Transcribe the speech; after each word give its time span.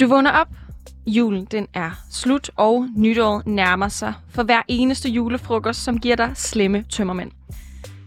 Du 0.00 0.06
vågner 0.06 0.30
op. 0.30 0.48
Julen 1.06 1.44
den 1.44 1.66
er 1.74 1.90
slut, 2.10 2.50
og 2.56 2.86
nytåret 2.96 3.46
nærmer 3.46 3.88
sig 3.88 4.14
for 4.28 4.42
hver 4.42 4.62
eneste 4.68 5.08
julefrokost, 5.08 5.84
som 5.84 5.98
giver 5.98 6.16
dig 6.16 6.30
slemme 6.34 6.84
tømmermænd. 6.90 7.30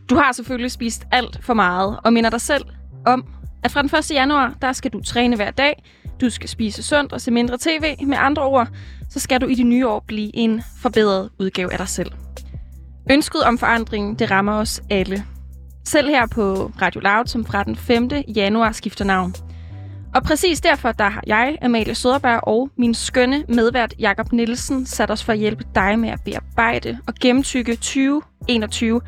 Du 0.10 0.16
har 0.16 0.32
selvfølgelig 0.32 0.72
spist 0.72 1.04
alt 1.12 1.40
for 1.42 1.54
meget, 1.54 2.00
og 2.04 2.14
minder 2.14 2.30
dig 2.30 2.42
selv 2.42 2.66
om, 3.06 3.26
at 3.64 3.72
fra 3.72 3.82
den 3.82 3.96
1. 3.96 4.12
januar, 4.12 4.54
der 4.62 4.74
skal 4.74 4.92
du 4.92 5.02
træne 5.02 5.36
hver 5.36 5.52
dag, 5.52 5.84
du 6.22 6.30
skal 6.30 6.50
spise 6.50 6.84
sundt 6.84 7.14
og 7.14 7.22
se 7.22 7.32
mindre 7.32 7.58
tv. 7.58 8.06
Med 8.06 8.18
andre 8.20 8.44
ord, 8.44 8.68
så 9.10 9.20
skal 9.20 9.42
du 9.42 9.48
i 9.48 9.56
det 9.56 9.66
nye 9.66 9.88
år 9.88 10.04
blive 10.08 10.36
en 10.36 10.62
forbedret 10.82 11.30
udgave 11.40 11.72
af 11.72 11.78
dig 11.78 11.88
selv. 11.88 12.12
Ønsket 13.12 13.44
om 13.44 13.58
forandring, 13.58 14.20
det 14.20 14.32
rammer 14.32 14.54
os 14.54 14.82
alle. 14.90 15.26
Selv 15.86 16.08
her 16.08 16.28
på 16.28 16.72
Radio 16.82 17.02
Loud, 17.02 17.26
som 17.26 17.46
fra 17.46 17.64
den 17.64 17.76
5. 17.76 18.10
januar 18.36 18.72
skifter 18.72 19.06
navn. 19.06 19.34
Og 20.14 20.24
præcis 20.24 20.62
derfor, 20.62 20.92
der 20.92 21.10
har 21.10 21.24
jeg, 21.28 21.58
Amalie 21.62 21.96
Søderberg 21.96 22.48
og 22.48 22.70
min 22.78 22.94
skønne 22.94 23.44
medvært 23.50 23.94
Jakob 24.00 24.32
Nielsen 24.32 24.86
sat 24.86 25.12
os 25.12 25.24
for 25.24 25.34
at 25.34 25.40
hjælpe 25.40 25.64
dig 25.76 26.00
med 26.00 26.10
at 26.10 26.20
bearbejde 26.26 26.98
og 27.08 27.14
gennemtykke 27.22 27.76
2021, 27.76 29.02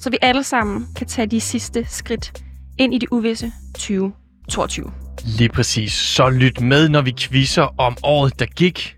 så 0.00 0.10
vi 0.10 0.18
alle 0.22 0.42
sammen 0.42 0.86
kan 0.96 1.06
tage 1.06 1.26
de 1.26 1.40
sidste 1.40 1.86
skridt 1.88 2.42
ind 2.78 2.94
i 2.94 2.98
det 2.98 3.08
uvisse 3.10 3.52
2022. 3.74 4.92
Lige 5.24 5.48
præcis. 5.48 5.92
Så 5.92 6.30
lyt 6.30 6.60
med, 6.60 6.88
når 6.88 7.02
vi 7.02 7.12
quizzer 7.18 7.74
om 7.78 7.96
året, 8.02 8.38
der 8.38 8.46
gik. 8.46 8.96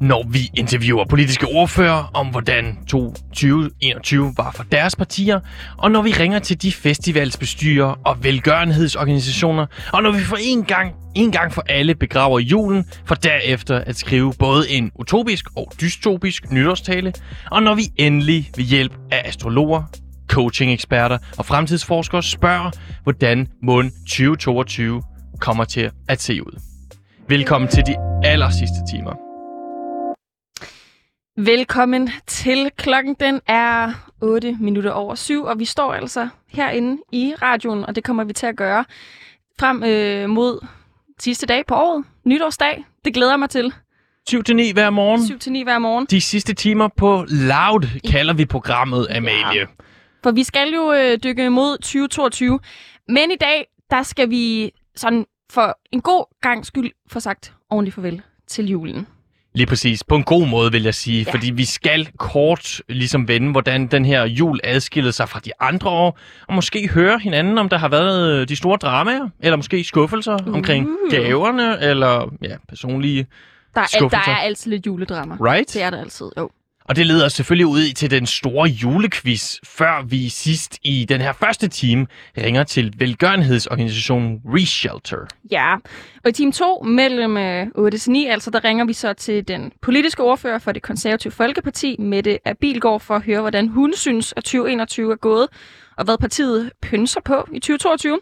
Når 0.00 0.26
vi 0.28 0.50
interviewer 0.54 1.04
politiske 1.04 1.46
ordfører 1.46 2.10
om, 2.14 2.26
hvordan 2.26 2.78
2021 2.86 4.34
var 4.36 4.50
for 4.50 4.62
deres 4.62 4.96
partier, 4.96 5.40
og 5.78 5.90
når 5.90 6.02
vi 6.02 6.12
ringer 6.12 6.38
til 6.38 6.62
de 6.62 6.72
festivalsbestyrer 6.72 7.94
og 8.04 8.24
velgørenhedsorganisationer, 8.24 9.66
og 9.92 10.02
når 10.02 10.10
vi 10.10 10.20
for 10.20 10.36
en 10.40 10.64
gang, 10.64 10.94
en 11.14 11.32
gang 11.32 11.52
for 11.52 11.64
alle 11.68 11.94
begraver 11.94 12.38
julen, 12.38 12.84
for 13.04 13.14
derefter 13.14 13.78
at 13.78 13.96
skrive 13.96 14.32
både 14.38 14.70
en 14.70 14.90
utopisk 14.94 15.44
og 15.56 15.72
dystopisk 15.80 16.52
nytårstale, 16.52 17.12
og 17.50 17.62
når 17.62 17.74
vi 17.74 17.82
endelig 17.96 18.50
ved 18.56 18.64
hjælp 18.64 18.92
af 19.12 19.22
astrologer, 19.24 19.82
coaching-eksperter 20.28 21.18
og 21.38 21.46
fremtidsforskere 21.46 22.22
spørger, 22.22 22.70
hvordan 23.02 23.46
mund 23.62 23.90
2022 23.90 25.02
kommer 25.40 25.64
til 25.64 25.90
at 26.08 26.22
se 26.22 26.46
ud. 26.46 26.60
Velkommen 27.28 27.70
til 27.70 27.86
de 27.86 27.96
aller 28.24 28.50
sidste 28.50 28.96
timer. 28.96 29.27
Velkommen 31.40 32.10
til. 32.26 32.70
Klokken 32.76 33.16
den 33.20 33.40
er 33.46 33.92
8 34.20 34.56
minutter 34.60 34.90
over 34.90 35.14
syv, 35.14 35.42
og 35.44 35.58
vi 35.58 35.64
står 35.64 35.92
altså 35.92 36.28
herinde 36.48 37.02
i 37.12 37.34
radioen, 37.42 37.84
og 37.84 37.94
det 37.94 38.04
kommer 38.04 38.24
vi 38.24 38.32
til 38.32 38.46
at 38.46 38.56
gøre 38.56 38.84
frem 39.60 39.82
øh, 39.82 40.28
mod 40.28 40.66
sidste 41.18 41.46
dag 41.46 41.66
på 41.66 41.74
året, 41.74 42.04
nytårsdag. 42.24 42.84
Det 43.04 43.14
glæder 43.14 43.32
jeg 43.32 43.38
mig 43.38 43.50
til. 43.50 43.72
7-9 44.30 44.72
hver 44.72 44.90
morgen. 44.90 45.20
7-9 45.60 45.64
hver 45.64 45.78
morgen. 45.78 46.06
De 46.10 46.20
sidste 46.20 46.54
timer 46.54 46.88
på 46.96 47.24
Loud 47.28 48.00
kalder 48.10 48.34
vi 48.34 48.44
programmet, 48.44 49.06
Amalie. 49.10 49.60
Ja. 49.60 49.64
For 50.22 50.30
vi 50.30 50.44
skal 50.44 50.70
jo 50.74 50.92
øh, 50.92 51.18
dykke 51.24 51.50
mod 51.50 51.78
2022. 51.78 52.60
Men 53.08 53.30
i 53.30 53.36
dag, 53.36 53.66
der 53.90 54.02
skal 54.02 54.30
vi 54.30 54.72
sådan 54.96 55.26
for 55.50 55.78
en 55.92 56.00
god 56.00 56.40
gang 56.40 56.66
skyld 56.66 56.90
få 57.10 57.20
sagt 57.20 57.52
ordentligt 57.70 57.94
farvel 57.94 58.22
til 58.46 58.66
julen. 58.68 59.06
Lige 59.54 59.66
præcis. 59.66 60.04
På 60.04 60.16
en 60.16 60.22
god 60.22 60.46
måde, 60.48 60.72
vil 60.72 60.82
jeg 60.82 60.94
sige. 60.94 61.24
Ja. 61.24 61.32
Fordi 61.32 61.50
vi 61.50 61.64
skal 61.64 62.08
kort 62.18 62.82
ligesom 62.88 63.28
vende, 63.28 63.52
hvordan 63.52 63.86
den 63.86 64.04
her 64.04 64.24
jul 64.24 64.60
adskillede 64.64 65.12
sig 65.12 65.28
fra 65.28 65.40
de 65.44 65.50
andre 65.60 65.90
år. 65.90 66.18
Og 66.48 66.54
måske 66.54 66.88
høre 66.88 67.18
hinanden, 67.18 67.58
om 67.58 67.68
der 67.68 67.78
har 67.78 67.88
været 67.88 68.32
øh, 68.32 68.48
de 68.48 68.56
store 68.56 68.76
dramaer. 68.76 69.28
Eller 69.40 69.56
måske 69.56 69.84
skuffelser 69.84 70.38
uh. 70.46 70.54
omkring 70.54 70.88
gaverne. 71.10 71.80
Eller 71.82 72.34
ja, 72.42 72.56
personlige 72.68 73.26
Der 73.74 73.80
er, 73.80 73.86
skuffelser. 73.86 74.24
der 74.24 74.32
er 74.32 74.42
altid 74.42 74.70
lidt 74.70 74.86
juledrama. 74.86 75.34
Right? 75.40 75.74
Det 75.74 75.82
er 75.82 75.90
der 75.90 76.00
altid, 76.00 76.26
jo. 76.36 76.50
Og 76.88 76.96
det 76.96 77.06
leder 77.06 77.26
os 77.26 77.32
selvfølgelig 77.32 77.66
ud 77.66 77.80
i 77.80 77.92
til 77.92 78.10
den 78.10 78.26
store 78.26 78.68
julequiz, 78.68 79.56
før 79.64 80.02
vi 80.06 80.28
sidst 80.28 80.78
i 80.82 81.04
den 81.08 81.20
her 81.20 81.32
første 81.32 81.68
time 81.68 82.06
ringer 82.38 82.64
til 82.64 82.94
velgørenhedsorganisationen 82.98 84.40
Reshelter. 84.44 85.26
Ja, 85.50 85.74
og 86.24 86.30
i 86.30 86.32
time 86.32 86.52
2 86.52 86.82
mellem 86.82 87.36
øh, 87.36 87.66
8 87.74 87.98
til 87.98 88.12
9, 88.12 88.26
altså 88.26 88.50
der 88.50 88.64
ringer 88.64 88.84
vi 88.84 88.92
så 88.92 89.12
til 89.12 89.48
den 89.48 89.72
politiske 89.82 90.22
ordfører 90.22 90.58
for 90.58 90.72
det 90.72 90.82
konservative 90.82 91.30
Folkeparti, 91.30 91.96
Mette 91.98 92.38
Abilgaard, 92.48 93.00
for 93.00 93.14
at 93.14 93.22
høre, 93.22 93.40
hvordan 93.40 93.68
hun 93.68 93.92
synes, 93.96 94.34
at 94.36 94.44
2021 94.44 95.12
er 95.12 95.16
gået, 95.16 95.48
og 95.96 96.04
hvad 96.04 96.18
partiet 96.18 96.70
pynser 96.82 97.20
på 97.24 97.48
i 97.52 97.58
2022. 97.58 98.20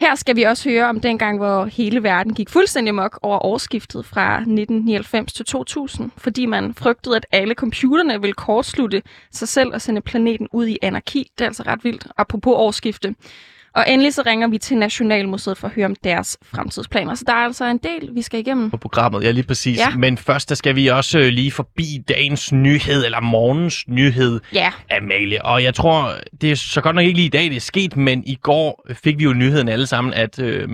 Her 0.00 0.14
skal 0.14 0.36
vi 0.36 0.42
også 0.42 0.70
høre 0.70 0.88
om 0.88 1.00
dengang, 1.00 1.38
hvor 1.38 1.64
hele 1.64 2.02
verden 2.02 2.34
gik 2.34 2.50
fuldstændig 2.50 2.94
mok 2.94 3.18
over 3.22 3.44
årsskiftet 3.44 4.06
fra 4.06 4.34
1999 4.34 5.32
til 5.32 5.44
2000, 5.44 6.10
fordi 6.16 6.46
man 6.46 6.74
frygtede, 6.74 7.16
at 7.16 7.26
alle 7.32 7.54
computerne 7.54 8.20
ville 8.20 8.34
kortslutte 8.34 9.02
sig 9.32 9.48
selv 9.48 9.74
og 9.74 9.80
sende 9.80 10.00
planeten 10.00 10.48
ud 10.52 10.66
i 10.66 10.78
anarki. 10.82 11.30
Det 11.38 11.44
er 11.44 11.48
altså 11.48 11.62
ret 11.62 11.84
vildt, 11.84 12.06
apropos 12.16 12.54
årsskifte. 12.56 13.14
Og 13.76 13.84
endelig 13.88 14.14
så 14.14 14.22
ringer 14.26 14.48
vi 14.48 14.58
til 14.58 14.76
Nationalmuseet 14.76 15.58
for 15.58 15.68
at 15.68 15.74
høre 15.74 15.86
om 15.86 15.94
deres 16.04 16.38
fremtidsplaner. 16.44 17.14
Så 17.14 17.24
der 17.26 17.32
er 17.32 17.36
altså 17.36 17.64
en 17.64 17.78
del, 17.78 18.10
vi 18.14 18.22
skal 18.22 18.40
igennem. 18.40 18.70
På 18.70 18.76
programmet, 18.76 19.24
ja 19.24 19.30
lige 19.30 19.44
præcis. 19.44 19.78
Ja. 19.78 19.96
Men 19.96 20.18
først 20.18 20.48
der 20.48 20.54
skal 20.54 20.76
vi 20.76 20.86
også 20.86 21.18
øh, 21.18 21.26
lige 21.26 21.50
forbi 21.50 22.04
dagens 22.08 22.52
nyhed, 22.52 23.04
eller 23.04 23.20
morgens 23.20 23.88
nyhed, 23.88 24.40
Ja, 24.52 24.72
Amalie. 24.90 25.44
Og 25.44 25.62
jeg 25.62 25.74
tror, 25.74 26.14
det 26.40 26.50
er 26.50 26.56
så 26.56 26.80
godt 26.80 26.96
nok 26.96 27.04
ikke 27.04 27.16
lige 27.16 27.26
i 27.26 27.30
dag, 27.30 27.44
det 27.44 27.56
er 27.56 27.60
sket, 27.60 27.96
men 27.96 28.22
i 28.26 28.34
går 28.34 28.86
fik 29.04 29.18
vi 29.18 29.24
jo 29.24 29.32
nyheden 29.32 29.68
alle 29.68 29.86
sammen, 29.86 30.14
at 30.14 30.38
øh, 30.38 30.68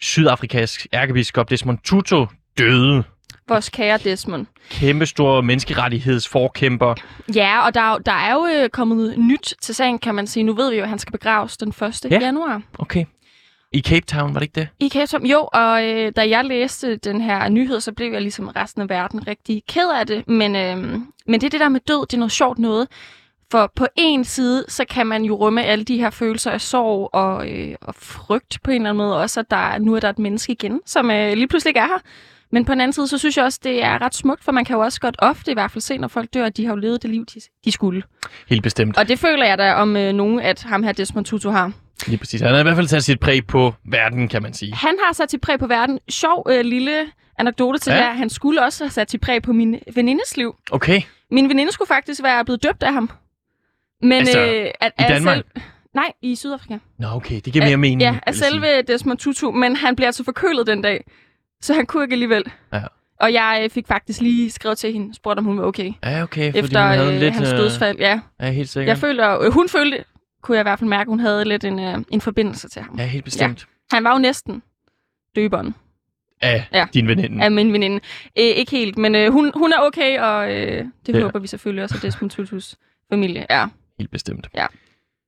Sydafrikas 0.00 0.78
ærkebiskop 0.92 1.50
Desmond 1.50 1.78
Tutu 1.84 2.26
døde. 2.58 3.02
Vores 3.50 3.68
kære 3.68 3.98
Desmond. 3.98 4.46
Kæmpestor 4.70 5.40
menneskerettighedsforkæmper. 5.40 6.94
Ja, 7.34 7.66
og 7.66 7.74
der, 7.74 7.80
er 7.80 7.98
der 7.98 8.12
er 8.12 8.32
jo 8.32 8.46
øh, 8.56 8.68
kommet 8.68 9.18
nyt 9.18 9.54
til 9.60 9.74
sagen, 9.74 9.98
kan 9.98 10.14
man 10.14 10.26
sige. 10.26 10.42
Nu 10.42 10.52
ved 10.54 10.70
vi 10.70 10.76
jo, 10.76 10.82
at 10.82 10.88
han 10.88 10.98
skal 10.98 11.12
begraves 11.12 11.56
den 11.56 11.68
1. 11.68 12.06
Ja. 12.10 12.18
januar. 12.20 12.62
Okay. 12.78 13.04
I 13.72 13.80
Cape 13.80 14.06
Town, 14.06 14.34
var 14.34 14.40
det 14.40 14.46
ikke 14.46 14.60
det? 14.60 14.68
I 14.80 14.88
Cape 14.88 15.06
Town. 15.06 15.26
Jo, 15.26 15.48
og 15.52 15.84
øh, 15.88 16.12
da 16.16 16.28
jeg 16.28 16.44
læste 16.44 16.96
den 16.96 17.20
her 17.20 17.48
nyhed, 17.48 17.80
så 17.80 17.92
blev 17.92 18.12
jeg 18.12 18.20
ligesom 18.22 18.48
resten 18.48 18.82
af 18.82 18.88
verden 18.88 19.26
rigtig 19.26 19.62
ked 19.68 19.88
af 20.00 20.06
det. 20.06 20.28
Men, 20.28 20.56
øh, 20.56 20.76
men 21.26 21.40
det 21.40 21.44
er 21.44 21.50
det 21.50 21.60
der 21.60 21.68
med 21.68 21.80
død, 21.88 22.06
det 22.06 22.14
er 22.14 22.18
noget 22.18 22.32
sjovt 22.32 22.58
noget. 22.58 22.88
For 23.52 23.72
på 23.76 23.86
en 23.96 24.24
side, 24.24 24.64
så 24.68 24.84
kan 24.90 25.06
man 25.06 25.22
jo 25.24 25.34
rumme 25.34 25.64
alle 25.64 25.84
de 25.84 25.96
her 25.96 26.10
følelser 26.10 26.50
af 26.50 26.60
sorg 26.60 27.10
og, 27.12 27.50
øh, 27.50 27.74
og 27.80 27.94
frygt 27.94 28.58
på 28.64 28.70
en 28.70 28.76
eller 28.76 28.90
anden 28.90 29.04
måde. 29.04 29.16
Også 29.20 29.40
at 29.40 29.50
der, 29.50 29.56
er- 29.56 29.78
nu 29.78 29.94
er 29.94 30.00
der 30.00 30.10
et 30.10 30.18
menneske 30.18 30.52
igen, 30.52 30.80
som 30.86 31.10
øh, 31.10 31.32
lige 31.32 31.48
pludselig 31.48 31.70
ikke 31.70 31.80
er 31.80 31.86
her. 31.86 31.98
Men 32.52 32.64
på 32.64 32.72
den 32.72 32.80
anden 32.80 32.92
side, 32.92 33.08
så 33.08 33.18
synes 33.18 33.36
jeg 33.36 33.44
også, 33.44 33.60
det 33.62 33.82
er 33.84 34.02
ret 34.02 34.14
smukt, 34.14 34.44
for 34.44 34.52
man 34.52 34.64
kan 34.64 34.76
jo 34.76 34.82
også 34.82 35.00
godt 35.00 35.16
ofte 35.18 35.50
i 35.50 35.54
hvert 35.54 35.70
fald 35.70 35.82
se, 35.82 35.98
når 35.98 36.08
folk 36.08 36.34
dør, 36.34 36.44
at 36.46 36.56
de 36.56 36.64
har 36.66 36.72
jo 36.72 36.76
levet 36.76 37.02
det 37.02 37.10
liv, 37.10 37.26
de, 37.26 37.40
de 37.64 37.72
skulle. 37.72 38.02
Helt 38.48 38.62
bestemt. 38.62 38.98
Og 38.98 39.08
det 39.08 39.18
føler 39.18 39.46
jeg 39.46 39.58
da 39.58 39.74
om 39.74 39.96
øh, 39.96 40.12
nogen, 40.12 40.40
at 40.40 40.62
ham 40.62 40.82
her 40.82 40.92
Desmond 40.92 41.26
Tutu 41.26 41.50
har. 41.50 41.72
Lige 42.06 42.18
præcis. 42.18 42.40
Han 42.40 42.50
har 42.52 42.58
i 42.60 42.62
hvert 42.62 42.76
fald 42.76 42.86
sat 42.88 43.04
sit 43.04 43.20
præg 43.20 43.46
på 43.46 43.74
verden, 43.84 44.28
kan 44.28 44.42
man 44.42 44.54
sige. 44.54 44.74
Han 44.74 44.96
har 45.04 45.12
sat 45.12 45.30
sit 45.30 45.40
præg 45.40 45.58
på 45.58 45.66
verden. 45.66 45.98
Sjov 46.08 46.46
øh, 46.50 46.64
lille 46.64 47.06
anekdote 47.38 47.78
til 47.78 47.90
Ja. 47.92 47.96
her. 47.98 48.12
Han 48.12 48.30
skulle 48.30 48.62
også 48.64 48.84
have 48.84 48.90
sat 48.90 49.10
sit 49.10 49.20
præg 49.20 49.42
på 49.42 49.52
min 49.52 49.78
venindes 49.94 50.36
liv. 50.36 50.54
Okay. 50.70 51.00
Min 51.30 51.48
veninde 51.48 51.72
skulle 51.72 51.88
faktisk 51.88 52.22
være 52.22 52.44
blevet 52.44 52.62
døbt 52.62 52.82
af 52.82 52.92
ham. 52.92 53.10
Men 54.02 54.12
Altså, 54.12 54.40
øh, 54.40 54.66
at, 54.80 54.92
i 54.98 55.02
at 55.02 55.08
Danmark? 55.08 55.36
Selv, 55.36 55.44
nej, 55.94 56.12
i 56.22 56.36
Sydafrika. 56.36 56.78
Nå, 56.98 57.06
okay. 57.08 57.40
Det 57.44 57.52
giver 57.52 57.64
mere 57.64 57.76
mening. 57.76 58.00
Ja, 58.00 58.18
af 58.26 58.34
sige. 58.34 58.44
selve 58.44 58.82
Desmond 58.82 59.18
Tutu. 59.18 59.50
Men 59.50 59.76
han 59.76 59.96
blev 59.96 60.06
altså 60.06 60.24
forkølet 60.24 60.66
den 60.66 60.82
dag. 60.82 61.04
Så 61.62 61.74
han 61.74 61.86
kunne 61.86 62.02
ikke 62.04 62.12
alligevel. 62.12 62.44
Ja. 62.72 62.82
Og 63.20 63.32
jeg 63.32 63.60
øh, 63.64 63.70
fik 63.70 63.86
faktisk 63.86 64.20
lige 64.20 64.50
skrevet 64.50 64.78
til 64.78 64.92
hende, 64.92 65.14
spurgte 65.14 65.38
om 65.38 65.44
hun 65.44 65.58
var 65.58 65.64
okay. 65.64 65.92
Ja, 66.04 66.22
okay. 66.22 66.46
Fordi 66.52 66.58
Efter 66.58 66.82
hun 66.88 66.98
havde 66.98 67.14
øh, 67.14 67.20
lidt, 67.20 67.34
hans 67.34 67.52
øh, 67.52 67.58
dødsfald. 67.58 67.98
Ja, 67.98 68.20
Ja, 68.40 68.50
helt 68.50 68.68
sikkert. 68.68 68.88
jeg 68.88 68.98
føler, 68.98 69.40
øh, 69.40 69.52
hun 69.52 69.68
følte, 69.68 70.04
kunne 70.42 70.56
jeg 70.56 70.62
i 70.62 70.64
hvert 70.64 70.78
fald 70.78 70.88
mærke, 70.90 71.08
hun 71.08 71.20
havde 71.20 71.44
lidt 71.44 71.64
en, 71.64 71.78
øh, 71.78 71.98
en 72.10 72.20
forbindelse 72.20 72.68
til 72.68 72.82
ham. 72.82 72.98
Ja, 72.98 73.06
helt 73.06 73.24
bestemt. 73.24 73.66
Han 73.92 74.04
var 74.04 74.12
jo 74.12 74.18
næsten 74.18 74.62
døberen 75.36 75.74
Af 76.42 76.68
Ja. 76.72 76.86
din 76.94 77.08
veninde. 77.08 77.44
af 77.44 77.50
min 77.52 77.72
veninde. 77.72 77.96
Øh, 78.38 78.44
ikke 78.44 78.70
helt, 78.70 78.98
men 78.98 79.14
øh, 79.14 79.32
hun, 79.32 79.52
hun 79.54 79.72
er 79.72 79.78
okay, 79.80 80.18
og 80.20 80.52
øh, 80.56 80.84
det 81.06 81.14
Ja. 81.14 81.22
håber 81.22 81.38
vi 81.38 81.46
selvfølgelig 81.46 81.84
også, 81.84 81.94
at 81.96 82.02
Desmond 82.02 82.30
Tutus 82.30 82.76
familie 83.12 83.46
er. 83.48 83.68
Helt 83.98 84.10
bestemt. 84.10 84.48
Ja. 84.54 84.66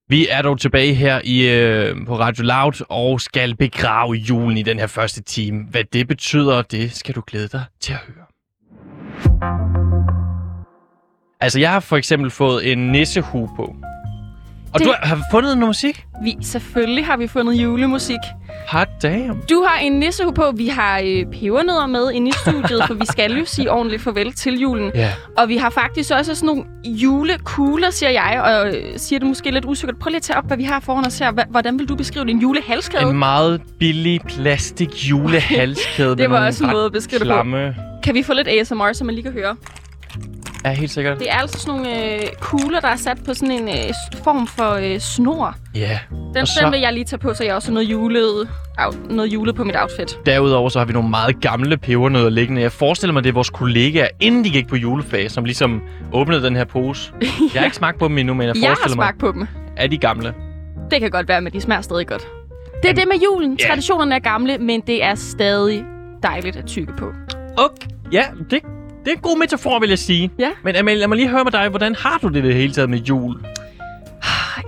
Vi 0.09 0.27
er 0.31 0.43
dog 0.43 0.61
tilbage 0.61 0.95
her 0.95 1.21
i 1.25 1.49
øh, 1.49 2.07
på 2.07 2.19
Radio 2.19 2.45
Loud 2.45 2.85
og 2.89 3.21
skal 3.21 3.57
begrave 3.57 4.15
julen 4.15 4.59
i 4.59 4.63
den 4.63 4.79
her 4.79 4.87
første 4.87 5.23
time. 5.23 5.65
Hvad 5.71 5.85
det 5.85 6.09
betyder, 6.09 6.63
det 6.63 6.93
skal 6.93 7.15
du 7.15 7.23
glæde 7.27 7.49
dig 7.49 7.65
til 7.81 7.93
at 7.93 7.99
høre. 7.99 8.27
Altså, 11.41 11.61
jeg 11.61 11.71
har 11.71 11.81
for 11.81 11.97
eksempel 11.97 12.31
fået 12.31 12.73
en 12.73 12.93
nissehue 12.93 13.49
på. 13.57 13.75
Og 14.75 14.79
Det- 14.81 14.87
du 14.89 14.95
har 15.03 15.19
fundet 15.31 15.59
noget 15.59 15.69
musik? 15.69 16.05
Vi, 16.23 16.37
selvfølgelig 16.43 17.07
har 17.07 17.17
vi 17.17 17.27
fundet 17.27 17.55
julemusik. 17.55 18.19
Hot 18.69 18.89
damn. 19.03 19.41
Du 19.51 19.65
har 19.69 19.81
en 19.81 19.93
nissehue 19.93 20.35
på. 20.35 20.53
Vi 20.57 20.69
har 20.69 21.01
øh, 21.05 21.27
pebernødder 21.41 21.87
med 21.87 22.13
inde 22.13 22.29
i 22.29 22.33
studiet, 22.33 22.83
for 22.87 22.95
vi 22.95 23.07
skal 23.07 23.39
jo 23.39 23.45
sige 23.45 23.71
ordentligt 23.71 24.03
farvel 24.03 24.33
til 24.33 24.61
julen. 24.61 24.91
Ja. 24.95 25.13
Og 25.39 25.49
vi 25.49 25.57
har 25.57 25.71
faktisk 25.71 26.11
også 26.13 26.35
sådan 26.35 26.47
nogle 26.47 26.65
julekugler, 26.85 27.91
siger 27.91 28.11
jeg, 28.11 28.43
og 28.45 28.69
øh, 28.77 28.83
siger 28.97 29.19
det 29.21 29.29
måske 29.29 29.51
lidt 29.51 29.65
usikkert. 29.65 29.99
Prøv 29.99 30.09
lige 30.09 30.17
at 30.17 30.23
tage 30.23 30.37
op, 30.39 30.47
hvad 30.47 30.57
vi 30.57 30.65
har 30.65 30.81
foran 30.81 31.07
os 31.07 31.19
her. 31.19 31.33
Hvordan 31.51 31.79
vil 31.79 31.89
du 31.89 31.95
beskrive 31.97 32.25
din 32.27 32.39
julehalskæde? 32.39 33.03
En 33.03 33.19
meget 33.19 33.63
billig 33.79 34.21
plastik 34.29 35.11
julehalskæde. 35.11 36.17
Det 36.23 36.31
var 36.31 36.47
også 36.47 36.65
en 36.65 36.71
måde 36.71 36.85
at 36.87 36.93
beskrive 36.93 37.19
det 37.19 37.29
på. 37.29 37.33
Kan 38.03 38.15
vi 38.15 38.23
få 38.23 38.33
lidt 38.33 38.49
ASMR, 38.49 38.93
så 38.93 39.05
man 39.05 39.15
lige 39.15 39.23
kan 39.25 39.33
høre? 39.33 39.57
Ja, 40.65 40.71
helt 40.73 40.91
sikkert. 40.91 41.19
Det 41.19 41.31
er 41.31 41.35
altså 41.39 41.59
sådan 41.59 41.81
nogle 41.81 42.15
øh, 42.15 42.21
kugler, 42.41 42.81
der 42.81 42.89
er 42.89 42.97
sat 42.97 43.19
på 43.27 43.35
sådan 43.35 43.51
en 43.51 43.69
øh, 43.69 43.75
form 44.25 44.47
for 44.47 44.71
øh, 44.73 44.99
snor. 44.99 45.55
Ja. 45.75 45.99
Den, 46.11 46.37
Og 46.43 46.49
så- 46.49 46.61
den 46.65 46.73
vil 46.73 46.81
jeg 46.81 46.93
lige 46.93 47.05
tage 47.05 47.19
på, 47.19 47.35
så 47.35 47.45
jeg 47.45 47.55
også 47.55 47.69
har 47.69 47.73
noget 47.75 47.91
julet, 47.91 48.49
noget 49.11 49.33
julet 49.33 49.55
på 49.55 49.65
mit 49.65 49.77
outfit. 49.81 50.19
Derudover 50.27 50.69
så 50.69 50.79
har 50.79 50.87
vi 50.87 50.93
nogle 50.93 51.11
meget 51.11 51.41
gamle 51.41 51.77
pebernødder 51.77 52.31
liggende. 52.31 52.63
Jeg 52.63 52.73
forestiller 52.73 53.13
mig, 53.13 53.25
det 53.25 53.31
er 53.31 53.35
vores 53.35 53.51
kollegaer, 53.51 54.09
inden 54.21 54.45
de 54.45 54.51
gik 54.51 54.69
på 54.69 54.77
juleferie, 54.77 55.29
som 55.29 55.45
ligesom 55.45 55.83
åbnede 56.13 56.43
den 56.43 56.57
her 56.57 56.65
pose. 56.65 57.13
Jeg 57.21 57.61
har 57.61 57.65
ikke 57.65 57.77
smagt 57.77 57.99
på 57.99 58.09
dem 58.09 58.19
endnu, 58.19 58.35
men 58.35 58.47
jeg 58.49 58.57
Jeg 58.63 58.69
har 58.69 58.75
forestiller 58.77 58.97
mig, 58.97 59.05
smagt 59.05 59.19
på 59.19 59.33
dem. 59.33 59.47
er 59.77 59.87
de 59.87 59.99
gamle? 59.99 60.35
Det 60.91 61.01
kan 61.01 61.11
godt 61.11 61.29
være, 61.29 61.41
men 61.41 61.53
de 61.53 61.61
smager 61.61 61.83
stadig 61.83 62.07
godt. 62.07 62.27
Det 62.83 62.91
er 62.91 62.95
det 62.95 63.05
med 63.13 63.17
julen. 63.25 63.59
Ja. 63.61 63.67
Traditionerne 63.69 64.15
er 64.15 64.19
gamle, 64.19 64.59
men 64.59 64.81
det 64.81 65.05
er 65.05 65.15
stadig 65.15 65.85
dejligt 66.23 66.57
at 66.57 66.67
tykke 66.67 66.93
på. 66.99 67.13
Okay. 67.57 67.87
Ja, 68.13 68.23
det, 68.51 68.59
det 69.05 69.11
er 69.13 69.17
en 69.17 69.23
god 69.23 69.39
metafor, 69.39 69.79
vil 69.79 69.89
jeg 69.89 69.99
sige. 69.99 70.31
Ja. 70.39 70.51
Men 70.65 70.77
Amalie, 70.77 70.99
lad 71.01 71.09
mig 71.09 71.17
lige 71.17 71.29
høre 71.29 71.45
med 71.45 71.53
dig. 71.53 71.69
Hvordan 71.69 71.95
har 71.95 72.19
du 72.23 72.29
det 72.29 72.45
det 72.45 72.55
hele 72.55 72.73
taget 72.73 72.91
med 72.91 72.99
jul? 72.99 73.35
Det 73.35 73.45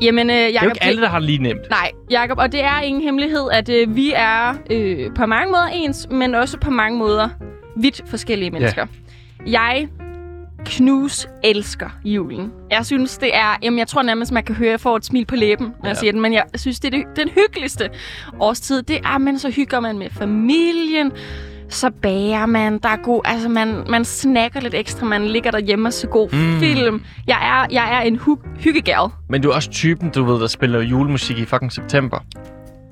Jamen, 0.03 0.31
øh, 0.31 0.37
er 0.37 0.47
jo 0.47 0.53
Jacob, 0.53 0.69
ikke 0.71 0.85
alle, 0.85 1.03
der 1.03 1.09
har 1.09 1.19
det 1.19 1.27
lige 1.27 1.43
nemt. 1.43 1.71
Nej, 1.71 1.91
Jacob, 2.11 2.39
og 2.39 2.53
det 2.53 2.65
er 2.65 2.81
ingen 2.81 3.03
hemmelighed, 3.03 3.49
at 3.53 3.69
øh, 3.69 3.97
vi 3.97 4.13
er 4.17 4.55
øh, 4.71 5.11
på 5.15 5.27
mange 5.27 5.51
måder 5.51 5.67
ens, 5.73 6.07
men 6.11 6.35
også 6.35 6.59
på 6.59 6.71
mange 6.71 6.99
måder 6.99 7.29
vidt 7.77 8.03
forskellige 8.07 8.51
mennesker. 8.51 8.87
Jeg 9.47 9.89
knus 10.67 11.27
elsker 11.45 11.89
julen. 12.05 12.53
Jeg 12.71 12.87
synes, 12.87 13.19
det 13.19 13.37
er... 13.37 13.57
Jamen, 13.63 13.79
jeg 13.79 13.89
tror 13.89 14.03
nærmest, 14.03 14.33
man 14.33 14.45
kan 14.45 14.55
høre, 14.55 14.69
at 14.69 14.73
jeg 14.73 14.81
får 14.81 14.97
et 14.97 15.05
smil 15.05 15.25
på 15.27 15.37
læben, 15.37 15.67
når 15.67 15.73
ja. 15.85 15.89
jeg 15.89 15.95
Ja. 15.97 16.01
siger 16.01 16.13
den, 16.13 16.21
men 16.21 16.33
jeg 16.33 16.45
synes, 16.55 16.81
det 16.81 16.95
er 16.95 16.99
det, 16.99 17.07
den 17.17 17.29
hyggeligste 17.29 17.91
årstid. 18.41 18.83
Det 18.83 18.97
er, 19.05 19.19
men 19.19 19.39
så 19.39 19.51
hygger 19.51 19.81
man 19.81 19.99
med 19.99 20.11
familien, 20.11 21.13
så 21.69 21.90
bager 22.02 22.46
man, 22.46 22.78
der 22.78 22.88
er 22.88 22.96
god, 22.96 23.20
altså 23.25 23.49
man, 23.49 23.84
man 23.88 24.05
snakker 24.05 24.61
lidt 24.61 24.75
ekstra, 24.75 25.06
man 25.06 25.26
ligger 25.26 25.50
derhjemme 25.50 25.88
og 25.88 25.93
ser 25.93 26.08
god 26.08 26.28
Mm. 26.32 26.61
film. 26.61 27.05
Jeg 27.26 27.38
er, 27.43 27.75
jeg 27.75 27.96
er 27.96 28.00
en 28.00 28.16
hu- 28.16 28.38
hyggegærl. 28.58 29.11
Men 29.28 29.43
du 29.43 29.50
er 29.50 29.55
også 29.55 29.70
typen, 29.70 30.11
du 30.11 30.25
ved, 30.25 30.40
der 30.40 30.46
spiller 30.46 30.81
julemusik 30.81 31.38
i 31.38 31.44
fucking 31.44 31.72
september. 31.72 32.19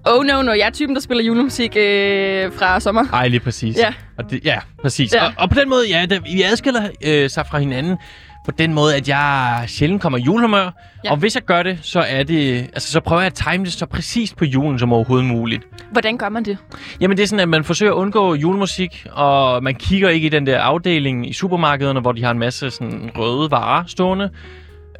Oh 0.07 0.25
no, 0.25 0.43
no, 0.43 0.53
jeg 0.53 0.67
er 0.67 0.71
typen, 0.71 0.95
der 0.97 1.01
spiller 1.03 1.25
julemusik 1.25 1.77
øh, 1.77 2.53
fra 2.53 2.81
sommer. 2.81 3.05
Ej, 3.13 3.29
lige 3.29 3.41
præcis. 3.41 3.77
Ja. 3.77 3.93
Og 4.19 4.31
det, 4.31 4.41
ja, 4.45 4.59
præcis. 4.83 5.15
Ja. 5.15 5.27
Og, 5.27 5.33
og 5.39 5.51
på 5.51 5.61
den 5.61 5.69
måde, 5.71 5.89
ja, 5.89 6.07
der, 6.11 6.21
vi 6.21 6.43
adskiller 6.43 6.83
øh, 7.07 7.31
sig 7.31 7.47
fra 7.51 7.59
hinanden 7.59 7.97
på 8.45 8.51
den 8.51 8.75
måde, 8.75 8.97
at 8.97 9.09
jeg 9.09 9.65
sjældent 9.67 10.03
kommer 10.03 10.19
i 10.19 10.23
julehumør. 10.23 10.71
Ja. 11.05 11.11
Og 11.11 11.17
hvis 11.17 11.35
jeg 11.35 11.43
gør 11.43 11.63
det, 11.63 11.79
så 11.83 12.01
er 12.01 12.23
det, 12.23 12.59
altså 12.61 12.93
så 12.93 13.01
prøver 13.01 13.23
jeg 13.23 13.27
at 13.27 13.35
time 13.53 13.65
det 13.65 13.73
så 13.73 13.87
præcist 13.87 14.37
på 14.37 14.45
julen 14.45 14.79
som 14.79 14.93
overhovedet 14.93 15.27
muligt. 15.27 15.63
Hvordan 15.93 16.17
gør 16.19 16.29
man 16.29 16.45
det? 16.45 16.59
Jamen 17.01 17.17
det 17.17 17.23
er 17.23 17.27
sådan, 17.27 17.41
at 17.41 17.49
man 17.49 17.65
forsøger 17.65 17.93
at 17.93 17.97
undgå 17.97 18.35
julemusik, 18.35 19.07
og 19.13 19.63
man 19.63 19.75
kigger 19.75 20.09
ikke 20.09 20.27
i 20.27 20.31
den 20.31 20.47
der 20.47 20.61
afdeling 20.61 21.31
i 21.31 21.33
supermarkederne, 21.33 22.01
hvor 22.01 22.13
de 22.13 22.25
har 22.25 22.31
en 22.31 22.39
masse 22.39 22.71
sådan 22.71 23.11
røde 23.19 23.51
varer 23.51 23.85
stående. 23.87 24.31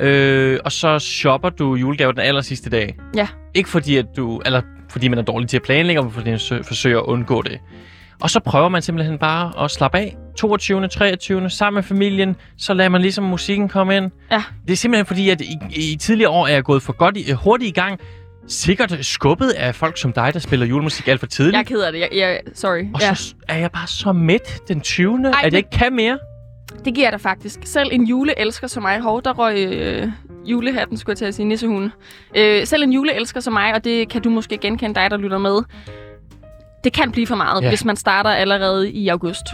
Øh, 0.01 0.59
og 0.65 0.73
så 0.73 0.99
shopper 0.99 1.51
du 1.51 1.75
julegaver 1.75 2.13
den 2.13 2.21
aller 2.21 2.41
sidste 2.41 2.71
dag. 2.71 2.97
Ja. 3.17 3.27
Ikke 3.55 3.69
fordi, 3.69 3.97
at 3.97 4.07
du, 4.17 4.39
eller 4.47 4.61
fordi 4.91 5.09
man 5.09 5.19
er 5.19 5.23
dårlig 5.23 5.49
til 5.49 5.57
at 5.57 5.63
planlægge, 5.63 6.03
men 6.03 6.11
fordi 6.13 6.31
man 6.31 6.39
sø- 6.39 6.63
forsøger 6.63 6.99
at 6.99 7.05
undgå 7.05 7.43
det. 7.43 7.59
Og 8.23 8.31
så 8.31 8.41
prøver 8.41 8.69
man 8.69 8.83
simpelthen 8.83 9.19
bare 9.19 9.65
at 9.65 9.71
slappe 9.71 9.99
af. 9.99 10.17
22. 10.37 10.89
23. 10.89 11.51
sammen 11.51 11.75
med 11.77 11.83
familien, 11.83 12.37
så 12.59 12.75
lader 12.75 12.89
man 12.91 13.01
ligesom 13.01 13.25
musikken 13.25 13.69
komme 13.69 13.97
ind. 13.97 14.11
Ja. 14.31 14.43
Det 14.67 14.73
er 14.73 14.77
simpelthen 14.77 15.07
fordi, 15.07 15.31
at 15.31 15.41
i, 15.41 15.59
i 15.93 15.97
tidligere 15.97 16.31
år 16.31 16.47
er 16.47 16.53
jeg 16.53 16.65
gået 16.65 16.83
for 16.83 16.93
godt 16.93 17.17
i, 17.17 17.33
hurtigt 17.33 17.69
i 17.69 17.81
gang. 17.81 18.01
Sikkert 18.49 18.99
skubbet 19.07 19.51
af 19.51 19.75
folk 19.75 19.99
som 19.99 20.13
dig, 20.13 20.31
der 20.35 20.39
spiller 20.41 20.67
julemusik 20.67 21.09
alt 21.09 21.21
for 21.21 21.27
tidligt. 21.27 21.53
Jeg 21.55 21.61
er 21.61 21.65
ked 21.65 21.81
af 21.81 21.93
det. 21.93 22.01
Jeg, 22.01 22.09
jeg, 22.13 22.41
sorry. 22.55 22.85
Og 22.95 23.01
Ja. 23.01 23.15
så 23.15 23.35
er 23.49 23.59
jeg 23.59 23.71
bare 23.71 23.87
så 23.87 24.13
midt 24.13 24.69
den 24.69 24.81
20. 24.81 25.17
Ej, 25.19 25.29
at 25.29 25.35
jeg 25.43 25.51
men- 25.53 25.55
ikke 25.57 25.71
kan 25.71 25.93
mere. 25.97 26.19
Det 26.85 26.95
giver 26.95 27.11
dig 27.11 27.21
faktisk. 27.21 27.59
Selv 27.65 27.89
en 27.93 28.05
juleelsker 28.05 28.67
som 28.67 28.83
mig. 28.83 29.01
Hov, 29.01 29.23
der 29.23 29.33
røg 29.33 29.59
øh, 29.59 30.09
julehatten, 30.47 30.97
skulle 30.97 31.11
jeg 31.13 31.19
til 31.19 31.25
at 31.25 31.35
sige, 31.35 31.47
nissehuen. 31.47 31.93
Øh, 32.37 32.67
selv 32.67 32.83
en 32.83 32.93
juleelsker 32.93 33.41
som 33.41 33.53
mig, 33.53 33.75
og 33.75 33.85
det 33.85 34.09
kan 34.09 34.23
du 34.23 34.31
måske 34.31 34.59
genkende 34.59 34.95
dig, 34.95 35.11
der 35.11 35.17
lytter 35.17 35.39
med. 35.39 35.59
Det 36.85 36.93
kan 36.93 37.11
blive 37.13 37.27
for 37.27 37.37
meget, 37.37 37.63
Ja. 37.63 37.69
hvis 37.69 37.85
man 37.85 37.97
starter 37.97 38.31
allerede 38.31 38.91
i 38.91 39.09
august 39.09 39.47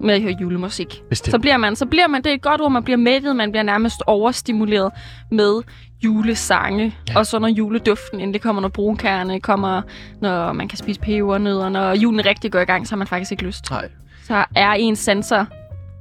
med 0.00 0.14
at 0.14 0.22
høre 0.22 0.34
julemusik. 0.40 1.02
Bestemt. 1.08 1.30
Så 1.30 1.38
bliver 1.38 1.56
man, 1.56 1.76
så 1.76 1.86
bliver 1.86 2.06
man, 2.06 2.22
det 2.22 2.30
er 2.30 2.34
et 2.34 2.42
godt 2.42 2.60
ord, 2.60 2.72
man 2.72 2.82
bliver 2.84 2.96
mættet, 2.96 3.36
man 3.36 3.50
bliver 3.50 3.62
nærmest 3.62 4.02
overstimuleret 4.06 4.92
med 5.30 5.62
julesange. 6.04 6.94
Ja. 7.08 7.18
Og 7.18 7.26
så 7.26 7.38
når 7.38 7.48
juleduften 7.48 8.20
endelig 8.20 8.40
kommer, 8.40 8.62
når 8.62 8.68
brunkærne 8.68 9.40
kommer, 9.40 9.82
når 10.20 10.52
man 10.52 10.68
kan 10.68 10.78
spise 10.78 11.00
pebernødder, 11.00 11.68
når 11.68 11.92
julen 11.94 12.26
rigtig 12.26 12.52
går 12.52 12.60
i 12.60 12.64
gang, 12.64 12.86
så 12.86 12.92
har 12.92 12.96
man 12.98 13.06
faktisk 13.06 13.30
ikke 13.32 13.44
lyst. 13.44 13.70
Nej. 13.70 13.88
Så 14.24 14.44
er 14.56 14.72
ens 14.72 14.98
sanser 14.98 15.44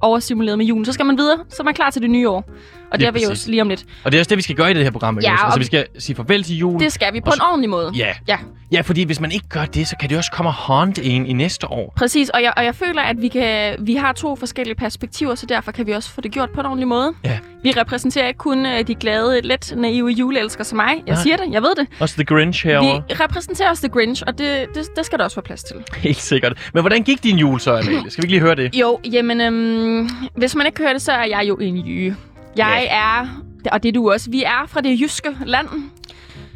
overstimuleret 0.01 0.57
med 0.57 0.65
julen. 0.65 0.85
Så 0.85 0.93
skal 0.93 1.05
man 1.05 1.17
videre, 1.17 1.37
så 1.49 1.55
er 1.59 1.63
man 1.63 1.73
klar 1.73 1.89
til 1.89 2.01
det 2.01 2.09
nye 2.09 2.29
år. 2.29 2.49
Og 2.91 2.99
det 2.99 3.07
er 3.07 3.11
vi 3.11 3.19
jo 3.23 3.29
lige 3.47 3.61
om 3.61 3.69
lidt. 3.69 3.85
Og 4.03 4.11
det 4.11 4.17
er 4.17 4.21
også 4.21 4.29
det, 4.29 4.37
vi 4.37 4.41
skal 4.41 4.55
gøre 4.55 4.71
i 4.71 4.73
det 4.73 4.83
her 4.83 4.91
program. 4.91 5.17
Ikke? 5.17 5.29
Ja, 5.29 5.45
altså, 5.45 5.59
vi 5.59 5.65
skal 5.65 5.85
sige 5.99 6.15
farvel 6.15 6.43
til 6.43 6.57
jul. 6.57 6.79
Det 6.79 6.93
skal 6.93 7.13
vi 7.13 7.19
på 7.21 7.25
Og 7.25 7.33
en 7.33 7.37
så- 7.37 7.43
ordentlig 7.47 7.69
måde. 7.69 7.91
Ja. 7.95 8.13
Ja, 8.27 8.37
ja, 8.71 8.81
fordi 8.81 9.03
hvis 9.03 9.19
man 9.19 9.31
ikke 9.31 9.47
gør 9.49 9.65
det, 9.65 9.87
så 9.87 9.95
kan 9.99 10.09
det 10.09 10.17
også 10.17 10.31
komme 10.31 10.49
og 10.49 10.53
haunt 10.53 10.99
en 11.03 11.25
i 11.25 11.33
næste 11.33 11.67
år. 11.71 11.93
præcis. 11.97 12.29
Og 12.29 12.43
jeg, 12.43 12.53
og 12.57 12.65
jeg 12.65 12.75
føler, 12.75 13.01
at 13.01 13.21
vi, 13.21 13.27
kan, 13.27 13.75
vi 13.79 13.95
har 13.95 14.13
to 14.13 14.35
forskellige 14.35 14.75
perspektiver, 14.75 15.35
så 15.35 15.45
derfor 15.45 15.71
kan 15.71 15.87
vi 15.87 15.91
også 15.91 16.09
få 16.09 16.21
det 16.21 16.31
gjort 16.31 16.49
på 16.49 16.59
en 16.59 16.65
ordentlig 16.65 16.87
måde. 16.87 17.13
Ja. 17.23 17.37
Vi 17.63 17.71
repræsenterer 17.71 18.27
ikke 18.27 18.37
kun 18.37 18.65
øh, 18.65 18.87
de 18.87 18.95
glade, 18.95 19.41
let 19.41 19.73
naive 19.77 20.07
juleelskere 20.09 20.65
som 20.65 20.75
mig. 20.75 20.87
Jeg 21.07 21.13
Nej. 21.15 21.23
siger 21.23 21.37
det, 21.37 21.45
jeg 21.51 21.61
ved 21.61 21.75
det. 21.77 21.87
Også 21.99 22.15
The 22.15 22.23
Grinch 22.25 22.65
herovre. 22.65 23.03
Vi 23.09 23.13
repræsenterer 23.13 23.69
også 23.69 23.81
The 23.87 23.89
Grinch, 23.93 24.23
og 24.27 24.37
det, 24.37 24.65
det, 24.75 24.87
det 24.95 25.05
skal 25.05 25.17
der 25.19 25.23
også 25.23 25.35
være 25.37 25.43
plads 25.43 25.63
til. 25.63 25.75
Helt 25.97 26.17
sikkert. 26.21 26.69
Men 26.73 26.83
hvordan 26.83 27.03
gik 27.03 27.23
din 27.23 27.37
jul 27.37 27.59
så, 27.59 27.71
Amalie? 27.71 28.11
Skal 28.11 28.21
vi 28.21 28.25
ikke 28.25 28.33
lige 28.33 28.41
høre 28.41 28.55
det? 28.55 28.75
Jo, 28.75 28.99
jamen, 29.13 29.41
øhm, 29.41 30.09
hvis 30.35 30.55
man 30.55 30.65
ikke 30.65 30.79
hører 30.79 30.93
det, 30.93 31.01
så 31.01 31.11
er 31.11 31.25
jeg 31.25 31.45
jo 31.47 31.55
en 31.55 31.77
jyge. 31.77 32.15
Jeg 32.57 32.87
er, 32.91 33.43
og 33.71 33.83
det 33.83 33.89
er 33.89 33.93
du 33.93 34.11
også, 34.11 34.31
vi 34.31 34.43
er 34.43 34.65
fra 34.67 34.81
det 34.81 35.01
jyske 35.01 35.37
land. 35.45 35.67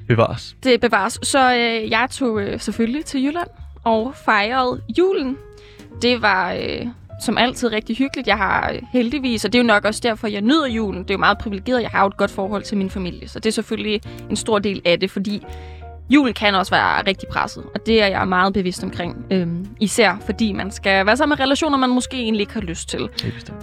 Bevares. 0.08 0.56
Det 0.64 0.82
bevares. 0.82 1.20
Så 1.24 1.54
øh, 1.54 1.90
jeg 1.90 2.08
tog 2.12 2.42
øh, 2.42 2.60
selvfølgelig 2.60 3.06
til 3.06 3.24
Jylland 3.24 3.48
og 3.84 4.14
fejrede 4.26 4.82
julen. 4.98 5.38
Det 6.02 6.22
var 6.22 6.54
øh, 6.54 6.88
som 7.22 7.38
altid 7.38 7.72
rigtig 7.72 7.98
hyggeligt. 7.98 8.28
Jeg 8.28 8.38
har 8.38 8.72
øh, 8.74 8.82
heldigvis, 8.94 9.46
og 9.46 9.54
det 9.54 9.60
er 9.60 9.64
jo 9.64 9.68
nok 9.68 9.86
også 9.86 10.02
derfor, 10.04 10.28
jeg 10.28 10.42
nyder 10.42 10.68
julen. 10.68 11.04
Det 11.04 11.10
er 11.10 11.14
jo 11.14 11.20
meget 11.20 11.38
privilegeret. 11.38 11.82
Jeg 11.82 11.90
har 11.90 12.02
jo 12.02 12.08
et 12.08 12.18
godt 12.18 12.32
forhold 12.32 12.64
til 12.64 12.78
min 12.78 12.90
familie, 12.90 13.28
så 13.28 13.40
det 13.40 13.46
er 13.50 13.54
selvfølgelig 13.54 14.02
en 14.30 14.36
stor 14.36 14.60
del 14.60 14.82
af 14.86 15.00
det, 15.00 15.12
fordi 15.12 15.44
julen 16.10 16.34
kan 16.34 16.56
også 16.56 16.72
være 16.72 17.08
rigtig 17.08 17.30
presset, 17.30 17.64
og 17.76 17.86
det 17.86 18.04
er 18.04 18.08
jeg 18.08 18.28
meget 18.28 18.54
bevidst 18.54 18.84
omkring. 18.84 19.26
Øhm, 19.32 19.68
især 19.80 20.18
fordi 20.26 20.52
man 20.52 20.72
skal 20.72 21.06
være 21.06 21.18
sammen 21.18 21.38
med 21.38 21.46
relationer, 21.46 21.78
man 21.78 21.90
måske 21.90 22.18
egentlig 22.18 22.42
ikke 22.42 22.54
har 22.54 22.62
lyst 22.62 22.90
til. 22.90 23.10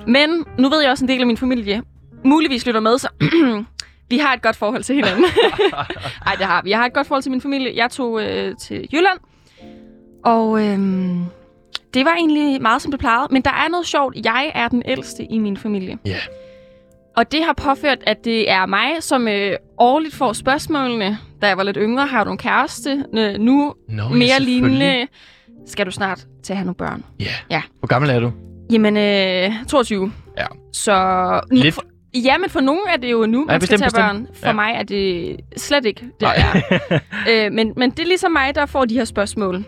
Men 0.06 0.44
nu 0.58 0.68
ved 0.68 0.80
jeg 0.82 0.90
også 0.90 1.04
en 1.04 1.08
del 1.08 1.20
af 1.20 1.26
min 1.26 1.36
familie 1.36 1.82
muligvis 2.24 2.66
lytter 2.66 2.80
med, 2.80 2.98
så 2.98 3.08
vi 4.10 4.18
har 4.18 4.34
et 4.34 4.42
godt 4.42 4.56
forhold 4.56 4.82
til 4.82 4.94
hinanden. 4.94 5.24
Nej, 6.26 6.34
det 6.38 6.46
har 6.46 6.62
vi. 6.62 6.70
Jeg 6.70 6.78
har 6.78 6.86
et 6.86 6.92
godt 6.92 7.06
forhold 7.06 7.22
til 7.22 7.30
min 7.30 7.40
familie. 7.40 7.72
Jeg 7.76 7.90
tog 7.90 8.22
øh, 8.22 8.56
til 8.56 8.88
Jylland, 8.92 9.18
og 10.24 10.60
øh, 10.64 10.78
det 11.94 12.04
var 12.04 12.14
egentlig 12.14 12.62
meget 12.62 12.82
som 12.82 12.90
det 12.90 13.00
plejede. 13.00 13.28
Men 13.30 13.42
der 13.42 13.50
er 13.50 13.68
noget 13.68 13.86
sjovt. 13.86 14.16
Jeg 14.24 14.52
er 14.54 14.68
den 14.68 14.82
ældste 14.86 15.24
i 15.24 15.38
min 15.38 15.56
familie. 15.56 15.98
Ja. 16.06 16.16
Og 17.16 17.32
det 17.32 17.44
har 17.44 17.52
påført, 17.52 17.98
at 18.06 18.24
det 18.24 18.50
er 18.50 18.66
mig, 18.66 18.88
som 19.00 19.28
øh, 19.28 19.52
årligt 19.78 20.14
får 20.14 20.32
spørgsmålene. 20.32 21.18
Da 21.42 21.46
jeg 21.48 21.56
var 21.56 21.62
lidt 21.62 21.76
yngre, 21.80 22.06
har 22.06 22.24
du 22.24 22.30
en 22.30 22.38
kæreste? 22.38 23.04
Øh, 23.14 23.34
nu 23.38 23.74
ja, 23.88 24.08
mere 24.08 24.40
lignende. 24.40 25.06
Skal 25.66 25.86
du 25.86 25.90
snart 25.90 26.26
til 26.42 26.52
at 26.52 26.56
have 26.56 26.64
nogle 26.64 26.76
børn? 26.76 27.04
Ja. 27.20 27.24
Ja. 27.50 27.62
Hvor 27.78 27.86
gammel 27.86 28.10
er 28.10 28.20
du? 28.20 28.32
Jamen, 28.72 28.96
øh, 28.96 29.64
22. 29.68 30.12
Ja. 30.38 30.46
Så... 30.72 31.40
Lidt. 31.50 31.74
For, 31.74 31.82
ja, 32.14 32.38
men 32.38 32.50
for 32.50 32.60
nogen 32.60 32.80
er 32.92 32.96
det 32.96 33.10
jo 33.12 33.26
nu, 33.26 33.38
man 33.38 33.48
Ja, 33.48 33.52
ja, 33.52 33.58
skal 33.58 33.60
bestemt, 33.60 33.78
tage 33.94 34.12
bestemt. 34.12 34.26
børn. 34.28 34.36
For 34.40 34.46
Ja. 34.46 34.52
mig 34.52 34.72
er 34.74 34.82
det 34.82 35.36
slet 35.56 35.84
ikke 35.84 36.00
det, 36.00 36.22
Nej. 36.22 36.36
er. 36.90 36.98
øh, 37.46 37.52
men, 37.52 37.72
men 37.76 37.90
det 37.90 37.98
er 37.98 38.06
ligesom 38.06 38.32
mig, 38.32 38.54
der 38.54 38.66
får 38.66 38.84
de 38.84 38.94
her 38.94 39.04
spørgsmål. 39.04 39.64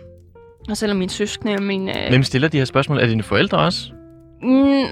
Og 0.69 0.77
selvom 0.77 0.97
mine 0.97 1.09
søskende 1.11 1.53
og 1.55 1.63
mine... 1.63 2.03
Øh, 2.03 2.09
Hvem 2.09 2.23
stiller 2.23 2.47
de 2.47 2.57
her 2.57 2.65
spørgsmål? 2.65 2.97
Er 2.97 3.01
det 3.01 3.09
dine 3.09 3.23
forældre 3.23 3.57
også? 3.57 3.91
mm, 4.43 4.83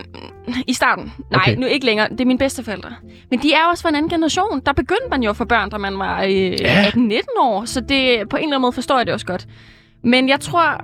I 0.68 0.74
starten. 0.74 1.14
Nej, 1.32 1.42
Okay. 1.42 1.56
nu 1.56 1.66
ikke 1.66 1.86
længere. 1.86 2.10
Det 2.10 2.22
er 2.22 2.26
mine 2.26 2.40
bedsteforældre. 2.40 2.90
Men 3.30 3.40
de 3.40 3.54
er 3.54 3.66
også 3.72 3.82
fra 3.82 3.90
en 3.90 3.96
anden 3.96 4.10
generation. 4.10 4.62
Der 4.66 4.74
begyndte 4.74 5.08
man 5.10 5.24
jo 5.24 5.34
få 5.34 5.46
børn, 5.46 5.70
da 5.70 5.78
man 5.78 6.00
var 6.00 6.24
øh, 6.24 6.62
Ja. 6.62 6.84
18-19 6.90 7.20
år. 7.42 7.66
Så 7.66 7.82
det, 7.82 8.30
på 8.30 8.38
en 8.38 8.44
eller 8.44 8.48
anden 8.56 8.62
måde 8.62 8.72
forstår 8.72 8.98
jeg 8.98 9.06
det 9.06 9.14
også 9.14 9.26
godt. 9.26 9.48
Men 10.04 10.30
jeg 10.30 10.40
tror, 10.40 10.78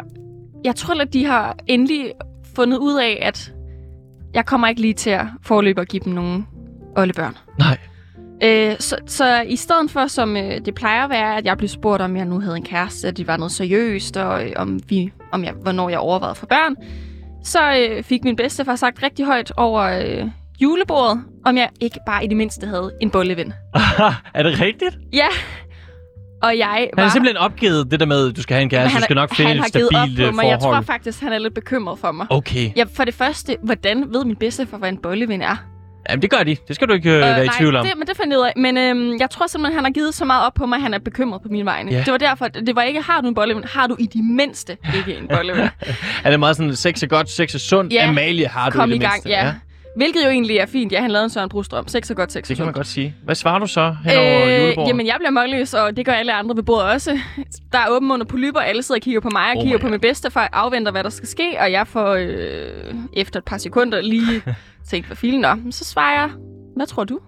jeg 0.63 0.75
tror 0.75 1.01
at 1.01 1.13
de 1.13 1.25
har 1.25 1.57
endelig 1.67 2.12
fundet 2.55 2.77
ud 2.77 3.00
af, 3.00 3.19
at 3.22 3.51
jeg 4.34 4.45
kommer 4.45 4.67
ikke 4.67 4.81
lige 4.81 4.93
til 4.93 5.10
at 5.10 5.25
forløbe 5.43 5.81
og 5.81 5.86
give 5.88 6.01
dem 6.05 6.13
nogle 6.13 6.45
oldebørn. 6.96 7.38
Nej. 7.60 7.78
Øh, 8.44 8.75
så, 8.80 8.98
så 9.08 9.42
i 9.42 9.56
stedet 9.56 9.92
for, 9.92 10.08
som 10.08 10.38
øh, 10.38 10.66
det 10.66 10.75
plejer 10.75 11.04
at 11.04 11.10
være, 11.10 11.38
at 11.38 11.46
jeg 11.46 11.58
blev 11.58 11.68
spurgt, 11.68 12.02
om 12.02 12.18
jeg 12.18 12.25
nu 12.25 12.40
havde 12.40 12.56
en 12.56 12.64
kæreste, 12.64 13.08
at 13.08 13.18
det 13.18 13.28
var 13.28 13.38
noget 13.38 13.52
seriøst, 13.52 14.18
og 14.18 14.46
øh, 14.46 14.52
om, 14.56 14.80
vi, 14.90 15.12
om 15.32 15.44
jeg, 15.44 15.54
hvornår 15.62 15.90
jeg 15.90 16.00
overvejede 16.00 16.36
for 16.36 16.46
børn, 16.46 16.75
så 17.44 17.88
øh, 17.90 18.04
fik 18.04 18.24
min 18.24 18.36
bedstefar 18.36 18.75
sagt 18.75 19.04
rigtig 19.04 19.25
højt 19.25 19.52
over 19.58 19.82
øh, 19.82 20.28
julebordet, 20.62 21.24
om 21.46 21.58
jeg 21.58 21.70
ikke 21.82 22.00
bare 22.06 22.25
i 22.25 22.28
det 22.28 22.38
mindste 22.38 22.68
havde 22.68 22.92
en 23.02 23.10
bolleven. 23.10 23.54
er 24.34 24.44
det 24.44 24.62
rigtigt? 24.62 24.98
Ja, 25.14 25.28
og 26.44 26.58
jeg 26.58 26.68
Han 26.68 26.90
var... 26.96 27.04
har 27.04 27.10
simpelthen 27.10 27.38
opgivet 27.38 27.92
det 27.92 28.00
der 28.00 28.06
med, 28.06 28.30
at 28.30 28.36
du 28.36 28.42
skal 28.42 28.54
have 28.54 28.62
en 28.64 28.70
kæreste, 28.70 28.94
han, 28.94 29.02
du 29.02 29.04
skal 29.04 29.16
nok 29.16 29.36
finde 29.36 29.48
han 29.48 29.58
et 29.58 29.64
har 29.64 29.70
givet 29.70 29.88
op 29.88 30.08
stabilt 30.08 30.30
på 30.30 30.36
mig. 30.36 30.46
Jeg 30.46 30.60
tror 30.60 30.68
forhold. 30.68 30.86
faktisk, 30.86 31.22
han 31.22 31.34
er 31.34 31.38
lidt 31.38 31.54
bekymret 31.54 32.00
for 32.00 32.12
mig. 32.12 32.28
Okay. 32.30 32.72
Ja, 32.78 32.84
for 32.94 33.06
det 33.06 33.14
første, 33.14 33.58
hvordan 33.64 34.14
ved 34.14 34.25
min 34.25 34.36
bedstefar, 34.36 34.78
hvad 34.78 34.90
en 34.90 34.98
bolleven 34.98 35.42
er? 35.42 35.75
Jamen, 36.10 36.22
det 36.22 36.30
gør 36.30 36.44
de. 36.44 36.58
Det 36.68 36.76
skal 36.76 36.88
du 36.88 36.94
ikke 36.94 37.12
øh, 37.12 37.20
være 37.20 37.44
i 37.44 37.48
nej, 37.48 37.56
tvivl 37.60 37.76
om. 37.76 37.86
Det, 37.86 37.98
men 37.98 38.08
det 38.08 38.18
fandt 38.18 38.32
jeg 38.32 38.40
ud 38.40 38.46
af. 38.46 38.54
Men 38.56 38.78
øhm, 38.78 39.18
jeg 39.20 39.30
tror 39.30 39.48
simpelthen, 39.48 39.76
han 39.76 39.84
har 39.84 39.92
givet 39.92 40.14
så 40.14 40.26
meget 40.26 40.46
op 40.46 40.54
på 40.54 40.66
mig, 40.66 40.76
at 40.76 40.82
han 40.82 40.94
er 40.94 41.00
bekymret 41.00 41.42
på 41.42 41.48
mine 41.52 41.66
vegne. 41.66 41.92
Ja. 41.92 41.98
Det 42.06 42.12
var 42.12 42.18
derfor, 42.18 42.48
det 42.48 42.76
var 42.76 42.82
ikke, 42.82 43.02
har 43.02 43.22
du 43.22 43.28
en 43.28 43.36
bolleven? 43.36 43.64
Har 43.64 43.88
du 43.88 43.96
i 44.00 44.06
de 44.06 44.24
mindste 44.24 44.78
ikke 44.96 45.16
en 45.18 45.28
bolleven? 45.28 45.60
Er 46.24 46.30
det 46.30 46.40
meget 46.40 46.56
sådan, 46.56 46.76
sex 46.76 47.04
er 47.04 47.08
godt, 47.08 47.30
sex 47.30 47.56
er 47.56 47.60
sundt. 47.60 47.94
Ja. 47.94 48.08
Amalie 48.10 48.48
har 48.48 48.70
du 48.70 48.78
Kom 48.78 48.90
i 48.90 48.96
i 48.96 48.98
det 48.98 49.02
gang, 49.02 49.14
mindste. 49.14 49.30
ja. 49.30 49.54
Hvilket 49.96 50.24
jo 50.26 50.30
egentlig 50.30 50.58
er 50.58 50.66
fint. 50.66 50.92
Ja, 50.92 51.02
han 51.02 51.12
lavede 51.12 51.24
en 51.24 51.30
Søren 51.30 51.50
Brostrøm. 51.50 51.88
Sex 51.88 52.10
er 52.10 52.14
godt, 52.14 52.32
sex 52.32 52.38
er 52.44 52.48
Det 52.48 52.58
kan 52.58 52.66
man 52.66 52.74
godt 52.74 52.88
sige. 52.88 53.16
Hvad 53.24 53.36
svarer 53.36 53.60
du 53.60 53.68
så 53.68 53.96
hen 54.06 54.18
over 54.18 54.46
Øh, 54.48 54.62
julebordet? 54.62 54.90
jamen, 54.90 55.08
jeg 55.08 55.16
bliver 55.20 55.32
målløs, 55.32 55.74
og 55.74 55.98
det 55.98 56.06
gør 56.06 56.12
alle 56.14 56.34
andre 56.34 56.56
ved 56.56 56.64
bordet 56.64 56.86
også. 56.92 57.20
Der 57.72 57.78
er 57.78 57.86
åben 57.90 58.12
under 58.12 58.26
polypper, 58.26 58.62
alle 58.62 58.84
sidder 58.84 59.00
og 59.00 59.04
kigger 59.04 59.22
på 59.22 59.30
mig 59.30 59.42
og 59.52 59.58
Oh 59.58 59.64
kigger 59.64 59.80
på 59.80 59.88
min 59.88 60.00
bedstefar, 60.00 60.50
afventer, 60.54 60.92
hvad 60.92 61.04
der 61.04 61.10
skal 61.10 61.28
ske, 61.28 61.58
og 61.60 61.72
jeg 61.72 61.88
får 61.88 62.14
øh, 62.14 62.94
efter 63.14 63.40
et 63.40 63.44
par 63.46 63.58
sekunder 63.58 64.02
lige 64.02 64.42
tænkt, 64.89 65.08
hvad 65.08 65.18
filen 65.18 65.46
er. 65.46 65.56
Så 65.72 65.84
svarer 65.86 66.22
jeg, 66.22 66.30
hvad 66.75 66.86
tror 66.88 67.04
du? 67.04 67.20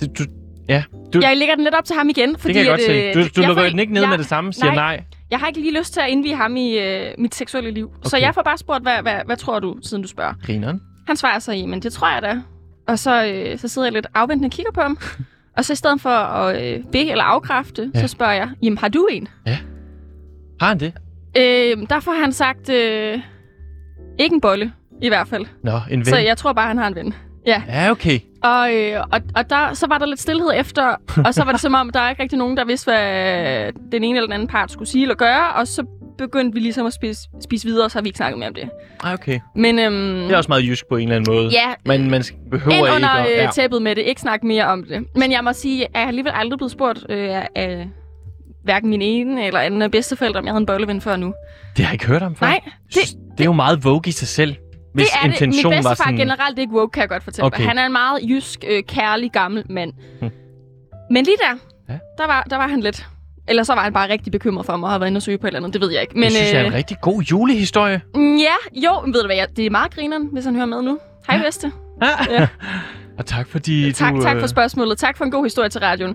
Det, 0.00 0.18
du, 0.18 0.24
ja, 0.68 0.82
du, 1.12 1.20
Jeg 1.22 1.36
lægger 1.36 1.54
den 1.54 1.64
lidt 1.64 1.74
op 1.74 1.84
til 1.84 1.96
ham 1.96 2.08
igen, 2.08 2.36
fordi 2.38 2.52
det 2.54 2.54
kan 2.54 2.64
jeg 2.64 2.70
godt 2.78 2.80
at, 2.80 3.14
se. 3.14 3.18
øh, 3.20 3.24
Du, 3.36 3.40
du 3.42 3.46
lukker 3.46 3.62
den 3.70 3.78
ikke 3.78 3.92
ned 3.92 4.02
jeg, 4.02 4.10
med 4.10 4.18
det 4.18 4.26
samme, 4.26 4.52
siger 4.52 4.66
nej. 4.66 4.74
nej. 4.74 5.04
Jeg 5.30 5.38
har 5.38 5.46
ikke 5.46 5.60
lige 5.60 5.78
lyst 5.78 5.92
til 5.92 6.00
at 6.00 6.08
indvige 6.08 6.36
ham 6.36 6.56
i 6.56 6.78
øh, 6.78 7.14
mit 7.18 7.34
seksuelle 7.34 7.70
liv. 7.70 7.86
Okay. 7.98 8.08
Så 8.08 8.16
jeg 8.16 8.34
får 8.34 8.42
bare 8.42 8.58
spurgt, 8.58 8.82
hvad, 8.82 9.02
hvad, 9.02 9.14
hvad 9.26 9.36
tror 9.36 9.58
du, 9.60 9.76
siden 9.82 10.02
du 10.02 10.08
spørger? 10.08 10.34
Grineren. 10.46 10.80
Han 11.06 11.16
svarer 11.16 11.38
så, 11.38 11.52
jamen 11.52 11.82
det 11.82 11.92
tror 11.92 12.12
jeg 12.12 12.22
da. 12.22 12.40
Og 12.88 12.98
så, 12.98 13.26
øh, 13.26 13.58
så 13.58 13.68
sidder 13.68 13.86
jeg 13.86 13.92
lidt 13.92 14.06
afventende 14.14 14.46
og 14.46 14.50
kigger 14.52 14.72
på 14.72 14.80
ham. 14.80 14.98
og 15.56 15.64
så 15.64 15.72
i 15.72 15.76
stedet 15.76 16.00
for 16.00 16.10
at 16.10 16.64
øh, 16.74 16.84
be 16.92 17.10
eller 17.10 17.24
afkræfte, 17.24 17.90
Ja. 17.94 18.00
så 18.00 18.08
spørger 18.08 18.32
jeg, 18.32 18.48
jamen 18.62 18.78
har 18.78 18.88
du 18.88 19.08
en? 19.10 19.28
Har 20.60 20.68
han 20.68 20.80
det? 20.80 20.92
Øh, 21.36 21.86
der 21.90 22.00
får 22.00 22.20
han 22.20 22.32
sagt, 22.32 22.68
øh, 22.68 23.18
ikke 24.18 24.34
en 24.34 24.40
bolle, 24.40 24.72
i 25.04 25.08
hvert 25.08 25.28
fald. 25.28 25.46
Nå, 25.64 25.80
en 25.90 25.98
ven. 25.98 26.04
Så 26.04 26.16
jeg 26.16 26.36
tror 26.36 26.52
bare, 26.52 26.66
han 26.68 26.78
har 26.78 26.86
en 26.86 26.94
ven. 26.94 27.14
Ja, 27.46 27.62
Ja, 27.68 27.90
okay. 27.90 28.18
og, 28.42 28.74
øh, 28.74 29.00
og, 29.12 29.20
og 29.36 29.50
der, 29.50 29.74
så 29.74 29.86
var 29.86 29.98
der 29.98 30.06
lidt 30.06 30.20
stillhed 30.20 30.50
efter, 30.56 30.96
og 31.26 31.34
så 31.34 31.44
var 31.44 31.52
det 31.52 31.60
som 31.60 31.74
om, 31.74 31.90
der 31.90 32.00
er 32.00 32.10
ikke 32.10 32.22
rigtig 32.22 32.38
nogen, 32.38 32.56
der 32.56 32.64
vidste, 32.64 32.84
hvad 32.90 33.72
den 33.92 34.04
ene 34.04 34.16
eller 34.16 34.26
den 34.26 34.32
anden 34.32 34.48
part 34.48 34.70
skulle 34.70 34.88
sige 34.88 35.02
eller 35.02 35.14
gøre, 35.14 35.52
og 35.56 35.68
så 35.68 35.84
begyndte 36.18 36.54
vi 36.54 36.60
ligesom 36.60 36.86
at 36.86 36.92
spise, 36.92 37.20
spise 37.44 37.66
videre, 37.66 37.84
og 37.84 37.90
så 37.90 37.98
har 37.98 38.02
vi 38.02 38.08
ikke 38.08 38.16
snakket 38.16 38.38
mere 38.38 38.48
om 38.48 38.54
det. 38.54 38.68
Ah, 39.04 39.12
okay. 39.12 39.40
Men 39.56 39.78
øhm, 39.78 39.94
Det 40.22 40.30
er 40.32 40.36
også 40.36 40.48
meget 40.48 40.64
jysk 40.64 40.84
på 40.88 40.96
en 40.96 41.02
eller 41.02 41.16
anden 41.16 41.34
måde. 41.34 41.48
ja, 41.52 41.74
Men 41.86 42.10
man 42.10 42.24
behøver 42.50 42.76
ind 42.76 42.86
ikke 42.86 42.96
under 42.96 43.08
at... 43.08 43.26
øh, 43.30 43.36
Ja. 43.36 43.48
tæppet 43.54 43.82
med 43.82 43.94
det, 43.96 44.02
ikke 44.02 44.20
snakke 44.20 44.46
mere 44.46 44.64
om 44.66 44.84
det. 44.84 45.04
Men 45.16 45.32
jeg 45.32 45.44
må 45.44 45.52
sige, 45.52 45.84
at 45.84 45.90
jeg 45.94 46.08
alligevel 46.08 46.32
aldrig 46.34 46.58
blevet 46.58 46.72
spurgt 46.72 47.06
øh, 47.08 47.28
af 47.54 47.88
hverken 48.64 48.90
min 48.90 49.02
ene 49.02 49.46
eller 49.46 49.60
anden 49.60 49.90
bedsteforældre, 49.90 50.38
om 50.40 50.44
jeg 50.46 50.52
havde 50.52 50.60
en 50.60 50.66
bolleven 50.66 51.00
før 51.00 51.16
nu. 51.16 51.34
Det 51.76 51.84
har 51.84 51.90
jeg 51.90 51.94
ikke 51.94 52.06
hørt 52.06 52.22
om 52.22 52.36
før. 52.36 52.46
Nej, 52.46 52.60
Jeg 52.64 52.72
synes, 52.90 53.10
det, 53.12 53.40
er 53.40 53.44
jo 53.44 53.52
meget 53.52 53.84
vogue 53.84 54.02
i 54.06 54.10
sig 54.10 54.28
selv. 54.28 54.56
Hvis 54.94 55.06
det 55.06 55.14
er 55.14 55.20
det. 55.20 55.40
Min 55.40 55.48
intention 55.48 55.72
bedstefar 55.72 55.94
sådan... 55.94 56.14
er 56.14 56.18
generelt 56.18 56.58
ikke 56.58 56.72
woke, 56.74 56.90
kan 56.92 57.00
jeg 57.00 57.08
godt 57.08 57.24
fortælle 57.24 57.46
Okay. 57.46 57.56
okay. 57.58 57.66
Han 57.68 57.78
er 57.78 57.86
en 57.86 57.92
meget 57.92 58.18
jysk, 58.28 58.64
øh, 58.68 58.82
kærlig, 58.82 59.32
gammel 59.32 59.62
mand. 59.70 59.92
Hm. 60.20 60.30
Men 61.10 61.24
lige 61.24 61.36
der, 61.48 61.56
Ja. 61.88 61.98
der, 62.18 62.26
var, 62.26 62.46
der 62.50 62.56
var 62.56 62.68
han 62.68 62.80
lidt. 62.80 63.06
Eller 63.48 63.62
så 63.62 63.74
var 63.74 63.82
han 63.82 63.92
bare 63.92 64.08
rigtig 64.08 64.32
bekymret 64.32 64.66
for 64.66 64.76
mig 64.76 64.86
og 64.86 64.90
har 64.92 64.98
været 64.98 65.08
inde 65.10 65.18
og 65.18 65.22
søge 65.22 65.38
på 65.38 65.46
et 65.46 65.48
eller 65.48 65.60
andet. 65.60 65.72
Det 65.72 65.80
ved 65.80 65.92
jeg 65.92 66.02
ikke. 66.02 66.14
Men, 66.14 66.22
jeg 66.22 66.30
synes, 66.32 66.48
det 66.50 66.56
er 66.56 66.62
øh, 66.62 66.66
en 66.66 66.74
rigtig 66.74 66.96
god 67.02 67.22
julehistorie. 67.22 68.00
mm, 68.14 68.36
Ja, 68.36 68.80
jo, 68.84 69.00
men 69.04 69.14
ved 69.14 69.20
du 69.20 69.26
hvad, 69.26 69.36
jeg, 69.36 69.48
det 69.56 69.66
er 69.66 69.70
meget 69.70 69.94
grineren, 69.94 70.28
hvis 70.32 70.44
han 70.44 70.54
hører 70.54 70.66
med 70.66 70.82
nu. 70.82 70.98
Hej, 71.28 71.36
Ja. 71.36 71.42
bedste. 71.42 71.72
Ja. 72.02 72.08
Ja. 72.40 72.46
Og 73.18 73.26
tak 73.26 73.48
fordi 73.48 73.92
Tak, 73.92 74.14
du... 74.14 74.22
tak 74.22 74.36
øh, 74.36 74.40
for 74.40 74.46
spørgsmålet. 74.46 74.98
Tak 74.98 75.16
for 75.16 75.24
en 75.24 75.30
god 75.30 75.44
historie 75.44 75.68
til 75.68 75.80
radioen. 75.80 76.14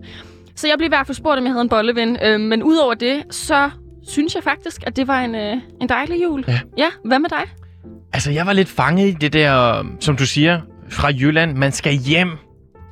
Så 0.55 0.67
jeg 0.67 0.77
blev 0.77 0.85
i 0.87 0.89
hvert 0.89 1.07
fald 1.07 1.15
spurgt, 1.15 1.37
om 1.39 1.43
jeg 1.43 1.51
havde 1.53 1.61
en 1.61 1.69
bolleven. 1.69 2.17
Øh, 2.23 2.39
men 2.39 2.63
udover 2.63 2.93
det, 2.93 3.23
så 3.31 3.69
synes 4.07 4.35
jeg 4.35 4.43
faktisk, 4.43 4.83
at 4.87 4.95
det 4.95 5.07
var 5.07 5.19
en, 5.21 5.35
øh, 5.35 5.57
en 5.81 5.89
dejlig 5.89 6.23
jul. 6.23 6.43
Ja. 6.47 6.59
ja. 6.77 6.87
Hvad 7.05 7.19
med 7.19 7.29
dig? 7.29 7.43
Altså, 8.13 8.31
jeg 8.31 8.45
var 8.45 8.53
lidt 8.53 8.67
fanget 8.69 9.07
i 9.07 9.11
det 9.11 9.33
der, 9.33 9.83
som 9.99 10.17
du 10.17 10.25
siger, 10.25 10.61
fra 10.89 11.07
Jylland. 11.07 11.57
Man 11.57 11.71
skal 11.71 11.93
hjem, 11.93 12.29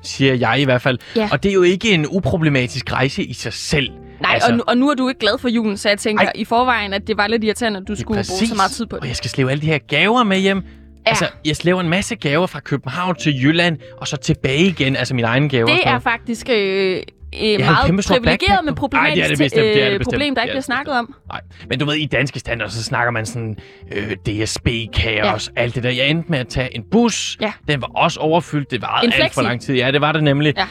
siger 0.04 0.34
jeg 0.34 0.62
i 0.62 0.64
hvert 0.64 0.82
fald. 0.82 0.98
Ja. 1.16 1.30
Og 1.32 1.44
det 1.44 1.50
er 1.50 1.54
jo 1.54 1.62
ikke 1.64 1.92
en 1.94 2.06
uproblematisk 2.10 2.92
rejse 2.94 3.24
i 3.24 3.34
sig 3.34 3.54
selv. 3.54 3.90
Nej, 4.22 4.32
Altså- 4.34 4.52
og, 4.52 4.58
nu, 4.58 4.64
og 4.68 4.78
nu 4.78 4.90
er 4.90 4.94
du 4.96 5.08
ikke 5.10 5.20
glad 5.20 5.38
for 5.40 5.48
julen, 5.50 5.78
så 5.78 5.90
jeg 5.90 5.98
tænker 5.98 6.26
Ej. 6.26 6.32
i 6.36 6.46
forvejen, 6.46 6.94
at 6.94 7.08
det 7.08 7.18
var 7.18 7.28
lidt 7.28 7.44
irriterende, 7.44 7.80
at 7.80 7.88
du 7.88 7.96
skulle 7.96 8.24
bruge 8.30 8.48
så 8.48 8.56
meget 8.56 8.72
tid 8.72 8.86
på 8.86 8.96
Og 8.96 9.02
det. 9.02 9.08
jeg 9.08 9.16
skal 9.16 9.30
slæve 9.30 9.52
alle 9.52 9.62
de 9.62 9.66
her 9.68 9.78
gaver 9.78 10.24
med 10.24 10.38
hjem. 10.38 10.58
Ja. 10.58 10.62
Altså, 11.10 11.26
jeg 11.46 11.56
slæver 11.56 11.82
en 11.82 11.90
masse 11.90 12.16
gaver 12.16 12.48
fra 12.48 12.60
København 12.60 13.16
til 13.16 13.44
Jylland, 13.44 13.78
og 13.98 14.08
så 14.08 14.18
tilbage 14.18 14.64
igen. 14.66 14.96
Altså, 14.96 15.16
mine 15.16 15.28
egne 15.28 15.50
gaver. 15.50 15.64
og 15.72 15.78
Det 15.78 15.88
er 15.88 16.00
faktisk 16.00 16.50
øh, 16.50 17.02
øh, 17.36 17.60
meget 17.60 18.06
privilegeret 18.08 18.66
nu. 18.66 18.74
problematisk 18.74 19.10
Ej, 19.10 19.14
det 19.16 19.24
er 19.24 19.28
det 19.28 19.38
bestemt, 19.38 19.64
det 19.64 19.82
er 19.82 19.86
det 19.86 19.94
øh, 19.94 20.00
bestemt. 20.00 20.14
problem, 20.14 20.36
der 20.36 20.42
Det 20.42 20.46
ikke 20.46 20.52
er 20.52 20.54
bliver 20.54 20.62
snakket 20.62 20.94
om. 20.94 21.16
Nej, 21.32 21.42
men 21.70 21.80
du 21.80 21.86
ved, 21.86 21.96
i 21.96 22.06
danske 22.06 22.40
standarder, 22.40 22.72
så 22.72 22.84
snakker 22.84 23.12
man 23.12 23.26
sådan 23.26 23.58
øh, 23.92 24.12
DSB-kaos, 24.12 25.52
ja. 25.56 25.62
alt 25.62 25.76
det 25.76 25.84
der. 25.84 25.90
Jeg 25.90 26.10
endte 26.10 26.32
med 26.32 26.40
at 26.40 26.48
tage 26.48 26.76
en 26.76 26.84
bus. 26.92 27.38
Ja. 27.42 27.54
Den 27.68 27.82
var 27.82 27.88
også 27.96 28.20
overfyldt. 28.20 28.72
Det 28.72 28.82
var 28.82 28.88
alt 28.88 29.34
for 29.34 29.42
lang 29.42 29.62
tid. 29.62 29.76
Ja, 29.76 29.92
det 29.92 30.02
var 30.02 30.12
det 30.12 30.24
nemlig. 30.24 30.54
Ja. 30.58 30.68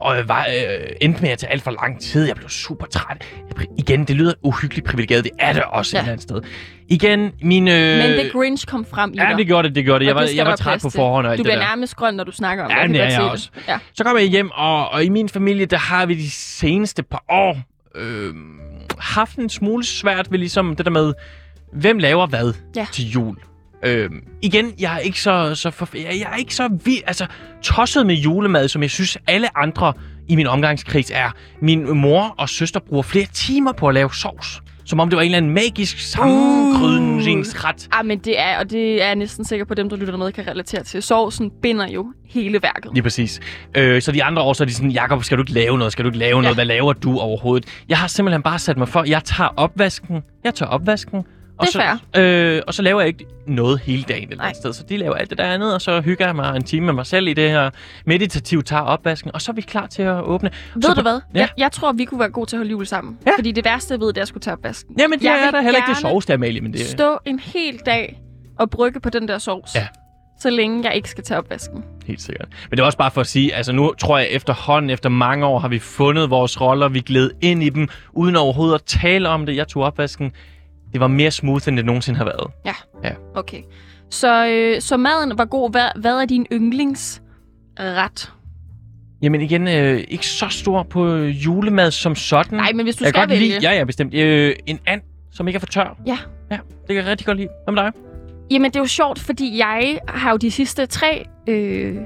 Og 0.00 0.16
jeg 0.16 0.28
var, 0.28 0.46
øh, 0.46 0.86
endte 1.00 1.22
med 1.22 1.30
at 1.30 1.38
tage 1.38 1.52
alt 1.52 1.62
for 1.62 1.70
lang 1.70 2.00
tid. 2.00 2.26
Jeg 2.26 2.36
blev 2.36 2.48
super 2.48 2.86
træt. 2.86 3.16
Jeg, 3.58 3.66
igen, 3.78 4.04
det 4.04 4.16
lyder 4.16 4.32
uhyggeligt 4.42 4.86
privilegeret. 4.86 5.24
Det 5.24 5.32
er 5.38 5.52
det 5.52 5.62
også 5.62 5.96
Ja. 5.96 6.00
et 6.00 6.02
eller 6.02 6.12
andet 6.12 6.22
sted. 6.22 6.42
Igen, 6.88 7.32
min... 7.42 7.68
Øh, 7.68 7.74
Men 7.98 8.10
The 8.10 8.30
Grinch 8.32 8.66
kom 8.66 8.84
frem 8.84 9.12
i 9.14 9.16
Ja, 9.16 9.34
det 9.36 9.46
gjorde 9.46 9.68
det, 9.68 9.74
det 9.76 9.84
gjorde 9.84 10.00
det. 10.00 10.06
Jeg 10.06 10.14
var, 10.14 10.20
det 10.26 10.36
jeg 10.36 10.46
var 10.46 10.56
træt 10.56 10.80
på 10.82 10.90
forhånd 10.90 11.26
og 11.26 11.32
Du 11.32 11.36
det 11.36 11.44
bliver 11.44 11.58
nærmest 11.58 11.96
grøn, 11.96 12.14
når 12.14 12.24
du 12.24 12.32
snakker 12.32 12.64
om 12.64 12.70
Ja, 12.70 12.82
det. 12.82 12.90
det 12.90 12.98
godt 12.98 13.04
jeg 13.04 13.12
se 13.12 13.22
også. 13.22 13.50
Det. 13.54 13.62
Ja. 13.68 13.78
Så 13.94 14.04
kom 14.04 14.16
jeg 14.16 14.26
hjem, 14.26 14.50
og, 14.54 14.88
og 14.90 15.04
i 15.04 15.08
min 15.08 15.28
familie, 15.28 15.66
der 15.66 15.76
har 15.78 16.06
vi 16.06 16.14
de 16.14 16.30
seneste 16.30 17.02
par 17.02 17.24
år 17.28 17.58
øh, 17.94 18.34
haft 18.98 19.36
en 19.36 19.48
smule 19.48 19.84
svært 19.84 20.30
ved 20.32 20.38
ligesom 20.38 20.76
det 20.76 20.84
der 20.86 20.92
med, 20.92 21.12
hvem 21.72 21.98
laver 21.98 22.26
hvad 22.26 22.52
Ja. 22.76 22.86
til 22.92 23.10
jul. 23.10 23.36
Øh, 23.84 24.10
igen, 24.42 24.72
jeg 24.80 24.94
er 24.94 24.98
ikke 24.98 25.20
så, 25.20 25.54
så 25.54 25.70
for, 25.70 25.88
jeg, 25.94 26.04
jeg 26.04 26.28
er 26.32 26.36
ikke 26.36 26.54
så 26.54 26.68
vild, 26.84 27.02
altså 27.06 27.26
tosset 27.62 28.06
med 28.06 28.14
julemad, 28.14 28.68
som 28.68 28.82
jeg 28.82 28.90
synes 28.90 29.18
alle 29.26 29.58
andre 29.58 29.92
i 30.28 30.36
min 30.36 30.46
omgangskreds 30.46 31.10
er. 31.10 31.30
Min 31.60 31.96
mor 31.98 32.34
og 32.38 32.48
søster 32.48 32.80
bruger 32.80 33.02
flere 33.02 33.26
timer 33.32 33.72
på 33.72 33.88
at 33.88 33.94
lave 33.94 34.14
sovs. 34.14 34.60
Som 34.84 35.00
om 35.00 35.10
det 35.10 35.16
var 35.16 35.22
en 35.22 35.26
eller 35.26 35.36
anden 35.36 35.54
magisk 35.54 35.98
sammenkrydningsret. 35.98 37.88
Ah, 37.92 38.06
men 38.06 38.18
det 38.18 38.40
er, 38.40 38.58
og 38.58 38.70
det 38.70 39.02
er 39.02 39.06
jeg 39.06 39.16
næsten 39.16 39.44
sikker 39.44 39.64
på, 39.64 39.72
at 39.72 39.76
dem, 39.76 39.88
der 39.88 39.96
lytter 39.96 40.16
med, 40.16 40.32
kan 40.32 40.46
relatere 40.46 40.82
til. 40.82 41.02
Sovsen 41.02 41.50
binder 41.62 41.88
jo 41.88 42.12
hele 42.28 42.62
værket. 42.62 42.90
Lige 42.94 43.02
præcis. 43.02 43.40
Øh, 43.76 44.02
så 44.02 44.12
de 44.12 44.24
andre 44.24 44.42
år, 44.42 44.52
så 44.52 44.64
er 44.64 44.66
de 44.66 44.74
sådan, 44.74 44.90
Jakob, 44.90 45.24
skal 45.24 45.38
du 45.38 45.42
ikke 45.42 45.52
lave 45.52 45.78
noget? 45.78 45.92
Skal 45.92 46.04
du 46.04 46.08
ikke 46.08 46.18
lave 46.18 46.42
noget? 46.42 46.48
Ja. 46.48 46.54
Hvad 46.54 46.64
laver 46.64 46.92
du 46.92 47.18
overhovedet? 47.18 47.68
Jeg 47.88 47.98
har 47.98 48.06
simpelthen 48.06 48.42
bare 48.42 48.58
sat 48.58 48.78
mig 48.78 48.88
for, 48.88 49.04
jeg 49.04 49.24
tager 49.24 49.48
opvasken. 49.56 50.22
Jeg 50.44 50.54
tager 50.54 50.70
opvasken. 50.70 51.24
Og 51.60 51.66
Det 51.66 51.76
er 51.76 51.96
så, 52.14 52.20
øh, 52.20 52.62
og 52.66 52.74
så 52.74 52.82
laver 52.82 53.00
jeg 53.00 53.08
ikke 53.08 53.26
noget 53.46 53.80
hele 53.80 54.02
dagen 54.02 54.24
et 54.28 54.30
eller 54.30 54.44
andet 54.44 54.56
sted. 54.56 54.72
Så 54.72 54.82
de 54.88 54.96
laver 54.96 55.14
alt 55.14 55.30
det 55.30 55.38
der 55.38 55.44
andet, 55.44 55.74
og 55.74 55.80
så 55.80 56.00
hygger 56.00 56.26
jeg 56.26 56.36
mig 56.36 56.56
en 56.56 56.62
time 56.62 56.86
med 56.86 56.94
mig 56.94 57.06
selv 57.06 57.28
i 57.28 57.32
det 57.32 57.50
her 57.50 57.70
meditativ 58.06 58.62
tager 58.62 58.82
opvasken, 58.82 59.30
og 59.34 59.42
så 59.42 59.52
er 59.52 59.54
vi 59.54 59.60
klar 59.60 59.86
til 59.86 60.02
at 60.02 60.22
åbne. 60.22 60.50
Ved 60.74 60.82
så 60.82 60.94
du 60.94 61.02
hvad? 61.02 61.20
Ja. 61.34 61.40
Jeg, 61.40 61.48
jeg 61.58 61.72
tror, 61.72 61.92
vi 61.92 62.04
kunne 62.04 62.20
være 62.20 62.30
gode 62.30 62.46
til 62.46 62.56
at 62.56 62.58
holde 62.58 62.70
jul 62.70 62.86
sammen. 62.86 63.18
Ja. 63.26 63.30
Fordi 63.38 63.52
det 63.52 63.64
værste, 63.64 63.92
jeg 63.94 64.00
ved, 64.00 64.08
det 64.08 64.18
er 64.18 64.22
at 64.22 64.28
skulle 64.28 64.42
tage 64.42 64.54
opvasken. 64.54 64.94
Jamen, 64.98 65.18
det 65.18 65.24
Jeg 65.24 65.46
er 65.46 65.50
der 65.50 65.62
heller 65.62 65.78
ikke 65.78 66.08
det 66.18 66.28
der, 66.28 66.34
Amalie, 66.34 66.60
men 66.60 66.72
det 66.72 66.80
Stå 66.86 67.18
en 67.24 67.38
hel 67.38 67.80
dag 67.86 68.20
og 68.58 68.70
brygge 68.70 69.00
på 69.00 69.10
den 69.10 69.28
der 69.28 69.38
sovs. 69.38 69.74
Ja. 69.74 69.86
Så 70.40 70.50
længe 70.50 70.84
jeg 70.84 70.96
ikke 70.96 71.10
skal 71.10 71.24
tage 71.24 71.38
opvasken. 71.38 71.84
Helt 72.06 72.22
sikkert. 72.22 72.48
Men 72.70 72.76
det 72.76 72.82
er 72.82 72.86
også 72.86 72.98
bare 72.98 73.10
for 73.10 73.20
at 73.20 73.26
sige, 73.26 73.54
altså 73.54 73.72
nu 73.72 73.92
tror 73.98 74.18
jeg 74.18 74.28
efterhånden, 74.30 74.90
efter 74.90 75.08
mange 75.08 75.46
år, 75.46 75.58
har 75.58 75.68
vi 75.68 75.78
fundet 75.78 76.30
vores 76.30 76.60
roller, 76.60 76.88
vi 76.88 77.00
gled 77.00 77.30
ind 77.40 77.62
i 77.62 77.68
dem, 77.68 77.88
uden 78.12 78.36
overhovedet 78.36 78.74
at 78.74 78.82
tale 78.82 79.28
om 79.28 79.46
det. 79.46 79.56
Jeg 79.56 79.68
tog 79.68 79.82
opvasken. 79.82 80.32
Det 80.92 81.00
var 81.00 81.08
mere 81.08 81.30
smooth, 81.30 81.68
end 81.68 81.76
det 81.76 81.84
nogensinde 81.84 82.18
har 82.18 82.24
været. 82.24 82.50
Okay. 83.34 83.62
Så, 84.10 84.46
øh, 84.46 84.80
så 84.80 84.96
maden 84.96 85.38
var 85.38 85.44
god. 85.44 85.70
Hvad, 85.70 86.00
hvad 86.00 86.14
er 86.14 86.24
din 86.24 86.46
yndlingsret? 86.52 88.32
Jamen 89.22 89.40
igen, 89.40 89.68
øh, 89.68 90.04
ikke 90.08 90.26
så 90.26 90.48
stor 90.48 90.82
på 90.82 91.16
julemad 91.16 91.90
som 91.90 92.14
sådan. 92.14 92.58
Nej, 92.58 92.72
men 92.72 92.86
hvis 92.86 92.96
du 92.96 93.04
jeg 93.04 93.08
skal 93.08 93.20
godt 93.20 93.30
vælge. 93.30 93.48
lide, 93.48 93.58
ja, 93.62 93.72
ja, 93.78 93.84
bestemt. 93.84 94.14
Øh, 94.14 94.56
en 94.66 94.78
and, 94.86 95.00
som 95.32 95.48
ikke 95.48 95.56
er 95.56 95.60
for 95.60 95.66
tør. 95.66 95.98
Ja. 96.06 96.18
Ja, 96.50 96.56
det 96.56 96.86
kan 96.88 96.96
jeg 96.96 97.06
rigtig 97.06 97.26
godt 97.26 97.36
lide. 97.38 97.48
Hvad 97.64 97.74
med 97.74 97.82
dig? 97.82 97.92
Jamen, 98.50 98.70
det 98.70 98.76
er 98.76 98.80
jo 98.80 98.86
sjovt, 98.86 99.18
fordi 99.18 99.58
jeg 99.58 99.98
har 100.08 100.30
jo 100.30 100.36
de 100.36 100.50
sidste 100.50 100.86
tre 100.86 101.26
øh, 101.48 101.96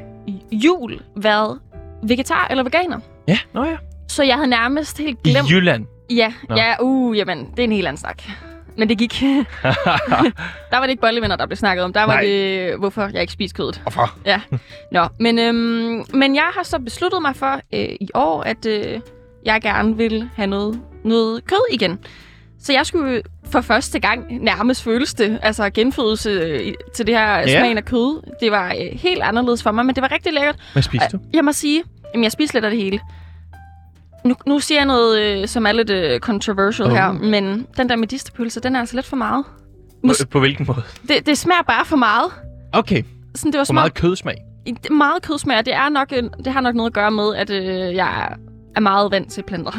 jul 0.52 1.00
været 1.16 1.60
vegetar 2.02 2.46
eller 2.50 2.62
veganer. 2.62 2.98
Ja, 3.28 3.38
nå 3.54 3.64
ja. 3.64 3.76
Så 4.08 4.22
jeg 4.22 4.34
havde 4.34 4.50
nærmest 4.50 4.98
helt 4.98 5.18
I 5.24 5.30
glemt... 5.30 5.50
Jylland. 5.50 5.86
Ja, 6.10 6.32
Nå. 6.48 6.56
ja, 6.56 6.74
uh, 6.82 7.18
jamen, 7.18 7.50
det 7.50 7.58
er 7.58 7.64
en 7.64 7.72
helt 7.72 7.86
anden 7.86 8.00
snak. 8.00 8.22
Men 8.78 8.88
det 8.88 8.98
gik. 8.98 9.20
der 10.70 10.76
var 10.76 10.80
det 10.80 10.90
ikke 10.90 11.00
bollevenner, 11.00 11.36
der 11.36 11.46
blev 11.46 11.56
snakket 11.56 11.84
om. 11.84 11.92
Der 11.92 12.00
var 12.00 12.14
Nej. 12.14 12.22
det, 12.24 12.78
hvorfor 12.78 13.10
jeg 13.12 13.20
ikke 13.20 13.32
spiste 13.32 13.56
kødet. 13.56 13.80
Hvorfor? 13.82 14.14
Ja. 14.26 14.40
Nå, 14.92 15.06
men, 15.20 15.38
øhm, 15.38 16.04
men 16.14 16.34
jeg 16.34 16.48
har 16.54 16.62
så 16.62 16.78
besluttet 16.78 17.22
mig 17.22 17.36
for 17.36 17.60
øh, 17.74 17.88
i 18.00 18.08
år, 18.14 18.42
at 18.42 18.66
øh, 18.66 19.00
jeg 19.44 19.60
gerne 19.62 19.96
vil 19.96 20.28
have 20.36 20.46
noget, 20.46 20.80
noget 21.04 21.44
kød 21.46 21.64
igen. 21.72 21.98
Så 22.60 22.72
jeg 22.72 22.86
skulle 22.86 23.22
for 23.50 23.60
første 23.60 23.98
gang 24.00 24.42
nærmest 24.44 24.82
føles 24.82 25.14
det, 25.14 25.38
altså 25.42 25.70
genfødelse 25.70 26.30
øh, 26.30 26.74
til 26.94 27.06
det 27.06 27.14
her 27.16 27.38
Ja. 27.38 27.46
smagen 27.58 27.76
af 27.78 27.84
kød. 27.84 28.22
Det 28.40 28.50
var 28.50 28.66
øh, 28.68 28.98
helt 29.00 29.22
anderledes 29.22 29.62
for 29.62 29.72
mig, 29.72 29.86
men 29.86 29.94
det 29.94 30.02
var 30.02 30.12
rigtig 30.12 30.32
lækkert. 30.32 30.56
Hvad 30.72 30.82
spiste 30.82 31.08
du? 31.12 31.18
Jeg 31.34 31.44
må 31.44 31.52
sige, 31.52 31.82
jamen 32.14 32.24
jeg 32.24 32.32
spiser 32.32 32.54
lidt 32.54 32.64
af 32.64 32.70
det 32.70 32.80
hele. 32.80 33.00
Nu, 34.24 34.34
nu 34.46 34.58
siger 34.58 34.78
jeg 34.78 34.86
noget, 34.86 35.20
øh, 35.42 35.48
som 35.48 35.66
er 35.66 35.72
lidt 35.72 35.90
øh, 35.90 36.20
controversial 36.20 36.88
Oh. 36.88 36.94
her, 36.96 37.12
men 37.12 37.66
den 37.76 37.88
der 37.88 37.96
medisterpølse, 37.96 38.60
den 38.60 38.76
er 38.76 38.80
altså 38.80 38.94
lidt 38.96 39.06
for 39.06 39.16
meget. 39.16 39.44
På, 39.44 40.08
Mås- 40.12 40.24
på 40.24 40.38
hvilken 40.40 40.66
måde? 40.68 40.82
det, 41.08 41.26
det 41.26 41.38
smager 41.38 41.62
bare 41.62 41.84
for 41.84 41.96
meget. 41.96 42.32
Okay. 42.72 43.02
Sådan, 43.34 43.52
det 43.52 43.58
var 43.58 43.64
som 43.64 43.76
om- 43.76 43.80
meget 43.80 43.94
kødsmag? 43.94 44.34
det 44.66 44.90
meget 44.92 45.22
kødsmag, 45.22 45.58
og 45.58 45.66
det, 45.66 45.74
er 45.74 45.88
nok, 45.88 46.10
det 46.44 46.52
har 46.52 46.60
nok 46.60 46.74
noget 46.74 46.90
at 46.90 46.94
gøre 46.94 47.10
med, 47.10 47.34
at 47.36 47.50
øh, 47.50 47.94
jeg 47.94 48.36
er- 48.76 48.80
meget 48.80 49.10
vant 49.10 49.32
til 49.32 49.42
planter. 49.42 49.72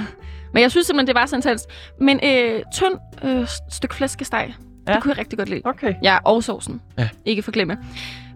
Men 0.54 0.62
jeg 0.62 0.72
synes 0.72 0.88
simpelthen, 0.88 1.08
det 1.08 1.16
var 1.16 1.26
så 1.26 1.36
intenst. 1.36 1.66
Men 2.02 2.20
øh, 2.24 2.62
tynd 2.74 2.94
øh, 3.24 3.48
stykke 3.72 3.96
flæskesteg, 3.96 4.56
ja. 4.88 4.94
Det 4.94 5.02
kunne 5.04 5.10
jeg 5.12 5.18
rigtig 5.18 5.38
godt 5.40 5.50
lide. 5.50 5.62
Okay. 5.66 5.94
Ja, 6.04 6.18
og 6.26 6.44
sovsen. 6.44 6.82
Ja. 6.98 7.10
Ikke 7.26 7.42
forglemme. 7.42 7.78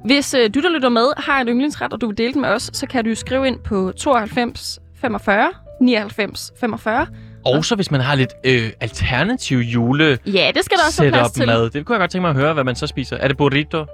Hvis 0.06 0.34
øh, 0.34 0.50
du, 0.54 0.62
der 0.62 0.70
lytter 0.70 0.89
med, 0.89 1.06
har 1.18 1.42
en 1.42 1.48
yndlingsret, 1.48 1.94
og 1.94 2.01
du 2.01 2.08
vil 2.08 2.18
dele 2.18 2.34
den 2.34 2.42
med 2.42 2.50
os, 2.50 2.70
så 2.74 2.88
kan 2.88 3.06
du 3.06 3.16
skrive 3.16 3.48
ind 3.48 3.60
på 3.60 3.92
92 3.98 4.80
45 5.01 5.50
99 5.81 6.51
45. 6.59 7.07
Og 7.45 7.65
så 7.65 7.75
hvis 7.75 7.91
man 7.91 8.01
har 8.01 8.15
lidt 8.15 8.33
øh, 8.43 8.69
alternativ 8.81 9.57
jule 9.57 10.17
Ja, 10.25 10.51
det 10.55 10.65
skal 10.65 10.77
der 10.77 10.83
også 10.88 11.01
være 11.03 11.12
plads 11.12 11.31
til. 11.31 11.45
mad. 11.45 11.69
Det 11.69 11.86
kunne 11.86 11.93
jeg 11.93 12.00
godt 12.00 12.12
tænke 12.12 12.21
mig 12.21 12.29
at 12.29 12.36
høre, 12.36 12.53
hvad 12.53 12.63
man 12.63 12.75
så 12.75 12.88
spiser. 12.88 13.17
Er 13.17 13.27
det 13.27 13.38
burrito? 13.38 13.86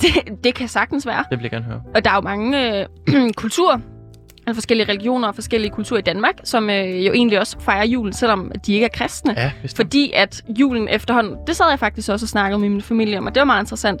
Det, 0.00 0.44
det 0.44 0.54
kan 0.54 0.68
sagtens 0.68 1.06
være. 1.06 1.24
Det 1.30 1.38
vil 1.38 1.42
jeg 1.42 1.50
gerne 1.50 1.64
høre. 1.64 1.82
Og 1.94 2.04
der 2.04 2.10
er 2.10 2.14
jo 2.14 2.20
mange 2.20 2.78
øh, 2.80 2.86
kulturer, 3.36 3.78
altså 4.46 4.54
forskellige 4.54 4.88
religioner 4.88 5.28
og 5.28 5.34
forskellige 5.34 5.70
kulturer 5.70 5.98
i 5.98 6.02
Danmark, 6.02 6.34
som 6.44 6.70
øh, 6.70 7.06
jo 7.06 7.12
egentlig 7.12 7.38
også 7.40 7.56
fejrer 7.60 7.84
julen, 7.84 8.12
selvom 8.12 8.52
de 8.66 8.72
ikke 8.74 8.84
er 8.84 8.90
kristne. 8.94 9.34
Ja, 9.36 9.52
hvis 9.60 9.74
Fordi 9.74 10.12
at 10.14 10.42
julen 10.48 10.88
efterhånden, 10.88 11.36
det 11.46 11.56
sad 11.56 11.66
jeg 11.70 11.78
faktisk 11.78 12.08
også 12.10 12.24
og 12.24 12.28
snakkede 12.28 12.58
med 12.60 12.68
min 12.68 12.82
familie 12.82 13.18
om, 13.18 13.26
og 13.26 13.34
det 13.34 13.40
var 13.40 13.44
meget 13.46 13.62
interessant. 13.62 14.00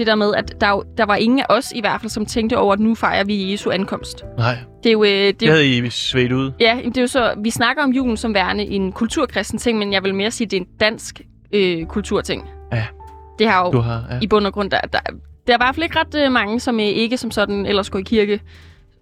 Det 0.00 0.06
der 0.06 0.14
med, 0.14 0.34
at 0.34 0.60
der, 0.60 0.82
der 0.96 1.06
var 1.06 1.16
ingen 1.16 1.38
af 1.38 1.46
os 1.48 1.72
i 1.74 1.80
hvert 1.80 2.00
fald, 2.00 2.10
som 2.10 2.26
tænkte 2.26 2.58
over, 2.58 2.72
at 2.72 2.80
nu 2.80 2.94
fejrer 2.94 3.24
vi 3.24 3.52
Jesu 3.52 3.70
ankomst. 3.70 4.24
Nej, 4.38 4.56
Det 4.82 4.88
er 4.88 4.92
jo, 4.92 5.04
øh, 5.04 5.10
det, 5.10 5.40
det 5.40 5.46
er 5.46 5.50
jo 5.50 5.52
havde 5.52 5.78
I 5.78 5.90
svedt 5.90 6.32
ud. 6.32 6.52
Ja, 6.60 6.78
det 6.84 6.96
er 6.96 7.00
jo 7.00 7.06
så, 7.06 7.34
vi 7.42 7.50
snakker 7.50 7.82
om 7.82 7.90
julen 7.90 8.16
som 8.16 8.34
værende 8.34 8.64
en 8.64 8.92
kulturkristen 8.92 9.58
ting, 9.58 9.78
men 9.78 9.92
jeg 9.92 10.02
vil 10.02 10.14
mere 10.14 10.30
sige, 10.30 10.44
at 10.44 10.50
det 10.50 10.56
er 10.56 10.60
en 10.60 10.66
dansk 10.80 11.20
øh, 11.52 11.86
kulturting. 11.86 12.48
Ja. 12.72 12.86
Det 13.38 13.48
har 13.48 13.64
jo 13.66 13.72
Du 13.72 13.78
har, 13.78 14.04
ja. 14.10 14.18
i 14.22 14.26
bund 14.26 14.46
og 14.46 14.52
grund, 14.52 14.70
der, 14.70 14.80
der, 14.80 14.98
der 15.46 15.52
er 15.52 15.56
i 15.56 15.60
hvert 15.60 15.74
fald 15.74 15.84
ikke 15.84 15.98
ret 15.98 16.24
øh, 16.26 16.32
mange, 16.32 16.60
som 16.60 16.80
øh, 16.80 16.86
ikke 16.86 17.16
som 17.16 17.30
sådan 17.30 17.66
ellers 17.66 17.90
går 17.90 17.98
i 17.98 18.02
kirke, 18.02 18.40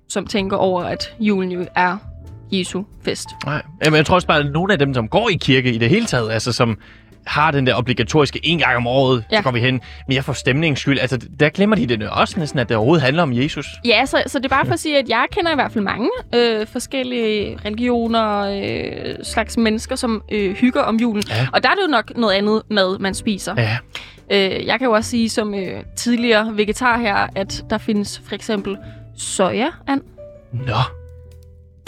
som 0.08 0.26
tænker 0.26 0.56
over, 0.56 0.82
at 0.82 1.14
julen 1.20 1.52
jo 1.52 1.66
er 1.74 1.96
Jesu 2.52 2.82
fest. 3.02 3.28
Nej. 3.46 3.62
Jamen, 3.84 3.96
jeg 3.96 4.06
tror 4.06 4.14
også 4.14 4.28
bare, 4.28 4.38
at 4.38 4.52
nogle 4.52 4.72
af 4.72 4.78
dem, 4.78 4.94
som 4.94 5.08
går 5.08 5.28
i 5.28 5.34
kirke 5.34 5.72
i 5.72 5.78
det 5.78 5.88
hele 5.88 6.06
taget, 6.06 6.30
altså 6.30 6.52
som 6.52 6.78
har 7.28 7.50
den 7.50 7.66
der 7.66 7.74
obligatoriske 7.74 8.40
en 8.42 8.58
gang 8.58 8.76
om 8.76 8.86
året, 8.86 9.24
ja. 9.32 9.36
Så 9.36 9.42
går 9.42 9.50
vi 9.50 9.60
hen 9.60 9.80
mere 10.08 10.22
for 10.22 10.32
stemningens 10.32 10.80
skyld. 10.80 10.98
Altså, 10.98 11.18
der 11.40 11.48
glemmer 11.48 11.76
de 11.76 11.86
det 11.86 12.08
også 12.10 12.40
næsten, 12.40 12.58
at 12.58 12.68
det 12.68 12.76
overhovedet 12.76 13.02
handler 13.02 13.22
om 13.22 13.32
Jesus. 13.32 13.66
Ja, 13.84 14.06
så, 14.06 14.22
så 14.26 14.38
det 14.38 14.44
er 14.44 14.48
bare 14.48 14.66
for 14.66 14.72
at 14.72 14.80
sige, 14.80 14.98
at 14.98 15.08
jeg 15.08 15.26
kender 15.30 15.52
i 15.52 15.54
hvert 15.54 15.72
fald 15.72 15.84
mange 15.84 16.10
øh, 16.34 16.66
forskellige 16.66 17.58
religioner, 17.64 18.38
øh, 18.40 19.14
slags 19.22 19.56
mennesker, 19.56 19.96
som 19.96 20.22
øh, 20.32 20.54
hygger 20.54 20.82
om 20.82 20.96
julen. 20.96 21.22
Ja. 21.28 21.46
Og 21.52 21.62
der 21.62 21.68
er 21.68 21.74
det 21.74 21.82
jo 21.82 21.90
nok 21.90 22.16
noget 22.16 22.34
andet 22.34 22.62
mad, 22.70 22.98
man 22.98 23.14
spiser. 23.14 23.54
Ja. 23.58 23.78
Øh, 24.30 24.66
jeg 24.66 24.78
kan 24.78 24.86
jo 24.86 24.92
også 24.92 25.10
sige 25.10 25.28
som 25.28 25.54
øh, 25.54 25.82
tidligere 25.96 26.56
vegetar 26.56 26.98
her, 26.98 27.26
at 27.34 27.64
der 27.70 27.78
findes 27.78 28.22
for 28.28 28.34
eksempel 28.34 28.76
soja-and. 29.16 30.00
Nå. 30.52 30.97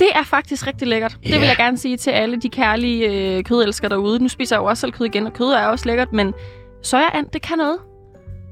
Det 0.00 0.09
er 0.14 0.25
faktisk 0.25 0.66
rigtig 0.66 0.88
lækkert. 0.88 1.16
Det 1.23 1.30
Ja. 1.30 1.38
vil 1.38 1.47
jeg 1.47 1.57
gerne 1.57 1.78
sige 1.78 1.97
til 1.97 2.11
alle 2.11 2.37
de 2.40 2.49
kærlige 2.49 3.09
øh, 3.37 3.45
kødelskere 3.45 3.88
derude. 3.90 4.19
Nu 4.23 4.28
spiser 4.28 4.57
jeg 4.57 4.61
jo 4.61 4.66
også 4.66 4.80
selv 4.80 4.92
kød 4.92 5.07
igen, 5.07 5.26
og 5.26 5.33
kød 5.33 5.47
er 5.49 5.66
også 5.66 5.87
lækkert, 5.87 6.12
men 6.12 6.35
soja-and, 6.83 7.26
det 7.33 7.42
kan 7.42 7.59
noget. 7.59 7.76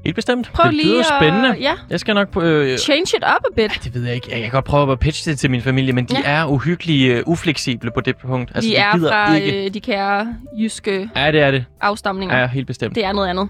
Helt 0.05 0.15
bestemt. 0.15 0.51
Prøv 0.53 0.65
det 0.65 0.73
lige 0.73 0.87
lyder 0.87 1.03
spændende. 1.19 1.49
at 1.49 1.61
ja, 1.61 1.73
Jeg 1.89 1.99
skal 1.99 2.15
nok... 2.15 2.27
Øh, 2.41 2.77
change 2.77 3.17
it 3.17 3.23
up 3.35 3.43
a 3.51 3.55
bit. 3.55 3.81
det 3.83 3.93
ved 3.93 4.05
jeg 4.05 4.15
ikke. 4.15 4.27
Jeg 4.31 4.41
kan 4.41 4.49
godt 4.51 4.65
prøve 4.65 4.91
at 4.91 4.99
pitche 4.99 5.31
det 5.31 5.39
til 5.39 5.51
min 5.51 5.61
familie, 5.61 5.93
men 5.93 6.05
de 6.05 6.15
Ja. 6.17 6.21
er 6.31 6.45
uhyggelige, 6.45 7.17
uh, 7.27 7.31
ufleksible 7.31 7.91
på 7.91 8.01
det 8.01 8.15
punkt. 8.17 8.51
Altså, 8.55 8.69
de 8.69 8.75
de 8.75 8.79
er 8.79 8.95
gider 8.95 9.11
fra 9.11 9.35
ikke. 9.35 9.65
øh, 9.65 9.73
de 9.73 9.79
kære 9.79 10.35
jyske 10.59 11.09
Ja, 11.15 11.31
det 11.31 11.41
er 11.41 11.51
det. 11.51 11.65
afstamninger. 11.81 12.39
Ja, 12.39 12.47
helt 12.47 12.67
bestemt. 12.67 12.95
Det 12.95 13.05
er 13.05 13.11
noget 13.13 13.27
andet. 13.27 13.49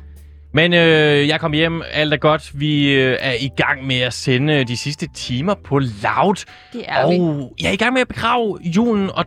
Men 0.54 0.74
øh, 0.74 1.28
jeg 1.28 1.40
kom 1.40 1.54
hjem, 1.54 1.82
alt 1.92 2.14
er 2.14 2.18
godt. 2.18 2.60
Vi 2.60 2.92
øh, 2.94 3.18
er 3.20 3.34
i 3.34 3.50
gang 3.58 3.88
med 3.88 4.00
at 4.00 4.14
sende 4.14 4.64
de 4.64 4.78
sidste 4.78 5.08
timer 5.16 5.54
på 5.64 5.80
Loud. 5.80 6.46
Det 6.74 6.84
er 6.88 7.10
vi. 7.10 7.20
og 7.20 7.54
jeg 7.62 7.68
er 7.70 7.72
i 7.74 7.76
gang 7.76 7.94
med 7.94 8.02
at 8.02 8.08
begrave 8.08 8.58
julen, 8.64 9.10
og 9.14 9.26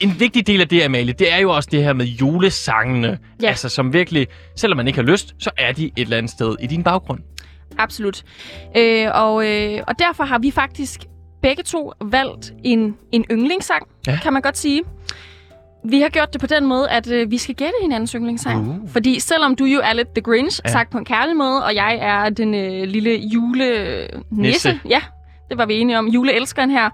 en 0.00 0.20
vigtig 0.20 0.46
del 0.46 0.60
af 0.60 0.68
det, 0.68 0.82
Amalie, 0.82 1.12
det 1.12 1.32
er 1.32 1.38
jo 1.38 1.50
også 1.50 1.68
det 1.72 1.84
her 1.84 1.92
med 1.92 2.06
julesangene. 2.06 3.18
Ja. 3.42 3.48
Altså, 3.48 3.68
som 3.68 3.92
virkelig, 3.92 4.26
selvom 4.56 4.76
man 4.76 4.86
ikke 4.86 4.98
har 4.98 5.06
lyst, 5.06 5.34
så 5.38 5.50
er 5.58 5.72
de 5.72 5.84
et 5.84 5.92
eller 5.96 6.16
andet 6.16 6.30
sted 6.32 6.56
i 6.60 6.66
din 6.66 6.82
baggrund. 6.82 7.20
Absolut. 7.78 8.22
Øh, 8.76 9.06
og, 9.14 9.46
øh, 9.46 9.80
og 9.88 9.98
derfor 9.98 10.24
har 10.24 10.38
vi 10.38 10.50
faktisk 10.50 11.00
begge 11.42 11.62
to 11.62 11.92
valgt 12.04 12.52
en, 12.64 12.94
en 13.12 13.24
yndlingssang, 13.30 13.82
Ja. 14.06 14.18
kan 14.22 14.32
man 14.32 14.42
godt 14.42 14.58
sige. 14.58 14.82
Vi 15.88 16.00
har 16.00 16.08
gjort 16.08 16.32
det 16.32 16.40
på 16.40 16.46
den 16.46 16.66
måde, 16.66 16.90
at 16.90 17.10
øh, 17.10 17.30
vi 17.30 17.38
skal 17.38 17.54
gætte 17.54 17.74
hinandens 17.82 18.12
yndlingssang. 18.12 18.68
Uh. 18.82 18.88
Fordi 18.90 19.20
selvom 19.20 19.56
du 19.56 19.64
jo 19.64 19.80
er 19.84 19.92
lidt 19.92 20.08
The 20.08 20.20
Grinch, 20.22 20.60
Ja. 20.64 20.68
ja. 20.68 20.72
sagt 20.72 20.90
på 20.90 20.98
en 20.98 21.04
kærlig 21.04 21.36
måde, 21.36 21.64
og 21.64 21.74
jeg 21.74 21.98
er 22.00 22.30
den 22.30 22.54
øh, 22.54 22.82
lille 22.88 23.10
jule-nisse, 23.16 24.22
Nisse. 24.30 24.80
ja, 24.88 25.00
det 25.50 25.58
var 25.58 25.66
vi 25.66 25.74
enige 25.74 25.98
om, 25.98 26.08
juleelskeren 26.08 26.70
her, 26.70 26.90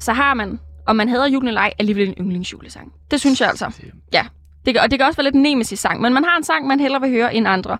så 0.00 0.12
har 0.12 0.34
man, 0.34 0.58
om 0.86 0.96
man 0.96 1.08
hader 1.08 1.26
julen 1.28 1.48
eller 1.48 1.60
ej, 1.60 1.72
alligevel 1.78 2.08
en 2.08 2.14
yndlingsjulesang. 2.20 2.92
Det 3.10 3.20
synes 3.20 3.40
jeg 3.40 3.48
altså. 3.48 3.66
Det- 3.80 3.92
Det 4.66 4.74
kan, 4.74 4.82
og 4.82 4.90
det 4.90 4.98
kan 4.98 5.06
også 5.06 5.16
være 5.16 5.24
lidt 5.24 5.34
en 5.34 5.42
nemesis-sang, 5.42 6.00
men 6.00 6.14
man 6.14 6.24
har 6.24 6.36
en 6.36 6.44
sang, 6.44 6.66
man 6.66 6.80
hellere 6.80 7.00
vil 7.00 7.10
høre 7.10 7.34
end 7.34 7.48
andre. 7.48 7.78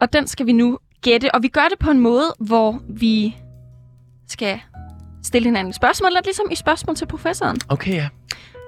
Og 0.00 0.12
den 0.12 0.26
skal 0.26 0.46
vi 0.46 0.52
nu 0.52 0.78
gætte, 1.02 1.34
og 1.34 1.42
vi 1.42 1.48
gør 1.48 1.66
det 1.70 1.78
på 1.78 1.90
en 1.90 2.00
måde, 2.00 2.24
hvor 2.40 2.80
vi 2.88 3.36
skal 4.28 4.60
stille 5.22 5.48
hinanden 5.48 5.72
spørgsmål, 5.72 6.10
lidt 6.14 6.24
ligesom 6.26 6.46
i 6.52 6.54
spørgsmål 6.54 6.96
til 6.96 7.06
professoren. 7.06 7.56
Okay, 7.68 7.94
ja. 7.94 8.08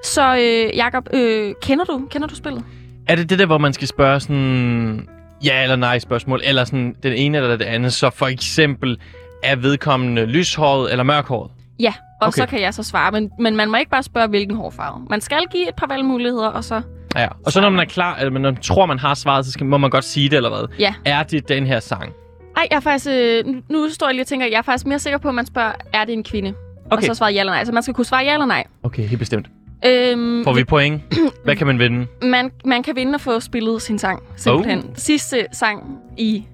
Så 0.05 0.37
øh, 0.37 0.77
Jacob, 0.77 1.09
øh, 1.13 1.55
kender 1.63 1.85
du 1.85 2.07
kender 2.11 2.29
du 2.29 2.35
spillet? 2.35 2.65
Er 3.09 3.15
det 3.17 3.31
det 3.31 3.39
der, 3.39 3.47
hvor 3.47 3.59
man 3.59 3.73
skal 3.73 3.89
spørge 3.89 4.21
sådan 4.21 5.09
ja 5.45 5.63
eller 5.63 5.77
nej 5.77 5.99
spørgsmål, 5.99 6.41
eller 6.45 6.65
sådan 6.65 6.95
den 7.03 7.13
ene 7.13 7.39
eller 7.39 7.57
det 7.57 7.65
andet, 7.65 7.93
så 7.93 8.11
for 8.11 8.27
eksempel 8.27 8.99
er 9.43 9.57
vedkommende 9.57 10.27
lyshåret 10.27 10.91
eller 10.93 11.05
mørkhåret? 11.05 11.51
Ja, 11.81 11.93
og 12.21 12.27
Okay. 12.29 12.41
så 12.43 12.47
kan 12.47 12.61
jeg 12.61 12.75
så 12.75 12.83
svare, 12.83 13.13
men, 13.13 13.31
men 13.41 13.57
man 13.57 13.71
må 13.71 13.77
ikke 13.77 13.91
bare 13.91 14.03
spørge, 14.03 14.29
hvilken 14.29 14.57
hårfarve. 14.57 15.07
Man 15.11 15.21
skal 15.21 15.41
give 15.51 15.69
et 15.69 15.75
par 15.75 15.87
valgmuligheder, 15.87 16.47
og 16.49 16.65
så... 16.65 16.83
Ja, 17.17 17.29
og 17.47 17.53
så 17.53 17.61
når 17.61 17.71
man 17.71 17.81
er 17.81 17.85
klar, 17.85 18.17
eller 18.17 18.31
når 18.31 18.41
man 18.41 18.57
tror, 18.57 18.87
man 18.87 18.99
har 18.99 19.15
svaret, 19.15 19.47
så 19.47 19.53
skal, 19.53 19.67
må 19.67 19.79
man 19.79 19.91
godt 19.91 20.05
sige 20.05 20.29
det, 20.29 20.37
eller 20.37 20.49
hvad? 20.51 20.77
Ja. 20.79 20.95
Er 21.05 21.23
det 21.23 21.49
den 21.49 21.67
her 21.67 21.81
sang? 21.81 22.13
Ej, 22.57 22.67
jeg 22.71 22.77
er 22.77 22.81
faktisk... 22.81 23.07
Øh, 23.11 23.45
nu- 23.69 23.89
står 23.91 24.07
jeg 24.07 24.15
lige 24.15 24.23
og 24.23 24.27
tænker, 24.27 24.47
jeg 24.47 24.59
er 24.59 24.63
faktisk 24.63 24.87
mere 24.87 24.99
sikker 24.99 25.19
på, 25.19 25.29
at 25.29 25.35
man 25.35 25.47
spørger, 25.47 25.73
er 25.93 26.05
det 26.05 26.13
en 26.13 26.25
kvinde? 26.25 26.55
Og 26.91 26.93
Okay. 26.97 27.07
så 27.07 27.15
svarer 27.15 27.31
ja 27.31 27.41
eller 27.41 27.53
nej. 27.53 27.65
Så 27.65 27.73
man 27.73 27.83
skal 27.83 27.95
kunne 27.95 28.05
svare 28.05 28.25
ja 28.25 28.33
eller 28.33 28.47
nej. 28.47 28.65
Okay, 28.83 29.03
helt 29.03 29.19
bestemt. 29.19 29.47
Øhm, 29.87 30.45
Får 30.45 30.53
vi 30.55 30.65
point? 30.65 31.03
Hvad 31.45 31.57
kan 31.57 31.67
man 31.67 31.79
vinde? 31.79 32.07
man, 32.23 32.51
man 32.65 32.83
kan 32.83 32.97
vinde 32.97 33.15
og 33.15 33.21
få 33.21 33.41
spillet 33.41 33.83
sin 33.83 33.99
sang, 33.99 34.23
simpelthen. 34.37 34.79
Oh. 34.79 34.85
Sidste 34.95 35.47
sang 35.53 35.99
i 36.17 36.45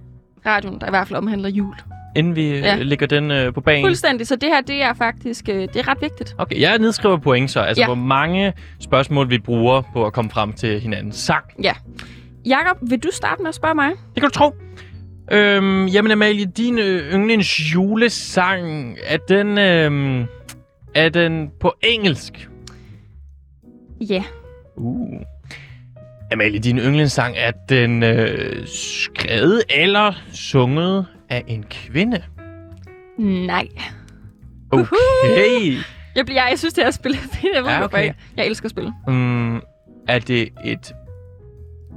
radioen, 0.46 0.80
der 0.80 0.86
i 0.86 0.90
hvert 0.90 1.08
fald 1.08 1.18
omhandler 1.18 1.48
jul. 1.48 1.74
Inden 2.16 2.36
vi 2.36 2.48
ja. 2.50 2.76
Ja. 2.76 2.82
lægger 2.82 3.06
den 3.06 3.30
øh, 3.30 3.54
på 3.54 3.60
banen. 3.60 3.84
Fuldstændig. 3.84 4.26
Så 4.26 4.36
det 4.36 4.48
her, 4.48 4.60
det 4.60 4.82
er 4.82 4.94
faktisk 4.94 5.48
øh, 5.48 5.54
det 5.54 5.76
er 5.76 5.88
ret 5.88 5.98
vigtigt. 6.00 6.34
Okay, 6.38 6.60
jeg 6.60 6.78
nedskriver 6.78 7.16
point 7.16 7.50
så. 7.50 7.60
Altså, 7.60 7.82
ja. 7.82 7.86
Hvor 7.86 7.94
mange 7.94 8.52
spørgsmål 8.80 9.30
vi 9.30 9.38
bruger 9.38 9.82
på 9.92 10.06
at 10.06 10.12
komme 10.12 10.30
frem 10.30 10.52
til 10.52 10.80
hinandens 10.80 11.16
sang. 11.16 11.44
Ja. 11.62 11.72
Jakob, 12.46 12.76
vil 12.90 12.98
du 12.98 13.08
starte 13.12 13.42
med 13.42 13.48
at 13.48 13.54
spørge 13.54 13.74
mig? 13.74 13.90
Det 14.14 14.22
kan 14.22 14.22
du 14.22 14.34
tro. 14.34 14.52
Øhm, 15.32 15.86
jamen 15.86 16.12
Amalie, 16.12 16.44
din 16.46 16.78
øh, 16.78 17.14
yndlings 17.14 17.74
julesang, 17.74 18.96
er 19.06 19.16
den, 19.16 19.58
øhm, 19.58 20.24
er 20.94 21.08
den 21.08 21.50
på 21.60 21.72
engelsk? 21.82 22.48
Ja. 24.00 24.24
Uh. 24.76 25.20
Amalie, 26.32 26.58
din 26.58 26.78
yndlingssang, 26.78 27.34
er 27.38 27.50
den 27.68 28.02
øh, 28.02 28.66
skrevet 28.66 29.62
eller 29.70 30.12
sunget 30.32 31.06
af 31.28 31.44
en 31.46 31.64
kvinde? 31.70 32.22
Nej. 33.18 33.68
Okay. 34.70 34.86
Jeg, 36.16 36.26
bliver, 36.26 36.48
jeg, 36.48 36.58
synes, 36.58 36.74
det 36.74 36.84
er 36.84 36.88
at 36.88 36.94
spille 36.94 37.16
fint. 37.18 37.54
Jeg 37.54 37.62
ved 37.64 37.70
Ja, 37.70 37.84
okay. 37.84 38.12
jeg, 38.36 38.46
elsker 38.46 38.64
at 38.66 38.70
spille. 38.70 38.92
Mm, 39.08 39.56
er 40.08 40.18
det 40.18 40.48
et... 40.64 40.92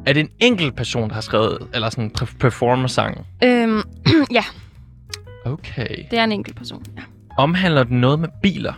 Er 0.06 0.14
det 0.14 0.20
en 0.20 0.30
enkelt 0.40 0.76
person, 0.76 1.08
der 1.10 1.14
har 1.14 1.22
skrevet, 1.22 1.68
eller 1.74 1.90
sådan 1.90 2.04
en 2.04 2.12
pre- 2.20 2.38
performer-sang? 2.40 3.26
Øhm, 3.44 3.82
ja, 4.38 4.44
Okay. 5.46 5.88
det 6.12 6.20
er 6.20 6.24
en 6.24 6.32
enkelt 6.32 6.58
person. 6.58 6.84
Ja. 6.98 7.02
Omhandler 7.38 7.84
den 7.84 8.02
noget 8.02 8.20
med 8.20 8.30
biler? 8.42 8.74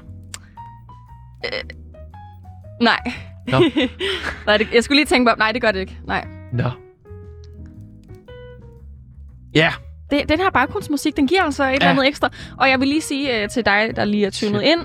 Nej. 2.82 3.00
Nå. 3.48 3.60
nej, 4.48 4.58
det, 4.58 4.68
jeg 4.74 4.84
skulle 4.84 4.98
lige 4.98 5.06
tænke 5.06 5.32
på, 5.32 5.36
nej, 5.38 5.52
det 5.52 5.62
gør 5.62 5.72
det 5.72 5.80
ikke. 5.80 5.98
Nej. 6.08 6.28
Nå. 6.54 6.70
Ja, 9.56 9.74
Det, 10.12 10.30
den 10.30 10.40
her 10.40 10.50
baggrundsmusik, 10.50 11.16
den 11.16 11.28
giver 11.28 11.44
altså 11.44 11.64
et 11.64 11.68
ja. 11.68 11.74
eller 11.74 11.90
andet 11.90 12.08
ekstra. 12.08 12.30
Og 12.58 12.70
jeg 12.70 12.80
vil 12.80 12.88
lige 12.88 13.02
sige 13.02 13.44
uh, 13.44 13.50
til 13.50 13.66
dig, 13.66 13.92
der 13.96 14.06
lige 14.06 14.26
er 14.26 14.30
tunet 14.30 14.62
ind, 14.62 14.80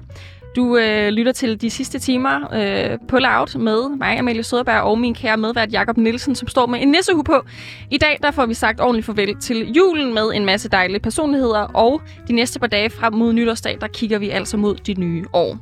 du 0.57 0.77
øh, 0.77 1.09
lytter 1.09 1.33
til 1.33 1.61
de 1.61 1.71
sidste 1.71 1.99
timer 1.99 2.55
øh, 2.55 2.99
på 3.09 3.19
Loud 3.19 3.59
med 3.59 3.97
mig, 3.97 4.19
Amalie 4.19 4.43
Søderberg, 4.43 4.81
og 4.81 4.99
min 4.99 5.15
kære 5.15 5.37
medvært 5.37 5.73
Jakob 5.73 5.97
Nielsen, 5.97 6.35
som 6.35 6.49
står 6.49 6.67
med 6.67 6.83
en 6.83 6.89
nissehue 6.89 7.25
på. 7.25 7.45
I 7.91 7.99
dag 7.99 8.19
der 8.23 8.31
får 8.31 8.47
vi 8.47 8.55
sagt 8.55 8.81
ordentligt 8.81 9.07
farvel 9.07 9.37
til 9.41 9.73
julen 9.73 10.15
med 10.15 10.31
en 10.35 10.45
masse 10.45 10.69
dejlige 10.69 11.01
personligheder, 11.01 11.61
og 11.61 12.03
de 12.29 12.33
næste 12.33 12.61
par 12.61 12.67
dage 12.67 12.91
frem 12.91 13.13
mod 13.13 13.33
nytårsdag, 13.33 13.79
der 13.81 13.87
kigger 13.87 14.19
vi 14.19 14.31
altså 14.31 14.57
mod 14.57 14.75
de 14.75 14.95
nye 14.95 15.25
år. 15.33 15.59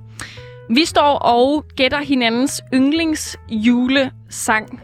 Vi 0.75 0.85
står 0.85 1.19
og 1.19 1.65
gætter 1.77 2.03
hinandens 2.03 2.63
yndlings 2.75 3.39
julesang 3.51 4.81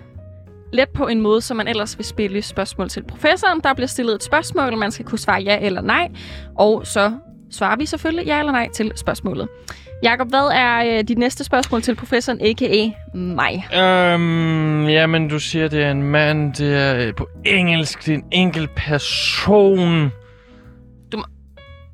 let 0.72 0.88
på 0.88 1.06
en 1.06 1.20
måde, 1.20 1.40
som 1.40 1.56
man 1.56 1.68
ellers 1.68 1.98
vil 1.98 2.04
spille 2.04 2.42
spørgsmål 2.42 2.88
til 2.88 3.04
professoren. 3.04 3.60
Der 3.64 3.74
bliver 3.74 3.86
stillet 3.86 4.14
et 4.14 4.22
spørgsmål, 4.22 4.72
og 4.72 4.78
man 4.78 4.92
skal 4.92 5.04
kunne 5.04 5.18
svare 5.18 5.42
ja 5.42 5.58
eller 5.60 5.80
nej. 5.80 6.08
Og 6.58 6.86
så 6.86 7.12
svarer 7.50 7.76
vi 7.76 7.86
selvfølgelig 7.86 8.26
ja 8.26 8.38
eller 8.38 8.52
nej 8.52 8.68
til 8.74 8.92
spørgsmålet. 8.96 9.48
Jakob, 10.02 10.28
hvad 10.28 10.50
er 10.54 10.98
øh, 10.98 11.04
dit 11.08 11.18
næste 11.18 11.44
spørgsmål 11.44 11.82
til 11.82 11.94
professoren, 11.94 12.40
a.k.a. 12.40 12.90
mig? 13.14 13.66
Øhm, 13.74 14.88
jamen, 14.88 15.28
du 15.28 15.38
siger, 15.38 15.68
det 15.68 15.82
er 15.82 15.90
en 15.90 16.02
mand, 16.02 16.54
det 16.54 16.74
er 16.74 17.06
øh, 17.06 17.14
på 17.14 17.28
engelsk, 17.44 18.06
det 18.06 18.14
er 18.14 18.18
en 18.18 18.24
enkelt 18.32 18.70
person. 18.76 20.12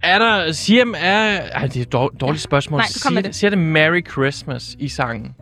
Er 0.04 0.18
der, 0.18 0.52
siger 0.52 0.84
er... 0.96 1.40
Ej, 1.52 1.66
det 1.66 1.76
er 1.76 1.80
et 1.80 1.92
dår- 1.94 2.16
dårligt 2.20 2.42
spørgsmål. 2.42 2.78
Nej, 2.78 2.86
du 2.94 2.98
siger, 2.98 3.20
det. 3.22 3.34
siger 3.34 3.50
det 3.50 3.58
Merry 3.58 4.06
Christmas 4.10 4.76
i 4.78 4.88
sangen? 4.88 5.34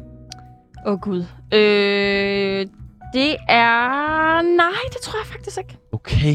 Åh, 0.87 0.92
oh, 0.92 0.98
Gud. 1.01 1.25
Øh, 1.55 2.66
det 3.14 3.37
er... 3.48 4.42
Nej, 4.57 4.66
det 4.92 5.01
tror 5.03 5.18
jeg 5.18 5.27
faktisk 5.27 5.59
ikke. 5.59 5.77
Okay. 5.92 6.35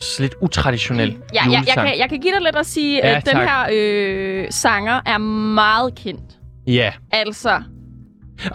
Så 0.00 0.22
lidt 0.22 0.34
utraditionel 0.42 1.16
Ja, 1.34 1.50
ja 1.50 1.62
jeg, 1.66 1.74
kan, 1.74 1.98
jeg 1.98 2.08
kan 2.08 2.20
give 2.20 2.32
dig 2.34 2.42
lidt 2.42 2.56
at 2.56 2.66
sige, 2.66 2.96
Ja, 2.96 3.16
at 3.16 3.26
den 3.26 3.32
tak. 3.34 3.48
her 3.48 3.66
øh, 3.72 4.46
sanger 4.50 5.00
er 5.06 5.18
meget 5.18 5.94
kendt. 5.94 6.38
Ja. 6.66 6.92
Altså, 7.12 7.62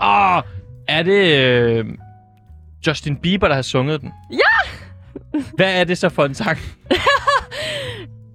Åh, 0.04 0.42
er 0.88 1.04
det 1.04 1.40
øh, 1.40 1.86
Justin 2.88 3.18
Bieber, 3.18 3.48
der 3.48 3.56
har 3.56 3.62
sunget 3.62 4.02
den? 4.02 4.12
Ja! 4.32 4.70
Hvad 5.56 5.80
er 5.80 5.84
det 5.84 5.98
så 5.98 6.10
for 6.10 6.26
en 6.26 6.34
sang? 6.34 6.58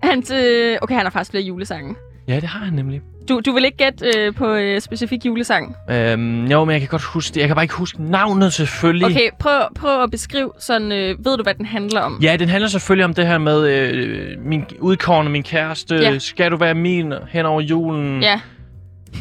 hans, 0.04 0.30
øh, 0.30 0.76
okay, 0.82 0.94
han 0.94 1.04
har 1.04 1.10
faktisk 1.10 1.30
flere 1.30 1.44
julesange. 1.44 1.94
Ja, 2.28 2.34
det 2.34 2.44
har 2.48 2.64
han 2.64 2.72
nemlig. 2.72 3.00
Du, 3.28 3.40
du 3.46 3.52
vil 3.52 3.64
ikke 3.64 3.76
gætte 3.76 4.18
øh, 4.18 4.34
på 4.34 4.54
øh, 4.54 4.80
specifik 4.80 5.26
julesang? 5.26 5.76
Øhm, 5.90 6.46
jo, 6.46 6.64
men 6.64 6.72
jeg 6.72 6.80
kan 6.80 6.88
godt 6.88 7.02
huske 7.02 7.34
det. 7.34 7.40
Jeg 7.40 7.48
kan 7.48 7.56
bare 7.56 7.64
ikke 7.64 7.74
huske 7.74 8.02
navnet 8.10 8.52
selvfølgelig. 8.52 9.06
Okay, 9.06 9.28
prøv, 9.40 9.60
prøv 9.74 10.02
at 10.02 10.10
beskrive 10.10 10.52
sådan, 10.58 10.92
øh, 10.92 11.24
ved 11.24 11.36
du, 11.36 11.42
hvad 11.42 11.54
den 11.54 11.66
handler 11.66 12.00
om? 12.00 12.18
Ja, 12.22 12.36
den 12.36 12.48
handler 12.48 12.68
selvfølgelig 12.68 13.04
om 13.04 13.14
det 13.14 13.26
her 13.26 13.38
med 13.38 13.68
øh, 13.68 14.38
min 14.44 14.64
udkårende, 14.80 15.30
min 15.32 15.42
kæreste. 15.42 15.94
Ja. 15.96 16.18
Skal 16.18 16.50
du 16.50 16.56
være 16.56 16.74
min 16.74 17.12
hen 17.28 17.46
over 17.46 17.60
julen? 17.60 18.22
Ja, 18.22 18.40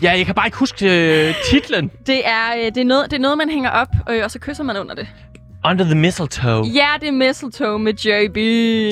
Ja, 0.04 0.12
jeg 0.17 0.26
kan 0.26 0.36
bare 0.36 0.48
ikke 0.48 0.58
huske 0.58 0.86
øh, 1.28 1.34
titlen. 1.52 1.91
det 2.08 2.28
er, 2.28 2.54
øh, 2.58 2.65
det, 2.65 2.78
er 2.78 2.84
noget, 2.86 3.12
det 3.12 3.17
er 3.17 3.22
noget, 3.22 3.38
man 3.38 3.50
hænger 3.50 3.69
op, 3.69 3.88
øh, 4.10 4.22
og 4.24 4.32
så 4.32 4.39
kysser 4.39 4.63
man 4.63 4.78
under 4.78 4.96
det. 4.96 5.08
Under 5.65 5.86
the 5.86 5.95
Mistletoe. 5.95 6.67
Ja, 6.73 6.88
det 7.02 7.08
er 7.08 7.12
Mistletoe 7.12 7.80
med 7.80 7.93
JB. 7.93 8.38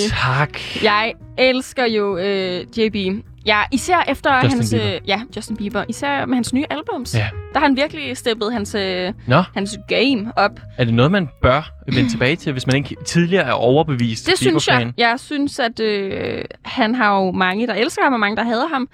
Tak. 0.10 0.84
Jeg 0.84 1.14
elsker 1.38 1.86
jo 1.86 2.18
øh, 2.18 2.66
JB. 2.78 3.24
Ja, 3.46 3.62
især 3.72 4.04
efter 4.08 4.36
Justin 4.36 4.52
hans... 4.60 4.70
Bieber. 4.72 4.96
Øh, 4.96 5.00
ja, 5.08 5.22
Justin 5.36 5.58
Bieber. 5.58 5.84
Især 5.90 6.26
med 6.26 6.36
hans 6.36 6.54
nye 6.54 6.66
albums. 6.70 7.16
Ja. 7.16 7.30
Der 7.54 7.60
har 7.60 7.68
han 7.68 7.76
virkelig 7.76 8.18
steppet 8.18 8.54
hans, 8.54 8.76
øh, 8.76 9.14
Nå, 9.28 9.44
hans 9.54 9.78
game 9.88 10.32
op. 10.36 10.52
er 10.78 10.84
det 10.86 10.94
noget, 10.94 11.12
man 11.12 11.30
bør 11.42 11.72
vende 11.94 12.10
tilbage 12.14 12.36
til, 12.36 12.52
hvis 12.52 12.68
man 12.68 12.76
ikke 12.76 12.96
tidligere 13.06 13.44
er 13.46 13.52
overbevist 13.52 14.28
Det 14.28 14.38
synes 14.38 14.68
jeg. 14.68 14.94
Jeg 14.98 15.16
synes, 15.20 15.60
at 15.60 15.80
øh, 15.80 16.44
han 16.66 16.96
har 16.96 17.20
jo 17.20 17.32
mange, 17.32 17.68
der 17.68 17.74
elsker 17.74 18.04
ham, 18.04 18.14
og 18.14 18.20
mange, 18.20 18.38
der 18.38 18.44
hader 18.44 18.68
ham. 18.68 18.90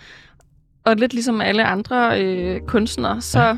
Og 0.86 0.96
lidt 0.96 1.14
ligesom 1.14 1.42
alle 1.42 1.64
andre 1.64 2.22
øh, 2.22 2.60
kunstnere, 2.68 3.22
så 3.22 3.40
ja. 3.40 3.58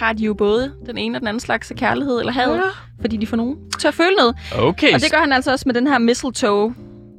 Har 0.00 0.12
de 0.12 0.24
jo 0.24 0.34
både 0.34 0.74
den 0.86 0.98
ene 0.98 1.16
og 1.16 1.20
den 1.20 1.28
anden 1.28 1.40
slags 1.40 1.70
af 1.70 1.76
kærlighed 1.76 2.18
eller 2.18 2.32
had, 2.32 2.54
ja. 2.54 2.60
fordi 3.00 3.16
de 3.16 3.26
får 3.26 3.36
nogen 3.36 3.56
til 3.78 3.88
at 3.88 3.94
føle 3.94 4.16
noget. 4.18 4.36
Okay. 4.58 4.94
Og 4.94 5.00
det 5.00 5.10
gør 5.12 5.18
han 5.18 5.32
altså 5.32 5.52
også 5.52 5.62
med 5.66 5.74
den 5.74 5.86
her 5.86 5.98
mistletoe. 5.98 6.74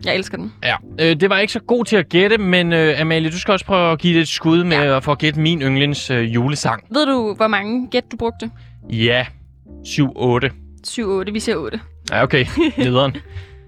Jeg 0.05 0.15
elsker 0.15 0.37
den. 0.37 0.53
Ja, 0.63 0.75
øh, 0.99 1.15
det 1.19 1.29
var 1.29 1.37
ikke 1.39 1.53
så 1.53 1.59
god 1.59 1.85
til 1.85 1.95
at 1.95 2.09
gætte, 2.09 2.37
men 2.37 2.73
øh, 2.73 3.01
Amalie, 3.01 3.31
du 3.31 3.39
skal 3.39 3.51
også 3.51 3.65
prøve 3.65 3.91
at 3.91 3.99
give 3.99 4.13
det 4.15 4.21
et 4.21 4.27
skud 4.27 4.63
med 4.63 4.77
Ja. 4.77 4.83
ja. 4.83 5.11
at 5.11 5.17
gætte 5.17 5.39
min 5.39 5.61
yndlings 5.61 6.09
øh, 6.09 6.33
julesang. 6.35 6.83
Ved 6.91 7.05
du, 7.05 7.33
hvor 7.33 7.47
mange 7.47 7.87
gæt 7.91 8.03
du 8.11 8.17
brugte? 8.17 8.51
Ja, 8.89 9.25
7-8. 9.87 10.49
7-8. 10.87 11.31
Vi 11.31 11.39
siger 11.39 11.55
8. 11.57 11.79
Ja, 12.11 12.23
okay. 12.23 12.45
Nederen. 12.77 13.15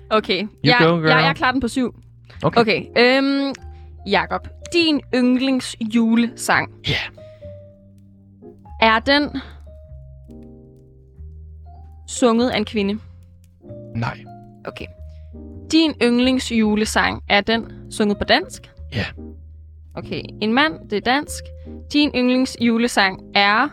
Okay. 0.10 0.41
You 0.41 0.50
jeg, 0.63 0.76
go, 0.80 0.86
girl. 0.96 1.08
jeg, 1.10 1.24
jeg 1.26 1.36
klarer 1.36 1.52
den 1.52 1.62
på 1.62 1.67
7. 1.67 1.96
Okay. 2.43 2.62
Okay. 2.62 2.84
Øhm, 2.98 3.54
Jakob, 4.10 4.48
din 4.74 5.02
yndlings 5.15 5.76
julesang. 5.96 6.70
Ja. 6.88 6.93
Er 8.81 8.99
den 8.99 9.29
sunget 12.07 12.49
af 12.49 12.57
en 12.57 12.65
kvinde? 12.65 12.99
Nej. 13.95 14.23
Okay. 14.65 14.85
Din 15.71 15.93
yndlings 16.03 16.51
julesang, 16.51 17.23
er 17.29 17.41
den 17.41 17.71
sunget 17.91 18.17
på 18.17 18.23
dansk? 18.23 18.71
Ja. 18.93 19.05
Okay, 19.95 20.21
en 20.41 20.53
mand, 20.53 20.89
det 20.89 20.97
er 20.97 21.01
dansk. 21.01 21.43
Din 21.93 22.11
yndlings 22.15 22.57
julesang 22.61 23.19
er 23.35 23.67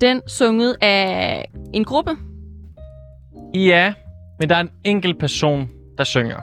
den 0.00 0.22
sunget 0.28 0.76
af 0.80 1.44
en 1.74 1.84
gruppe? 1.84 2.10
Ja, 3.54 3.94
men 4.38 4.48
der 4.48 4.56
er 4.56 4.60
en 4.60 4.70
enkelt 4.84 5.18
person, 5.18 5.68
der 5.98 6.04
synger. 6.04 6.36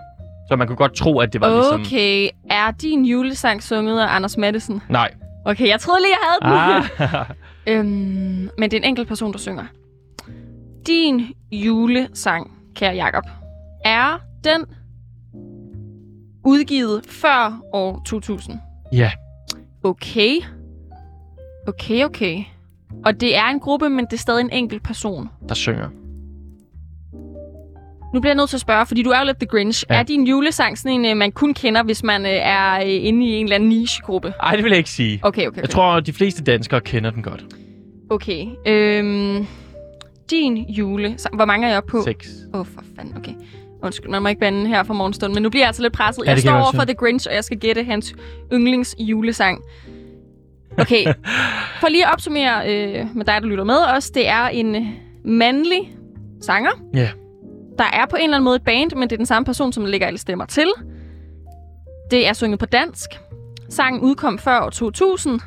Så 0.50 0.56
man 0.56 0.68
kunne 0.68 0.76
godt 0.78 0.96
tro, 0.96 1.20
at 1.20 1.34
det 1.34 1.42
var 1.42 1.50
ligesom... 1.56 1.82
Okay, 1.82 2.30
er 2.50 2.72
din 2.72 3.06
julesang 3.06 3.64
sunget 3.64 4.00
af 4.02 4.08
Anders 4.10 4.38
Madsen? 4.38 4.82
Nej. 4.90 5.14
Okay, 5.46 5.68
jeg 5.68 5.80
troede 5.80 6.00
lige, 6.02 6.12
jeg 6.12 6.50
havde 6.52 6.84
den. 7.02 7.18
Ah. 7.20 7.26
Øhm, 7.68 8.50
men 8.58 8.72
det 8.72 8.74
er 8.74 8.78
en 8.78 8.84
enkelt 8.84 9.08
person, 9.08 9.32
der 9.32 9.38
synger. 9.40 9.66
Din 10.88 11.34
julesang, 11.52 12.52
kære 12.76 12.96
Jakob, 12.96 13.24
er 13.86 14.20
den 14.44 14.66
udgivet 16.46 17.06
før 17.06 17.62
år 17.74 18.02
2000? 18.06 18.60
ja. 18.94 19.12
Okay. 19.84 20.36
Okay, 21.68 22.06
okay. 22.06 22.44
Og 23.06 23.22
det 23.22 23.36
er 23.38 23.46
en 23.46 23.60
gruppe, 23.60 23.90
men 23.90 24.06
det 24.06 24.14
er 24.14 24.18
stadig 24.18 24.42
en 24.42 24.50
enkelt 24.52 24.84
person. 24.84 25.30
der 25.50 25.56
synger. 25.56 25.90
Nu 28.16 28.22
bliver 28.22 28.32
jeg 28.32 28.36
nødt 28.36 28.50
til 28.50 28.58
at 28.58 28.62
spørge, 28.62 28.86
fordi 28.86 29.04
du 29.04 29.10
er 29.10 29.20
jo 29.20 29.26
lidt 29.26 29.38
The 29.38 29.48
Grinch. 29.48 29.86
Ja. 29.90 29.96
Er 29.96 30.04
din 30.04 30.28
julesang 30.28 30.78
sådan 30.78 30.92
en, 30.92 31.06
øh, 31.06 31.18
man 31.18 31.32
kun 31.32 31.54
kender, 31.54 31.84
hvis 31.84 32.04
man 32.04 32.26
øh, 32.26 32.32
er 32.32 32.76
øh, 32.76 32.84
inde 32.88 33.26
i 33.26 33.30
en 33.30 33.46
eller 33.46 33.56
anden 33.56 33.70
niche-gruppe? 33.70 34.34
Ej, 34.44 34.56
det 34.56 34.64
vil 34.64 34.70
jeg 34.70 34.78
ikke 34.78 34.90
sige. 34.90 35.20
Okay, 35.24 35.42
okay, 35.42 35.48
okay. 35.48 35.62
Jeg 35.62 35.70
tror, 35.70 36.00
de 36.00 36.14
fleste 36.14 36.44
danskere 36.44 36.82
kender 36.82 37.10
den 37.10 37.24
godt. 37.24 37.46
Okay. 38.10 38.46
Øhm, 38.68 39.48
din 40.32 40.58
julesang. 40.58 41.36
Hvor 41.36 41.46
mange 41.46 41.66
er 41.66 41.70
jeg 41.70 41.78
oppe 41.78 41.92
på? 41.92 42.02
Seks. 42.04 42.30
Åh, 42.54 42.60
oh, 42.60 42.66
for 42.66 42.84
fanden, 42.96 43.18
okay. 43.18 43.34
Undskyld, 43.84 44.10
man 44.10 44.22
må 44.22 44.28
ikke 44.28 44.40
bande 44.40 44.68
her 44.68 44.84
fra 44.84 44.94
morgenstunden, 44.94 45.36
men 45.36 45.44
nu 45.44 45.50
bliver 45.50 45.64
jeg 45.64 45.68
altså 45.68 45.82
lidt 45.82 45.94
presset. 45.94 46.24
Ja, 46.26 46.32
jeg 46.32 46.40
står 46.40 46.54
over 46.54 46.72
for 46.72 46.84
The 46.84 46.94
Grinch, 46.94 47.28
og 47.30 47.36
jeg 47.36 47.44
skal 47.44 47.58
gætte 47.58 47.84
hans 47.84 48.16
yndlings 48.54 48.96
julesang. 49.00 49.62
Okay, 50.78 51.06
for 51.82 51.90
lige 51.90 52.06
at 52.06 52.14
opsummere 52.14 52.72
øh, 52.72 53.06
med 53.16 53.26
dig, 53.26 53.42
der 53.42 53.48
lytter 53.48 53.64
med 53.64 53.78
os, 53.98 54.10
det 54.10 54.28
er 54.28 54.48
en 54.48 54.88
mandlig 55.26 55.96
sanger. 56.42 56.72
Ja. 56.94 57.10
Der 57.78 57.84
er 57.94 58.06
på 58.10 58.16
en 58.16 58.24
eller 58.24 58.36
anden 58.38 58.44
måde 58.46 58.56
et 58.56 58.64
band, 58.64 58.92
men 58.96 59.04
det 59.04 59.12
er 59.12 59.18
den 59.18 59.26
samme 59.26 59.46
person, 59.46 59.74
som 59.74 59.86
lægger 59.86 60.08
alle 60.08 60.20
stemmer 60.20 60.46
til. 60.46 60.68
Det 62.12 62.28
er 62.28 62.34
sunget 62.34 62.60
på 62.60 62.66
dansk. 62.66 63.10
Sangen 63.70 64.02
udkom 64.02 64.40
før 64.40 64.60
år 64.60 64.70
2000. 64.70 65.40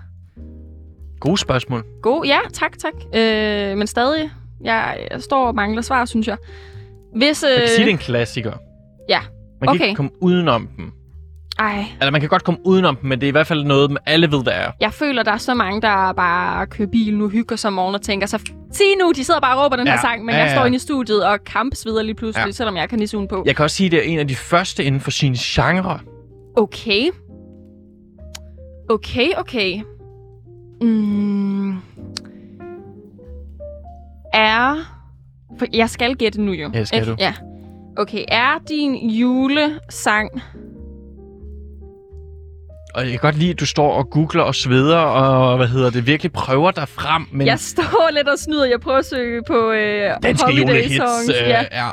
Gode 1.20 1.38
spørgsmål. 1.38 1.84
God, 2.02 2.24
ja, 2.26 2.38
tak, 2.52 2.78
tak. 2.78 2.92
Øh, 3.14 3.76
men 3.78 3.86
stadig, 3.86 4.30
jeg, 4.60 5.06
jeg 5.10 5.22
står 5.22 5.46
og 5.46 5.54
mangler 5.54 5.82
svar, 5.82 6.04
synes 6.04 6.28
jeg. 6.28 6.36
Hvis, 7.16 7.42
øh, 7.44 7.50
Jeg 7.50 7.58
kan 7.60 7.68
sige, 7.68 7.84
det 7.84 7.90
er 7.90 7.94
en 7.94 7.98
klassiker. 7.98 8.52
ja. 9.08 9.20
Man 9.60 9.68
kan 9.68 9.76
Okay. 9.76 9.84
ikke 9.84 9.96
komme 9.96 10.10
udenom 10.22 10.68
dem. 10.76 10.92
Ej, 11.58 11.84
Eller 12.00 12.10
man 12.10 12.20
kan 12.20 12.28
godt 12.30 12.44
komme 12.44 12.60
udenom 12.64 12.96
dem, 12.96 13.08
men 13.08 13.20
det 13.20 13.26
er 13.26 13.28
i 13.28 13.30
hvert 13.30 13.46
fald 13.46 13.64
noget, 13.64 13.98
alle 14.06 14.30
ved, 14.32 14.42
hvad 14.42 14.52
er. 14.52 14.70
jeg 14.80 14.92
føler, 14.92 15.22
der 15.22 15.32
er 15.32 15.36
så 15.36 15.54
mange, 15.54 15.80
der 15.80 16.12
bare 16.12 16.66
kører 16.66 16.88
bil 16.88 17.18
nu, 17.18 17.28
hygger 17.28 17.56
sig 17.56 17.68
om 17.68 17.74
morgenen 17.74 17.94
og 17.94 18.02
tænker 18.02 18.26
sig, 18.26 18.40
sig 18.72 18.86
nu, 19.02 19.12
de 19.16 19.24
sidder 19.24 19.40
bare 19.40 19.56
og 19.58 19.64
råber 19.64 19.76
den 19.76 19.86
her 19.86 19.94
Ja, 19.94 20.00
sang, 20.00 20.24
men 20.24 20.34
ja, 20.34 20.40
jeg 20.40 20.48
ja. 20.48 20.54
står 20.54 20.64
inde 20.64 20.76
i 20.76 20.78
studiet 20.78 21.24
og 21.26 21.44
kampes 21.44 21.86
videre 21.86 22.04
lige 22.04 22.14
pludselig, 22.14 22.46
Ja. 22.46 22.50
selvom 22.52 22.76
jeg 22.76 22.88
kan 22.88 22.98
nisse 22.98 23.16
ugen 23.16 23.28
på. 23.28 23.42
Jeg 23.46 23.56
kan 23.56 23.62
også 23.62 23.76
sige, 23.76 23.86
at 23.86 23.90
det 23.92 23.98
er 23.98 24.02
en 24.02 24.18
af 24.18 24.28
de 24.28 24.34
første 24.36 24.84
inden 24.84 25.00
for 25.00 25.10
sin 25.10 25.32
genre. 25.34 25.98
Okay. 26.56 27.10
Okay, 28.90 29.28
okay. 29.36 29.80
Mm. 30.82 31.70
Er... 34.32 34.76
For 35.58 35.66
jeg 35.72 35.90
skal 35.90 36.14
gætte 36.16 36.42
nu 36.42 36.52
jo. 36.52 36.70
Ja, 36.74 36.84
skal 36.84 36.98
ikke? 37.00 37.10
du. 37.10 37.16
Ja. 37.18 37.34
Okay, 37.96 38.24
er 38.28 38.58
din 38.68 39.10
julesang... 39.10 40.30
og 42.98 43.02
jeg 43.04 43.11
kan 43.11 43.18
godt 43.20 43.38
lide, 43.38 43.50
at 43.50 43.61
du 43.61 43.66
står 43.66 43.92
og 43.92 44.11
googler 44.11 44.42
og 44.42 44.54
sveder, 44.54 44.96
og 44.98 45.56
hvad 45.56 45.66
hedder 45.68 45.90
det, 45.90 46.06
virkelig 46.06 46.32
prøver 46.32 46.70
dig 46.70 46.88
frem. 46.88 47.26
Men 47.32 47.46
Jeg 47.46 47.58
står 47.58 48.11
lidt 48.14 48.28
og 48.28 48.38
snyder. 48.38 48.64
Jeg 48.66 48.80
prøver 48.80 48.98
at 48.98 49.06
søge 49.06 49.42
på 49.46 49.70
øh, 49.72 50.11
danske 50.22 50.52
julehits, 50.52 51.28
øh, 51.28 51.48
ja. 51.48 51.61
ja. 51.72 51.88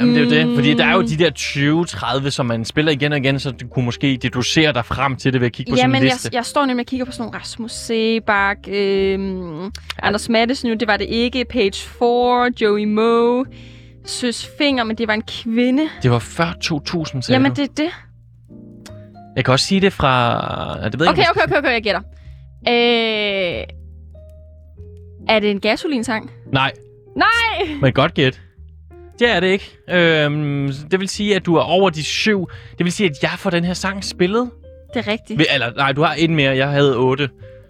Jamen, 0.00 0.14
det 0.14 0.32
er 0.32 0.42
jo 0.42 0.48
det. 0.48 0.56
Fordi 0.56 0.74
der 0.74 0.84
er 0.84 0.92
jo 0.92 1.00
Mm. 1.00 1.06
de 1.08 1.16
der 1.18 1.30
20-30, 2.26 2.30
som 2.30 2.46
man 2.46 2.64
spiller 2.64 2.92
igen 2.92 3.12
og 3.12 3.18
igen, 3.18 3.40
så 3.40 3.50
du 3.50 3.66
kunne 3.68 3.84
måske 3.84 4.18
deducere 4.22 4.72
dig 4.72 4.84
frem 4.84 5.16
til 5.16 5.32
det 5.32 5.40
ved 5.40 5.46
at 5.46 5.52
kigge 5.52 5.72
på 5.72 5.76
sådan 5.76 5.90
Jamen, 5.90 6.02
en 6.02 6.06
jeg, 6.06 6.14
liste. 6.14 6.30
jeg 6.32 6.44
står 6.44 6.66
nemlig 6.66 6.82
og 6.82 6.86
kigger 6.86 7.06
på 7.06 7.12
sådan 7.12 7.22
nogle 7.22 7.38
Rasmus 7.38 7.72
Sebak, 7.72 8.56
øh, 8.68 9.18
Anders 10.02 10.28
Mattesen 10.28 10.70
nu, 10.70 10.76
det 10.80 10.88
var 10.88 10.96
det 10.96 11.06
ikke, 11.08 11.44
Page 11.50 11.72
4, 11.98 12.50
Joey 12.60 12.84
Moe, 12.84 13.44
Søs 14.06 14.48
Finger, 14.58 14.84
men 14.84 14.96
det 14.98 15.08
var 15.08 15.14
en 15.14 15.22
kvinde. 15.42 15.82
Det 16.02 16.10
var 16.10 16.18
før 16.18 16.52
2000, 16.62 17.22
sagde 17.22 17.36
Jamen, 17.36 17.54
du. 17.54 17.62
det 17.62 17.70
er 17.70 17.74
det. 17.76 17.90
Jeg 19.36 19.44
kan 19.44 19.52
også 19.52 19.66
sige 19.66 19.80
det 19.80 19.92
fra... 19.92 20.88
Det 20.88 20.98
ved 20.98 21.06
jeg 21.06 21.10
Okay, 21.12 21.22
ikke, 21.22 21.30
okay, 21.30 21.42
okay, 21.46 21.58
okay, 21.58 21.72
jeg 21.72 21.82
gætter. 21.82 22.00
Øh, 22.68 23.64
er 25.28 25.38
det 25.40 25.50
en 25.50 25.60
gasolinsang? 25.60 26.30
Nej, 26.52 26.72
Nej! 27.16 27.74
men 27.80 27.92
godt 27.92 28.14
gæt. 28.14 28.40
Det 29.18 29.30
er 29.30 29.40
det 29.40 29.46
ikke. 29.46 29.76
Øhm, 29.90 30.72
det 30.90 31.00
vil 31.00 31.08
sige, 31.08 31.36
at 31.36 31.46
du 31.46 31.56
er 31.56 31.60
over 31.62 31.90
de 31.90 32.04
syv. 32.04 32.46
Det 32.78 32.84
vil 32.84 32.92
sige, 32.92 33.10
at 33.10 33.22
jeg 33.22 33.30
får 33.38 33.50
den 33.50 33.64
her 33.64 33.74
sang 33.74 34.04
spillet. 34.04 34.50
Det 34.94 35.06
er 35.06 35.12
rigtigt. 35.12 35.42
Eller, 35.54 35.72
nej, 35.76 35.92
du 35.92 36.02
har 36.02 36.14
en 36.14 36.34
mere. 36.36 36.56
Jeg 36.56 36.68
havde 36.68 36.96
otte. 36.96 37.28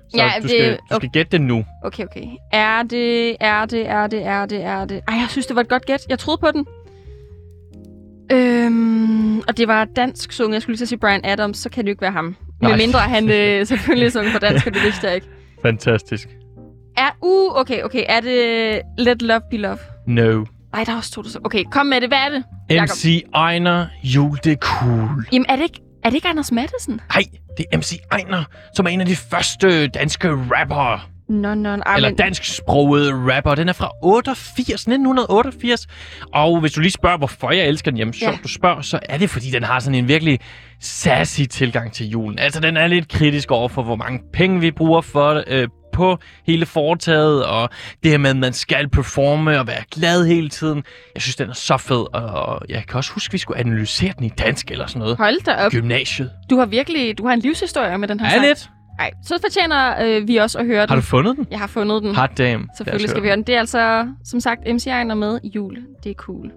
Så 0.08 0.16
Ja, 0.16 0.30
du, 0.36 0.42
det- 0.42 0.50
skal, 0.50 0.72
du 0.72 0.78
okay. 0.90 0.96
skal 0.96 1.10
gætte 1.10 1.32
det 1.32 1.40
nu. 1.40 1.64
Okay, 1.84 2.04
okay. 2.04 2.24
Er 2.52 2.82
det, 2.82 3.36
er 3.40 3.64
det, 3.66 3.86
er 3.88 4.06
det, 4.06 4.26
er 4.26 4.46
det, 4.46 4.62
er 4.64 4.84
det... 4.84 5.00
Ej, 5.08 5.14
jeg 5.14 5.26
synes, 5.30 5.46
det 5.46 5.56
var 5.56 5.62
et 5.62 5.68
godt 5.68 5.86
gæt. 5.86 6.06
Jeg 6.08 6.18
troede 6.18 6.38
på 6.40 6.50
den. 6.50 6.66
Øhm, 8.32 9.38
og 9.38 9.56
det 9.56 9.68
var 9.68 9.84
dansk 9.96 10.32
sunget. 10.32 10.54
Jeg 10.54 10.62
skulle 10.62 10.76
lige 10.76 10.86
sige 10.86 10.98
Brian 10.98 11.20
Adams, 11.24 11.58
så 11.58 11.68
kan 11.70 11.84
det 11.84 11.88
jo 11.88 11.92
ikke 11.92 12.02
være 12.02 12.12
ham. 12.12 12.36
Nej. 12.62 12.70
Med 12.70 12.78
mindre 12.78 12.98
han 12.98 13.30
øh, 13.30 13.66
selvfølgelig 13.70 14.12
sunget 14.12 14.32
på 14.32 14.38
dansk, 14.38 14.66
og 14.66 14.74
det 14.74 14.82
vidste 14.82 15.06
jeg 15.06 15.14
ikke. 15.14 15.26
Fantastisk. 15.62 16.28
Er, 16.96 17.10
uh, 17.22 17.56
okay, 17.60 17.82
okay. 17.82 18.04
Er 18.08 18.20
det 18.20 18.80
Let 18.98 19.22
Love 19.22 19.40
Be 19.50 19.56
Love? 19.56 19.78
No. 20.06 20.44
Ej, 20.74 20.84
der 20.84 20.92
er 20.92 20.96
også 20.96 21.10
to, 21.12 21.22
der 21.22 21.28
så- 21.28 21.40
Okay, 21.44 21.64
kom 21.70 21.86
med 21.86 22.00
det. 22.00 22.08
Hvad 22.10 22.18
er 22.18 22.28
det? 22.28 22.44
Jakob. 22.70 22.88
MC 22.88 23.22
Ejner, 23.34 23.86
jul, 24.02 24.38
det 24.44 24.52
er 24.52 24.56
cool. 24.56 25.26
Jamen, 25.32 25.46
er 25.48 25.56
det 25.56 25.62
ikke, 25.62 25.80
er 26.04 26.08
det 26.08 26.14
ikke 26.14 26.28
Anders 26.28 26.52
Mattesen? 26.52 27.00
Nej, 27.14 27.22
det 27.56 27.66
er 27.72 27.78
MC 27.78 27.92
Ejner, 28.12 28.44
som 28.74 28.86
er 28.86 28.90
en 28.90 29.00
af 29.00 29.06
de 29.06 29.16
første 29.16 29.86
danske 29.88 30.28
rappere. 30.30 31.00
Nå, 31.28 31.54
nå, 31.54 31.76
nej, 31.76 31.94
eller 31.96 32.08
men... 32.08 32.16
dansksprogede 32.16 33.12
rapper. 33.12 33.54
Den 33.54 33.68
er 33.68 33.72
fra 33.72 33.90
88, 34.02 34.58
1988. 34.70 35.86
Og 36.34 36.60
hvis 36.60 36.72
du 36.72 36.80
lige 36.80 36.92
spørger, 36.92 37.16
hvorfor 37.18 37.50
jeg 37.52 37.66
elsker 37.66 37.90
den, 37.90 37.98
jamen 37.98 38.14
sjovt, 38.14 38.32
Ja. 38.32 38.38
du 38.42 38.48
spørger, 38.48 38.80
så 38.82 38.98
er 39.08 39.18
det, 39.18 39.30
fordi 39.30 39.50
den 39.50 39.62
har 39.62 39.80
sådan 39.80 39.94
en 39.98 40.08
virkelig 40.08 40.38
sassy 40.80 41.42
tilgang 41.50 41.92
til 41.92 42.06
julen. 42.08 42.38
Altså, 42.38 42.60
den 42.60 42.76
er 42.76 42.86
lidt 42.86 43.08
kritisk 43.08 43.50
over 43.50 43.68
for, 43.68 43.82
hvor 43.82 43.96
mange 43.96 44.20
penge 44.32 44.60
vi 44.60 44.70
bruger 44.70 45.00
for 45.00 45.42
øh, 45.46 45.68
på 45.92 46.18
hele 46.46 46.66
foretaget, 46.66 47.44
og 47.44 47.68
det 48.02 48.10
her 48.10 48.18
med, 48.18 48.30
at 48.30 48.36
man 48.36 48.52
skal 48.52 48.88
performe 48.88 49.58
og 49.60 49.66
være 49.66 49.82
glad 49.94 50.26
hele 50.26 50.48
tiden. 50.48 50.82
Jeg 51.14 51.22
synes, 51.22 51.36
den 51.36 51.48
er 51.50 51.54
så 51.54 51.76
fed, 51.76 52.14
og 52.14 52.62
jeg 52.68 52.84
kan 52.88 52.96
også 52.96 53.12
huske, 53.12 53.30
at 53.30 53.32
vi 53.32 53.38
skulle 53.38 53.60
analysere 53.60 54.12
den 54.18 54.24
i 54.26 54.28
dansk 54.28 54.70
eller 54.70 54.86
sådan 54.86 55.00
noget. 55.00 55.16
Hold 55.16 55.44
da 55.44 55.52
op. 55.54 55.72
Gymnasiet. 55.72 56.30
Du 56.50 56.58
har 56.58 56.66
virkelig... 56.66 57.18
Du 57.18 57.26
har 57.26 57.34
en 57.34 57.40
livshistorie 57.40 57.98
med 57.98 58.08
den 58.08 58.20
her 58.20 58.26
Er 58.26 58.30
sang. 58.30 58.46
lidt? 58.46 58.68
Ej, 58.98 59.10
så 59.22 59.38
fortjener 59.40 60.04
øh, 60.04 60.28
vi 60.28 60.36
også 60.36 60.58
at 60.58 60.66
høre 60.66 60.80
den. 60.80 60.88
Har 60.88 60.96
du 60.96 61.02
fundet 61.02 61.36
den? 61.36 61.46
Jeg 61.50 61.58
har 61.58 61.66
fundet 61.66 62.02
den. 62.02 62.14
Hot 62.14 62.38
damn. 62.38 62.68
Selvfølgelig 62.76 63.10
skal 63.10 63.22
vi 63.22 63.28
høre 63.28 63.36
den. 63.36 63.44
Det 63.44 63.54
er 63.54 63.58
altså, 63.58 64.08
som 64.24 64.40
sagt, 64.40 64.60
MC 64.74 64.86
Ejner 64.86 65.14
med 65.14 65.40
jul. 65.44 65.78
Det 66.04 66.10
er 66.10 66.14
cool. 66.14 66.52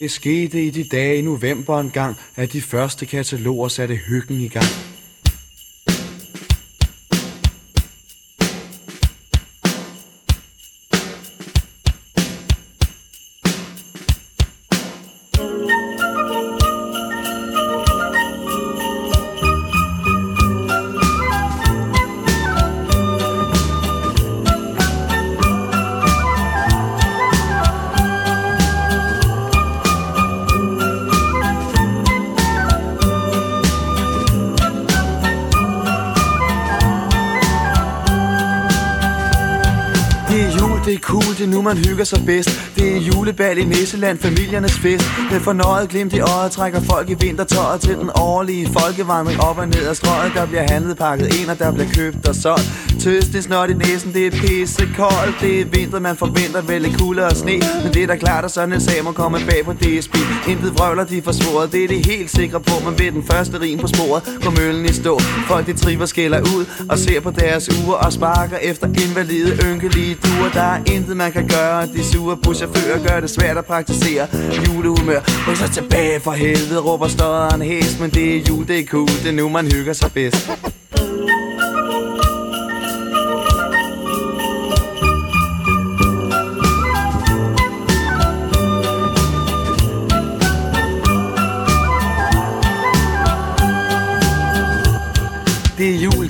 Det 0.00 0.10
skete 0.10 0.66
i 0.66 0.70
de 0.70 0.84
dage 0.84 1.18
i 1.18 1.22
november 1.22 1.80
en 1.80 1.90
gang, 1.90 2.16
at 2.36 2.52
de 2.52 2.60
første 2.60 3.06
kataloger 3.06 3.68
satte 3.68 3.94
hyggen 3.94 4.40
i 4.40 4.48
gang. 4.48 4.93
Man 41.64 41.76
hygger 41.76 42.04
sig 42.04 42.20
bedst. 42.26 42.50
Det 42.76 42.96
er 42.96 43.00
julebal 43.00 43.58
i 43.58 43.64
Nisseland, 43.64 44.18
familiernes 44.18 44.78
fest. 44.78 45.04
Med 45.30 45.40
fornøjet 45.40 45.88
glimt 45.88 46.12
i 46.12 46.20
øjet 46.20 46.52
trækker 46.52 46.80
folk 46.80 47.10
i 47.10 47.14
vintertøjet 47.14 47.80
Til 47.80 47.94
den 47.94 48.10
årlige 48.14 48.68
folkevandring 48.78 49.40
op 49.40 49.58
og 49.58 49.68
ned 49.68 49.86
ad 49.86 49.94
strøget 49.94 50.32
Der 50.34 50.46
bliver 50.46 50.66
handlet 50.72 50.96
pakket 50.96 51.34
ind, 51.34 51.50
og 51.50 51.58
der 51.58 51.72
bliver 51.72 51.90
købt 51.94 52.28
og 52.28 52.34
solgt. 52.34 52.83
Tøs, 53.04 53.24
det 53.24 53.34
er 53.34 53.42
snot 53.42 53.70
i 53.70 53.74
næsen, 53.74 54.14
det 54.14 54.26
er 54.26 54.30
pisse 54.30 54.88
koldt 54.96 55.36
Det 55.40 55.60
er 55.60 55.64
vinter, 55.64 56.00
man 56.00 56.16
forventer 56.16 56.62
vel 56.62 56.82
lidt 56.82 56.98
kulde 56.98 57.24
og 57.26 57.36
sne. 57.36 57.60
Men 57.82 57.94
det 57.94 58.02
er 58.02 58.06
da 58.06 58.16
klart, 58.16 58.44
at 58.44 58.50
sådan 58.50 58.72
en 58.72 58.80
sag 58.80 59.04
må 59.04 59.12
komme 59.12 59.38
bag 59.48 59.64
på 59.64 59.72
DSB 59.72 60.14
Intet 60.48 60.78
vrøvler, 60.78 61.04
de 61.04 61.22
forsvoret, 61.22 61.72
det 61.72 61.84
er 61.84 61.88
det 61.88 62.06
helt 62.06 62.30
sikre 62.30 62.60
på. 62.60 62.74
Men 62.84 62.98
ved 62.98 63.12
den 63.12 63.24
første 63.30 63.60
rim 63.60 63.78
på 63.78 63.86
sporet, 63.86 64.22
går 64.42 64.50
møllen 64.50 64.84
i 64.84 64.92
stå. 64.92 65.18
Folk 65.48 65.66
de 65.66 65.72
triver 65.72 66.06
skælder 66.06 66.40
ud 66.40 66.64
og 66.90 66.98
ser 66.98 67.20
på 67.20 67.30
deres 67.30 67.68
uger 67.78 67.94
Og 67.94 68.12
sparker 68.12 68.56
efter 68.56 68.86
invalide, 68.86 69.50
ynkelige 69.66 70.14
duer. 70.14 70.50
Der 70.54 70.68
er 70.74 70.78
intet 70.86 71.16
man 71.16 71.32
kan 71.32 71.48
gøre, 71.48 71.86
de 71.86 72.04
sure 72.04 72.36
buschauffører 72.36 73.08
gør 73.08 73.20
det 73.20 73.30
svært 73.30 73.56
at 73.56 73.64
praktisere 73.64 74.26
Julehumør, 74.66 75.20
ryk 75.48 75.56
så 75.56 75.68
tilbage 75.72 76.20
for 76.20 76.32
helvede, 76.32 76.80
råber 76.80 77.08
støderen 77.08 77.62
hæs. 77.62 78.00
Men 78.00 78.10
det 78.10 78.36
er 78.36 78.40
jul, 78.48 78.66
det 78.68 78.78
er 78.78 78.86
cool, 78.86 79.08
det 79.08 79.28
er 79.28 79.32
nu 79.32 79.48
man 79.48 79.72
hygger 79.72 79.92
sig 79.92 80.12
bedst. 80.12 80.50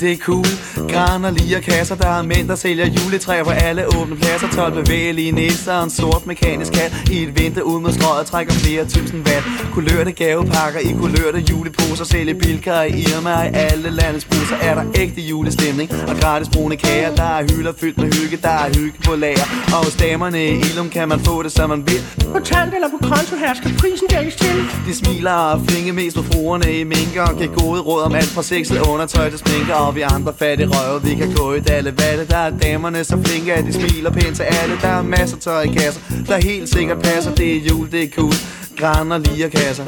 Det 0.05 0.13
er 0.13 0.17
jul, 0.29 0.43
det 0.43 0.45
er 0.45 0.55
cool 0.55 0.64
Gran 0.95 1.25
og 1.25 1.33
lige 1.33 1.61
kasser, 1.61 1.95
der 1.95 2.09
er 2.09 2.23
mænd, 2.23 2.49
der 2.49 2.55
sælger 2.55 2.87
juletræer 2.87 3.45
på 3.45 3.51
alle 3.51 3.83
åbne 3.97 4.17
pladser 4.17 4.49
12 4.49 4.85
bevægelige 4.85 5.33
nisser 5.33 5.73
og 5.73 5.85
en 5.85 5.91
sort 5.91 6.27
mekanisk 6.27 6.73
kat 6.73 6.93
I 7.11 7.23
et 7.23 7.39
vindue 7.39 7.65
ud 7.65 7.81
mod 7.81 7.93
strøget 7.93 8.27
trækker 8.27 8.53
flere 8.53 8.85
tusind 8.85 9.29
watt. 9.29 9.45
Kulørte 9.73 10.13
gavepakker 10.13 10.81
i 10.81 10.93
kulørte 11.01 11.39
juleposer 11.51 12.05
Sælger 12.05 12.35
bilkar 12.35 12.83
i 12.83 12.91
Irma 12.91 13.43
i 13.43 13.51
alle 13.55 13.91
landets 13.91 14.25
busser. 14.25 14.57
Er 14.57 14.75
der 14.75 14.85
ægte 15.03 15.21
julestemning 15.21 15.89
og 16.09 16.17
gratis 16.21 16.49
brune 16.55 16.77
kager 16.77 17.15
Der 17.15 17.31
er 17.39 17.43
hylder 17.51 17.73
fyldt 17.81 17.99
med 17.99 18.13
hygge, 18.13 18.37
der 18.37 18.57
er 18.65 18.69
hygge 18.79 18.99
på 19.07 19.15
lager. 19.17 19.47
Og 19.75 19.85
hos 19.85 19.95
damerne 19.97 20.45
i 20.47 20.51
Ilum 20.69 20.89
kan 20.91 21.09
man 21.09 21.21
få 21.21 21.43
det 21.43 21.53
som 21.53 21.69
man 21.71 21.83
vil. 21.89 22.01
Kontant 22.33 22.75
eller 22.75 22.89
på 22.95 22.99
konto 23.09 23.37
her 23.37 23.55
skal 23.55 23.71
prisen 23.79 24.07
dækkes 24.15 24.37
til. 24.37 24.57
De 24.87 24.95
smiler 24.95 25.33
og 25.33 25.61
flinke 25.69 25.93
mest 25.93 26.17
på 26.17 26.23
fruerne 26.23 26.79
i 26.81 26.85
minker 26.85 27.23
Og 27.23 27.37
giver 27.39 27.53
gode 27.63 27.81
råd 27.81 28.03
om 28.03 28.15
alt 28.15 28.33
fra 28.37 28.43
sexet 28.43 28.81
undertøj 28.93 29.31
til 29.31 29.39
sminker 29.39 29.75
Og 29.75 29.95
vi 29.95 30.01
andre 30.01 30.33
fattige 30.39 30.69
røve, 30.85 31.03
vi 31.03 31.15
kan 31.15 31.35
gå 31.35 31.53
i 31.53 31.61
dalle 31.61 31.95
valle 31.99 32.27
Der 32.27 32.37
er 32.37 32.51
damerne 32.51 33.05
så 33.05 33.19
flinke, 33.25 33.53
at 33.53 33.65
de 33.65 33.73
smiler 33.73 34.11
pænt 34.11 34.37
til 34.37 34.43
alle 34.43 34.75
Der 34.83 34.89
er 34.89 35.03
masser 35.03 35.37
tøj 35.37 35.63
i 35.63 35.69
kasser, 35.69 36.01
der 36.27 36.37
helt 36.37 36.69
sikkert 36.69 37.03
passer 37.03 37.35
Det 37.35 37.57
er 37.57 37.61
jul, 37.61 37.91
det 37.93 38.03
er 38.03 38.09
cool, 38.09 38.35
gran 38.77 39.13
og 39.13 39.21
lige 39.21 39.51
kasser 39.51 39.85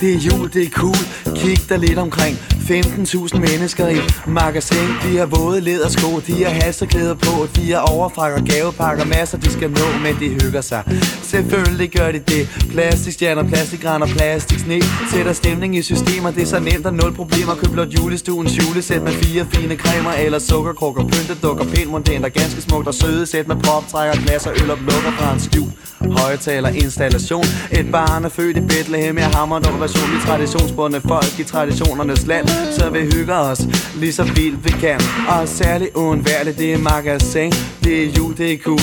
Det 0.00 0.14
er 0.14 0.18
jul, 0.18 0.52
det 0.52 0.62
er 0.62 0.70
cool. 0.70 1.34
Kig 1.36 1.68
dig 1.68 1.78
lidt 1.78 1.98
omkring. 1.98 2.49
15.000 2.70 3.38
mennesker 3.38 3.88
i 3.88 3.98
magasin. 4.26 4.88
De 5.04 5.16
har 5.18 5.26
våde 5.26 5.60
ledersko, 5.60 6.20
de 6.26 6.44
har 6.44 6.50
halserklæder 6.50 7.14
på. 7.14 7.46
De 7.56 7.72
har 7.72 7.80
overfrakker, 7.80 8.44
gavepakker, 8.44 9.04
masser 9.04 9.38
de 9.38 9.50
skal 9.52 9.70
nå, 9.70 9.86
men 10.02 10.14
de 10.20 10.28
hygger 10.42 10.60
sig. 10.60 10.82
Selvfølgelig 11.22 11.90
gør 11.90 12.12
de 12.12 12.18
det. 12.18 12.48
Plastikstjerner, 12.72 13.48
plastikgræn 13.48 14.02
og 14.02 14.08
plastiksne. 14.08 14.82
Sætter 15.12 15.32
stemning 15.32 15.76
i 15.76 15.82
systemer, 15.82 16.30
det 16.30 16.42
er 16.42 16.46
så 16.46 16.60
nemt 16.60 16.86
og 16.86 16.94
nul 16.94 17.14
problemer. 17.14 17.54
Køb 17.54 17.72
blot 17.72 17.88
julestuens 17.88 18.58
julesæt 18.58 19.02
med 19.02 19.12
fire 19.12 19.46
fine 19.52 19.76
cremer 19.76 20.12
eller 20.12 20.38
sukkerkrukker. 20.38 21.02
pyntedukker, 21.02 21.64
pænt, 21.64 21.90
mondænt 21.90 22.24
og 22.24 22.32
ganske 22.32 22.60
smukt 22.60 22.86
og 22.88 22.94
søde 22.94 23.26
sæt 23.26 23.48
med 23.48 23.56
proptrækker, 23.56 24.22
glas 24.24 24.46
og 24.46 24.52
øl 24.62 24.70
op, 24.70 24.78
lukker 24.78 25.12
fra 25.18 25.32
en 25.34 25.40
skjul 25.40 25.70
højtaler 26.00 26.68
installation. 26.68 27.44
Et 27.72 27.86
barn 27.92 28.24
er 28.24 28.28
født 28.28 28.56
i 28.56 28.60
Bethlehem, 28.60 29.18
jeg 29.18 29.30
hammer 29.30 29.56
en 29.56 29.80
version 29.80 30.10
Vi 30.14 30.20
traditionsbundne 30.26 31.00
folk 31.00 31.38
i 31.38 31.44
traditionernes 31.44 32.26
land. 32.26 32.48
Så 32.48 32.90
vi 32.90 32.98
hygger 33.14 33.36
os 33.36 33.60
lige 33.96 34.12
så 34.12 34.24
vildt 34.24 34.64
vi 34.64 34.70
kan. 34.70 35.00
Og 35.28 35.48
særligt 35.48 35.90
uundværligt, 35.94 36.58
det 36.58 36.72
er 36.72 36.78
magasin. 36.78 37.52
Det 37.84 38.04
er 38.04 38.08
jul, 38.18 38.36
det 38.36 38.52
er 38.52 38.58
cool 38.58 38.80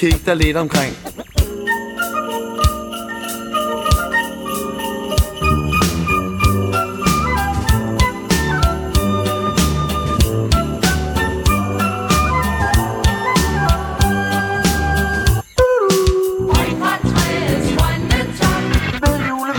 Kig 0.00 0.26
dig 0.26 0.36
lidt 0.36 0.56
omkring. 0.56 1.09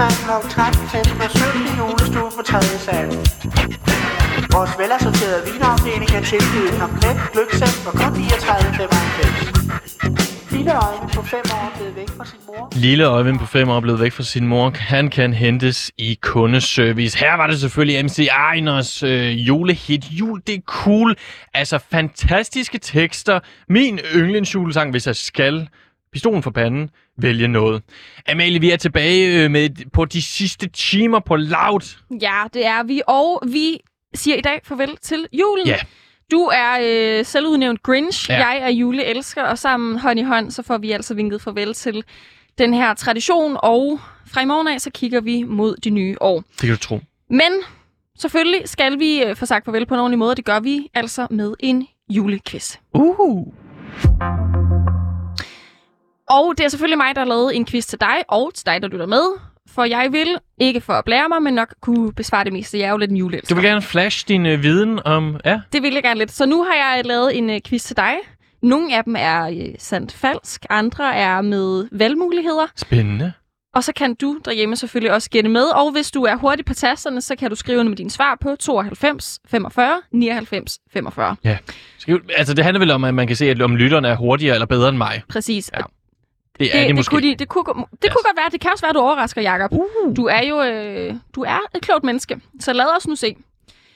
Med 0.02 0.10
julemanden 0.10 0.38
om 0.38 0.42
13.15 0.42 1.24
og 1.26 1.32
17 1.32 1.62
i 1.70 1.72
julestuen 1.80 2.32
på 2.38 2.42
3. 2.52 2.62
sal. 2.88 3.08
Vores 4.56 4.74
velassorterede 4.82 5.42
vinafdeling 5.52 6.10
kan 6.16 6.24
tilbyde 6.24 6.68
en 6.74 6.80
komplet 6.80 7.18
gløggsæt 7.34 7.76
for 7.84 7.92
kun 7.92 8.14
39,95. 8.14 10.56
Lille 10.56 10.72
Øjvind 10.86 11.10
på 11.16 11.22
5 11.22 11.40
år 11.56 11.64
er 11.70 11.74
blevet 11.78 11.96
væk 11.96 12.10
fra 12.18 12.26
sin 12.26 12.40
mor. 12.48 12.70
Lille 12.76 13.06
Øjvind 13.06 13.40
på 13.40 13.46
5 13.46 13.70
år 13.70 13.78
er 13.78 13.82
blevet 13.82 14.00
væk 14.00 14.12
fra 14.12 14.24
sin 14.24 14.48
mor. 14.48 14.72
Han 14.76 15.10
kan 15.10 15.34
hentes 15.34 15.92
i 15.98 16.20
kundeservice. 16.22 17.18
Her 17.18 17.34
var 17.34 17.48
det 17.48 17.60
selvfølgelig 17.60 18.06
MC 18.06 18.28
Einers 18.54 19.04
øh, 19.04 19.48
julehit. 19.48 20.06
Jul, 20.12 20.42
det 20.48 20.56
er 20.56 20.62
cool. 20.66 21.16
Altså, 21.54 21.80
fantastiske 21.92 22.78
tekster. 22.78 23.40
Min 23.70 24.00
yndlingsjulesang, 24.16 24.92
hvis 24.92 25.08
jeg 25.08 25.16
skal. 25.16 25.68
Pistolen 26.14 26.44
for 26.44 26.52
panden. 26.52 26.90
Vælge 27.18 27.48
noget. 27.48 27.84
Amalie, 28.30 28.60
vi 28.62 28.72
er 28.72 28.78
tilbage 28.78 29.44
øh, 29.44 29.52
med 29.52 29.70
på 29.94 30.06
de 30.06 30.22
sidste 30.22 30.70
timer 30.70 31.20
på 31.20 31.36
Loud. 31.36 31.98
Ja, 32.22 32.44
det 32.54 32.66
er 32.66 32.84
vi. 32.84 33.02
Og 33.08 33.44
vi 33.48 33.80
siger 34.14 34.38
i 34.38 34.42
dag 34.42 34.62
farvel 34.64 34.98
til 35.02 35.28
julen. 35.34 35.68
Ja. 35.68 35.78
Du 36.32 36.42
er 36.54 36.78
øh, 36.82 37.26
selvudnævnt 37.26 37.84
Grinch, 37.84 38.30
Ja. 38.30 38.48
jeg 38.48 38.58
er 38.62 38.70
juleelsker, 38.70 39.44
og 39.44 39.58
sammen 39.58 40.00
hånd 40.00 40.20
i 40.20 40.24
hånd, 40.24 40.52
så 40.52 40.64
får 40.64 40.78
vi 40.78 40.92
altså 40.92 41.14
vinket 41.14 41.42
farvel 41.42 41.74
til 41.74 42.04
den 42.58 42.74
her 42.74 42.94
tradition, 42.94 43.58
og 43.64 44.00
fra 44.28 44.42
i 44.42 44.46
morgen 44.46 44.68
af, 44.68 44.82
så 44.82 44.90
kigger 44.94 45.22
vi 45.22 45.44
mod 45.44 45.76
det 45.84 45.94
nye 45.94 46.16
år. 46.22 46.36
Det 46.52 46.60
kan 46.60 46.70
du 46.70 46.78
tro. 46.78 47.00
Men 47.30 47.52
selvfølgelig 48.20 48.62
skal 48.70 49.00
vi 49.00 49.24
øh, 49.24 49.36
få 49.36 49.46
sagt 49.46 49.66
farvel 49.66 49.86
på 49.86 49.94
en 49.94 50.00
ordentlig 50.00 50.20
måde, 50.20 50.32
og 50.32 50.38
det 50.38 50.46
gør 50.46 50.60
vi 50.60 50.88
altså 50.94 51.28
med 51.30 51.54
en 51.60 51.88
julequiz. 52.10 52.76
Uh. 52.94 53.48
Og 56.32 56.54
det 56.58 56.64
er 56.66 56.70
selvfølgelig 56.70 56.98
mig, 56.98 57.16
der 57.16 57.22
har 57.22 57.28
lavet 57.28 57.56
en 57.56 57.66
quiz 57.66 57.86
til 57.86 58.00
dig, 58.00 58.16
og 58.28 58.52
til 58.56 58.66
dig, 58.66 58.82
der 58.82 58.88
lytter 58.88 59.06
med. 59.06 59.24
For 59.70 59.84
jeg 59.84 60.08
vil, 60.12 60.38
ikke 60.58 60.82
for 60.82 60.94
at 60.94 61.06
blære 61.06 61.30
mig, 61.30 61.42
men 61.42 61.54
nok 61.54 61.74
kunne 61.82 62.14
besvare 62.14 62.44
det 62.44 62.54
meste. 62.54 62.80
Jeg 62.80 62.86
er 62.86 62.92
jo 62.92 62.98
lidt 62.98 63.12
en 63.12 63.18
juleelsker. 63.18 63.56
Du 63.56 63.62
vil 63.62 63.70
gerne 63.70 63.82
flash 63.82 64.28
din 64.28 64.46
øh, 64.46 64.64
viden 64.64 65.00
om... 65.06 65.40
Ja, 65.46 65.60
Det 65.74 65.82
vil 65.84 65.94
jeg 65.94 66.04
gerne 66.04 66.20
lidt. 66.20 66.32
Så 66.32 66.46
nu 66.46 66.64
har 66.64 66.74
jeg 66.74 67.06
lavet 67.06 67.38
en 67.38 67.50
uh, 67.50 67.56
quiz 67.66 67.84
til 67.84 67.98
dig. 67.98 68.14
Nogle 68.64 68.98
af 68.98 69.04
dem 69.04 69.16
er 69.20 69.50
uh, 69.50 69.76
sandt 69.80 70.14
falsk, 70.14 70.66
andre 70.70 71.16
er 71.16 71.42
med 71.42 71.88
valgmuligheder. 71.92 72.68
spændende. 72.76 73.34
Og 73.76 73.84
så 73.84 73.94
kan 73.94 74.16
du 74.16 74.40
derhjemme 74.46 74.76
selvfølgelig 74.76 75.14
også 75.14 75.30
gætte 75.30 75.50
med. 75.50 75.64
Og 75.64 75.92
hvis 75.92 76.12
du 76.12 76.24
er 76.24 76.36
hurtig 76.36 76.66
på 76.66 76.74
tasterne, 76.74 77.22
så 77.22 77.36
kan 77.36 77.50
du 77.50 77.56
skrive 77.56 77.84
med 77.84 77.96
dine 77.96 78.10
svar 78.10 78.38
på 78.42 78.56
92 78.60 79.40
45 79.48 80.02
99 80.12 80.80
45. 80.94 81.36
Skal, 81.98 82.20
altså, 82.38 82.54
det 82.54 82.64
handler 82.64 82.80
vel 82.80 82.92
om, 82.92 83.04
at 83.04 83.14
man 83.14 83.28
kan 83.28 83.36
se, 83.36 83.50
at 83.50 83.62
om 83.62 83.76
lytterne 83.76 84.08
er 84.08 84.16
hurtigere 84.16 84.54
eller 84.56 84.66
bedre 84.66 84.90
end 84.90 84.98
mig. 84.98 85.22
Præcis. 85.30 85.72
Ja. 85.74 85.82
Det 86.62 86.76
er 86.76 86.80
Det, 86.80 86.84
de 86.84 86.88
det, 86.88 86.96
måske. 86.96 87.10
kunne, 87.12 87.22
de, 87.30 87.36
det, 87.36 87.48
kunne, 87.48 87.66
det 87.66 87.76
Yes. 88.06 88.14
kunne 88.14 88.24
godt 88.24 88.38
være. 88.38 88.50
Det 88.52 88.62
kan 88.62 88.72
også 88.72 88.86
være, 88.86 88.94
du 88.94 89.00
overrasker, 89.00 89.42
Jacob. 89.42 89.72
Uh. 89.72 90.16
Du 90.16 90.26
er 90.26 90.42
jo 90.50 90.62
øh, 90.64 91.16
du 91.36 91.42
er 91.42 91.60
et 91.76 91.82
klogt 91.82 92.04
menneske. 92.04 92.42
Så 92.60 92.74
lad 92.74 92.86
os 92.98 93.08
nu 93.08 93.16
se. 93.16 93.36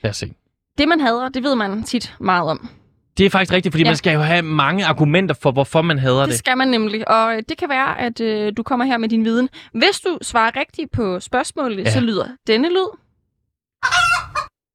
Lad 0.03 0.09
os 0.11 0.17
se. 0.17 0.33
Det, 0.77 0.87
man 0.87 0.99
hader, 0.99 1.29
det 1.29 1.43
ved 1.43 1.55
man 1.55 1.83
tit 1.83 2.13
meget 2.19 2.49
om. 2.49 2.69
Det 3.17 3.25
er 3.25 3.29
faktisk 3.29 3.53
rigtigt, 3.53 3.73
fordi 3.73 3.83
ja. 3.83 3.89
Man 3.89 3.97
skal 3.97 4.13
jo 4.13 4.19
have 4.21 4.41
mange 4.41 4.85
argumenter 4.85 5.35
for, 5.41 5.51
hvorfor 5.51 5.81
man 5.81 5.99
hader 5.99 6.19
Det 6.19 6.29
det. 6.29 6.37
skal 6.39 6.57
man 6.57 6.67
nemlig, 6.67 7.07
og 7.07 7.35
øh, 7.35 7.43
det 7.49 7.57
kan 7.57 7.69
være, 7.69 7.99
at 7.99 8.19
øh, 8.21 8.53
du 8.57 8.63
kommer 8.63 8.85
her 8.85 8.97
med 8.97 9.09
din 9.09 9.25
viden. 9.25 9.49
Hvis 9.73 9.99
du 9.99 10.17
svarer 10.21 10.51
rigtigt 10.55 10.91
på 10.91 11.19
spørgsmålet, 11.19 11.85
Ja. 11.85 11.91
så 11.91 11.99
lyder 11.99 12.27
denne 12.47 12.69
lyd. 12.69 12.87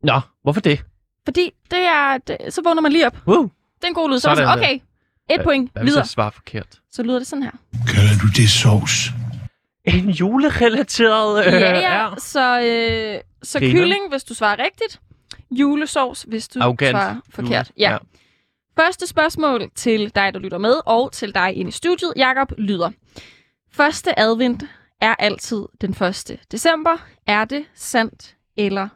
Nå, 0.03 0.21
hvorfor 0.43 0.61
det? 0.61 0.83
Fordi 1.25 1.51
det 1.71 1.79
er, 1.79 2.19
det, 2.19 2.37
så 2.55 2.61
vågner 2.65 2.83
man 2.83 2.93
lige 2.93 3.07
op. 3.07 3.17
Uh. 3.27 3.43
Det 3.45 3.85
er 3.85 3.89
en 3.89 3.95
god 3.95 4.11
lyd. 4.11 4.19
Så 4.19 4.31
er 4.31 4.35
sådan, 4.35 4.59
okay, 4.59 4.79
et 5.35 5.41
point, 5.45 5.73
Hvad 5.73 5.83
hvis 5.83 5.91
videre. 5.91 6.01
jeg 6.03 6.09
svarer 6.09 6.31
forkert? 6.31 6.81
Så 6.93 7.03
lyder 7.03 7.19
det 7.19 7.27
sådan 7.27 7.43
her. 7.43 7.51
Kalder 7.89 8.19
du 8.23 8.27
det 8.37 8.51
sovs? 8.51 9.09
En 9.85 10.11
julerelateret... 10.11 11.47
Øh, 11.47 11.53
Ja, 11.53 11.79
ja. 12.03 12.09
Så, 12.19 12.61
øh, 12.61 13.21
så 13.43 13.59
Griner. 13.59 13.73
kylling, 13.73 14.01
hvis 14.11 14.25
du 14.25 14.35
svarer 14.35 14.59
rigtigt. 14.59 15.01
Julesovs, 15.51 16.23
hvis 16.29 16.49
du 16.49 16.59
Arrogant. 16.63 16.91
svarer 16.91 17.17
forkert. 17.31 17.69
Jule. 17.79 17.91
Ja. 17.91 17.99
Første 18.79 19.07
spørgsmål 19.07 19.71
til 19.75 20.13
dig, 20.15 20.35
der 20.35 20.39
lytter 20.41 20.59
med, 20.59 20.75
og 20.87 21.13
til 21.13 21.35
dig 21.35 21.55
inde 21.57 21.69
i 21.69 21.73
studiet, 21.73 22.13
Jakob 22.17 22.53
lyder. 22.59 22.91
Første 23.73 24.19
advent 24.19 24.63
er 25.01 25.15
altid 25.19 25.63
den 25.81 25.91
1. 25.91 26.39
december. 26.53 26.97
Er 27.27 27.45
det 27.45 27.65
sandt 27.75 28.37
eller 28.57 28.89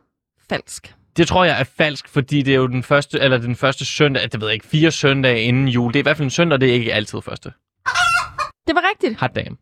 falsk? 0.51 0.95
Det 1.17 1.29
tror 1.29 1.45
jeg 1.45 1.61
er 1.61 1.65
falsk, 1.65 2.09
fordi 2.09 2.43
det 2.43 2.53
er 2.53 2.59
jo 2.59 2.67
den 2.67 2.83
første, 2.83 3.21
eller 3.21 3.39
den 3.39 3.57
første 3.57 3.85
søndag, 3.85 4.23
det 4.33 4.41
ved 4.41 4.49
jeg 4.49 4.55
ikke, 4.55 4.67
fire 4.67 4.91
søndage 4.91 5.43
inden 5.43 5.69
jul. 5.69 5.93
Det 5.93 5.99
er 5.99 6.03
i 6.03 6.03
hvert 6.03 6.17
fald 6.17 6.27
en 6.27 6.31
søndag, 6.31 6.61
det 6.61 6.69
er 6.69 6.73
ikke 6.73 6.95
altid 6.95 7.19
første. 7.23 7.53
Det 8.67 8.75
var 8.75 8.83
rigtigt. 8.91 9.21
Hot 9.21 9.35
damn. 9.35 9.59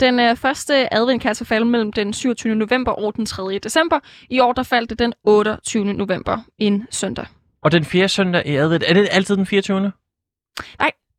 Den 0.00 0.20
øh, 0.20 0.36
første 0.36 0.94
advent 0.94 1.22
kan 1.22 1.28
altså 1.28 1.44
falde 1.44 1.66
mellem 1.66 1.92
den 1.92 2.12
27. 2.12 2.54
november 2.54 2.92
og 2.92 3.16
den 3.16 3.26
3. 3.26 3.58
december. 3.58 4.00
I 4.30 4.40
år 4.40 4.52
der 4.52 4.62
faldt 4.62 4.90
det 4.90 4.98
den 4.98 5.12
28. 5.24 5.84
november, 5.84 6.38
en 6.58 6.86
søndag. 6.90 7.26
Og 7.62 7.72
den 7.72 7.84
fjerde 7.84 8.08
søndag 8.08 8.46
i 8.46 8.56
advent, 8.56 8.84
er 8.86 8.94
det 8.94 9.08
altid 9.10 9.36
den 9.36 9.46
24. 9.46 9.92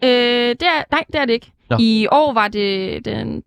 Øh, 0.03 0.09
det 0.49 0.61
er, 0.61 0.83
nej, 0.91 1.03
det 1.07 1.15
er 1.15 1.25
det 1.25 1.33
ikke. 1.33 1.51
Nå. 1.69 1.77
I 1.79 2.07
år 2.11 2.33
var 2.33 2.47
det 2.47 3.05
den, 3.05 3.43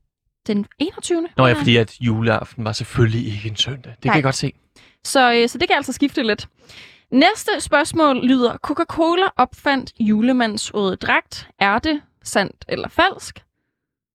den 0.46 0.66
21. 0.78 1.28
Nå 1.36 1.46
ja, 1.46 1.52
fordi 1.52 1.76
at 1.76 2.00
juleaften 2.00 2.64
var 2.64 2.72
selvfølgelig 2.72 3.34
ikke 3.34 3.48
en 3.48 3.56
søndag. 3.56 3.92
Det 3.92 4.02
kan 4.02 4.08
Nej. 4.08 4.14
jeg 4.14 4.22
godt 4.22 4.34
se. 4.34 4.52
Så, 5.04 5.32
øh, 5.32 5.48
så 5.48 5.58
det 5.58 5.68
kan 5.68 5.76
altså 5.76 5.92
skifte 5.92 6.22
lidt. 6.22 6.48
Næste 7.12 7.50
spørgsmål 7.60 8.26
lyder, 8.26 8.56
Coca-Cola 8.66 9.26
opfandt 9.36 9.92
julemandens 10.00 10.74
røde 10.74 10.96
dragt. 10.96 11.48
Er 11.58 11.78
det 11.78 12.00
sandt 12.24 12.64
eller 12.68 12.88
falsk? 12.88 13.42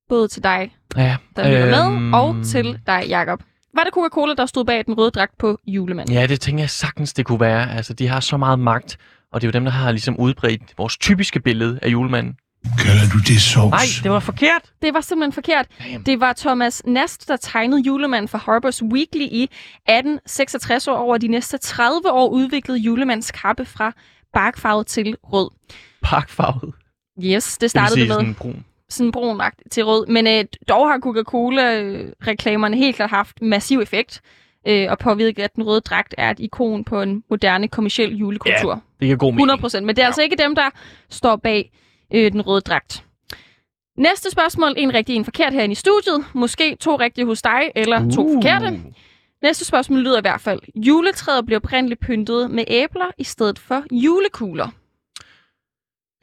Både 0.10 0.28
til 0.28 0.43
dig, 0.43 0.76
Ja, 0.98 1.17
der 1.36 1.48
lytter 1.50 1.86
øhm, 1.86 2.02
med, 2.02 2.19
og 2.19 2.36
til 2.45 2.80
dig, 2.88 3.04
Jakob. 3.08 3.43
Var 3.74 3.84
det 3.84 3.93
Coca-Cola, 3.93 4.34
der 4.38 4.45
stod 4.45 4.65
bag 4.65 4.86
den 4.86 4.93
røde 4.98 5.12
dragt 5.12 5.38
på 5.38 5.60
julemanden? 5.67 6.15
Ja, 6.15 6.28
det 6.28 6.41
tænker 6.41 6.63
jeg 6.63 6.69
sagtens, 6.69 7.13
det 7.13 7.26
kunne 7.26 7.39
være. 7.39 7.71
Altså, 7.71 7.93
de 7.93 8.08
har 8.08 8.19
så 8.19 8.38
meget 8.38 8.60
magt, 8.60 8.98
og 9.32 9.41
det 9.41 9.48
er 9.48 9.50
jo 9.50 9.52
dem, 9.52 9.63
der 9.65 9.71
har 9.71 9.91
ligesom 9.91 10.17
udbredt 10.19 10.62
vores 10.78 10.98
typiske 10.98 11.39
billede 11.39 11.80
af 11.82 11.88
julemanden. 11.88 12.36
Kalder 12.80 13.01
du 13.13 13.17
det 13.19 13.41
sovs? 13.41 13.71
Nej, 13.71 13.86
det 14.04 14.12
var 14.12 14.19
forkert. 14.19 14.62
Det 14.82 14.93
var 14.93 15.01
simpelthen 15.01 15.32
forkert. 15.34 15.65
Damn. 15.80 16.04
Det 16.04 16.19
var 16.19 16.34
Thomas 16.34 16.82
Nast, 16.86 17.28
der 17.28 17.38
tegnede 17.38 17.82
julemanden 17.82 18.28
for 18.28 18.38
Harper's 18.38 18.84
Weekly 18.93 19.21
i 19.32 19.43
1866 19.43 20.88
år. 20.88 20.97
Over 20.97 21.17
de 21.17 21.28
næste 21.28 21.58
30 21.58 22.12
år 22.12 22.30
udviklede 22.30 22.80
julemands 22.80 23.32
kappe 23.32 23.65
fra 23.65 23.93
barkfarvet 24.34 24.88
til 24.88 25.15
rød. 25.23 25.49
Parkfarvet. 26.04 26.73
Yes, 27.23 27.43
det 27.45 27.62
Det 27.62 27.62
vil 27.62 27.69
startede 27.69 27.93
sige 27.93 28.01
det 28.04 28.10
med. 28.10 28.15
sådan 28.15 28.34
brun. 28.34 28.65
sådan 28.89 29.12
brun 29.12 29.41
til 29.71 29.86
rød. 29.86 30.08
Men 30.08 30.28
øh, 30.28 30.45
dog 30.69 30.89
har 30.89 30.99
Coca-Cola-reklamerne 30.99 32.78
helt 32.78 32.95
klart 32.95 33.10
haft 33.10 33.41
massiv 33.41 33.80
effekt 33.80 34.21
øh, 34.67 34.88
og 34.91 34.97
påvirket, 34.99 35.43
at 35.43 35.56
den 35.56 35.63
røde 35.63 35.82
dragt 35.82 36.15
er 36.17 36.30
et 36.32 36.39
ikon 36.39 36.84
på 36.84 37.01
en 37.01 37.23
moderne 37.30 37.67
kommersiel 37.67 38.15
julekultur. 38.15 38.73
Det 38.99 39.06
giver 39.06 39.17
god 39.17 39.28
mening. 39.32 39.41
100 39.41 39.62
procent. 39.62 39.86
Men 39.86 39.95
det 39.95 40.01
er 40.01 40.06
ja. 40.06 40.08
altså 40.08 40.21
ikke 40.21 40.36
dem, 40.36 40.56
der 40.56 40.69
står 41.10 41.36
bag 41.36 41.71
øh, 42.13 42.32
den 42.32 42.41
røde 42.41 42.62
dragt. 42.62 43.04
Næste 43.98 44.32
spørgsmål. 44.32 44.74
En 44.78 44.94
rigtig, 44.94 45.15
en 45.15 45.26
forkert 45.26 45.54
herinde 45.54 45.72
i 45.72 45.76
studiet. 45.76 46.26
Måske 46.34 46.76
to 46.80 46.96
rigtige 46.96 47.26
hos 47.26 47.41
dig, 47.41 47.72
eller 47.76 48.12
to 48.12 48.26
Uh. 48.26 48.34
forkerte. 48.34 48.82
Næste 49.41 49.65
spørgsmål 49.65 50.00
lyder 50.00 50.18
i 50.18 50.22
hvert 50.22 50.41
fald. 50.41 50.60
Juletræet 50.76 51.46
blev 51.46 51.56
oprindeligt 51.56 52.00
pyntet 52.00 52.52
med 52.52 52.63
æbler 52.68 53.12
i 53.18 53.24
stedet 53.24 53.60
for 53.60 53.84
julekugler. 53.91 54.68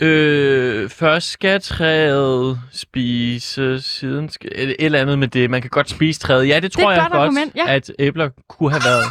Øh, 0.03 0.89
først 0.89 1.31
skal 1.31 1.61
træet 1.61 2.61
spise, 2.73 3.81
siden 3.81 4.29
skal... 4.29 4.51
Et, 4.55 4.69
et 4.69 4.77
eller 4.79 5.01
andet 5.01 5.19
med 5.19 5.29
det. 5.29 5.51
Man 5.51 5.61
kan 5.61 5.71
godt 5.71 5.91
spise 5.91 6.21
træet. 6.21 6.49
Ja, 6.49 6.61
det 6.61 6.73
tror 6.73 6.91
et 6.91 6.95
jeg 6.95 7.07
godt, 7.11 7.21
argument, 7.21 7.57
ja. 7.57 7.75
at 7.75 7.93
æbler 7.99 8.31
kunne 8.49 8.71
have 8.71 8.83
været. 8.85 9.05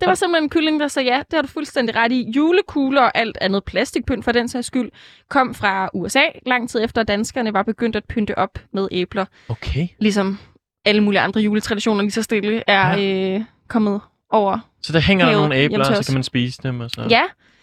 Det 0.00 0.08
var 0.08 0.14
simpelthen 0.14 0.44
en 0.44 0.50
kylling, 0.50 0.80
der 0.80 0.88
sagde 0.88 1.08
ja. 1.14 1.18
Det 1.18 1.32
har 1.34 1.42
du 1.42 1.48
fuldstændig 1.48 1.96
ret 1.96 2.12
i. 2.12 2.30
Julekugler 2.36 3.02
og 3.02 3.18
alt 3.18 3.38
andet 3.40 3.64
plastikpynt 3.64 4.24
for 4.24 4.32
den 4.32 4.48
sags 4.48 4.66
skyld 4.66 4.90
kom 5.30 5.54
fra 5.54 5.90
USA, 5.94 6.22
lang 6.46 6.70
tid 6.70 6.84
efter 6.84 7.00
at 7.00 7.08
danskerne 7.08 7.52
var 7.52 7.62
begyndt 7.62 7.96
at 7.96 8.04
pynte 8.04 8.38
op 8.38 8.58
med 8.72 8.88
æbler. 8.92 9.24
Okay. 9.48 9.88
Ligesom 9.98 10.38
alle 10.84 11.00
mulige 11.00 11.20
andre 11.20 11.40
juletraditioner 11.40 12.02
lige 12.02 12.10
så 12.12 12.22
stille 12.22 12.62
er 12.66 12.98
ja. 12.98 13.34
øh, 13.36 13.44
kommet 13.68 14.00
over. 14.30 14.58
Så 14.82 14.92
der 14.92 15.00
hænger 15.00 15.26
Hævet 15.26 15.40
nogle 15.40 15.56
æbler, 15.56 15.78
og 15.78 15.96
så 15.96 16.04
kan 16.06 16.14
man 16.14 16.22
spise 16.22 16.62
dem. 16.62 16.80
Og 16.80 16.90
så. 16.90 17.06
Ja, 17.10 17.22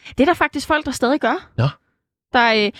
det 0.10 0.20
er 0.20 0.26
der 0.26 0.34
faktisk 0.34 0.68
folk, 0.68 0.86
der 0.86 0.91
stadig 0.91 1.20
gør. 1.20 1.49
Nå. 1.57 1.68
Der, 2.34 2.53
øh, 2.53 2.72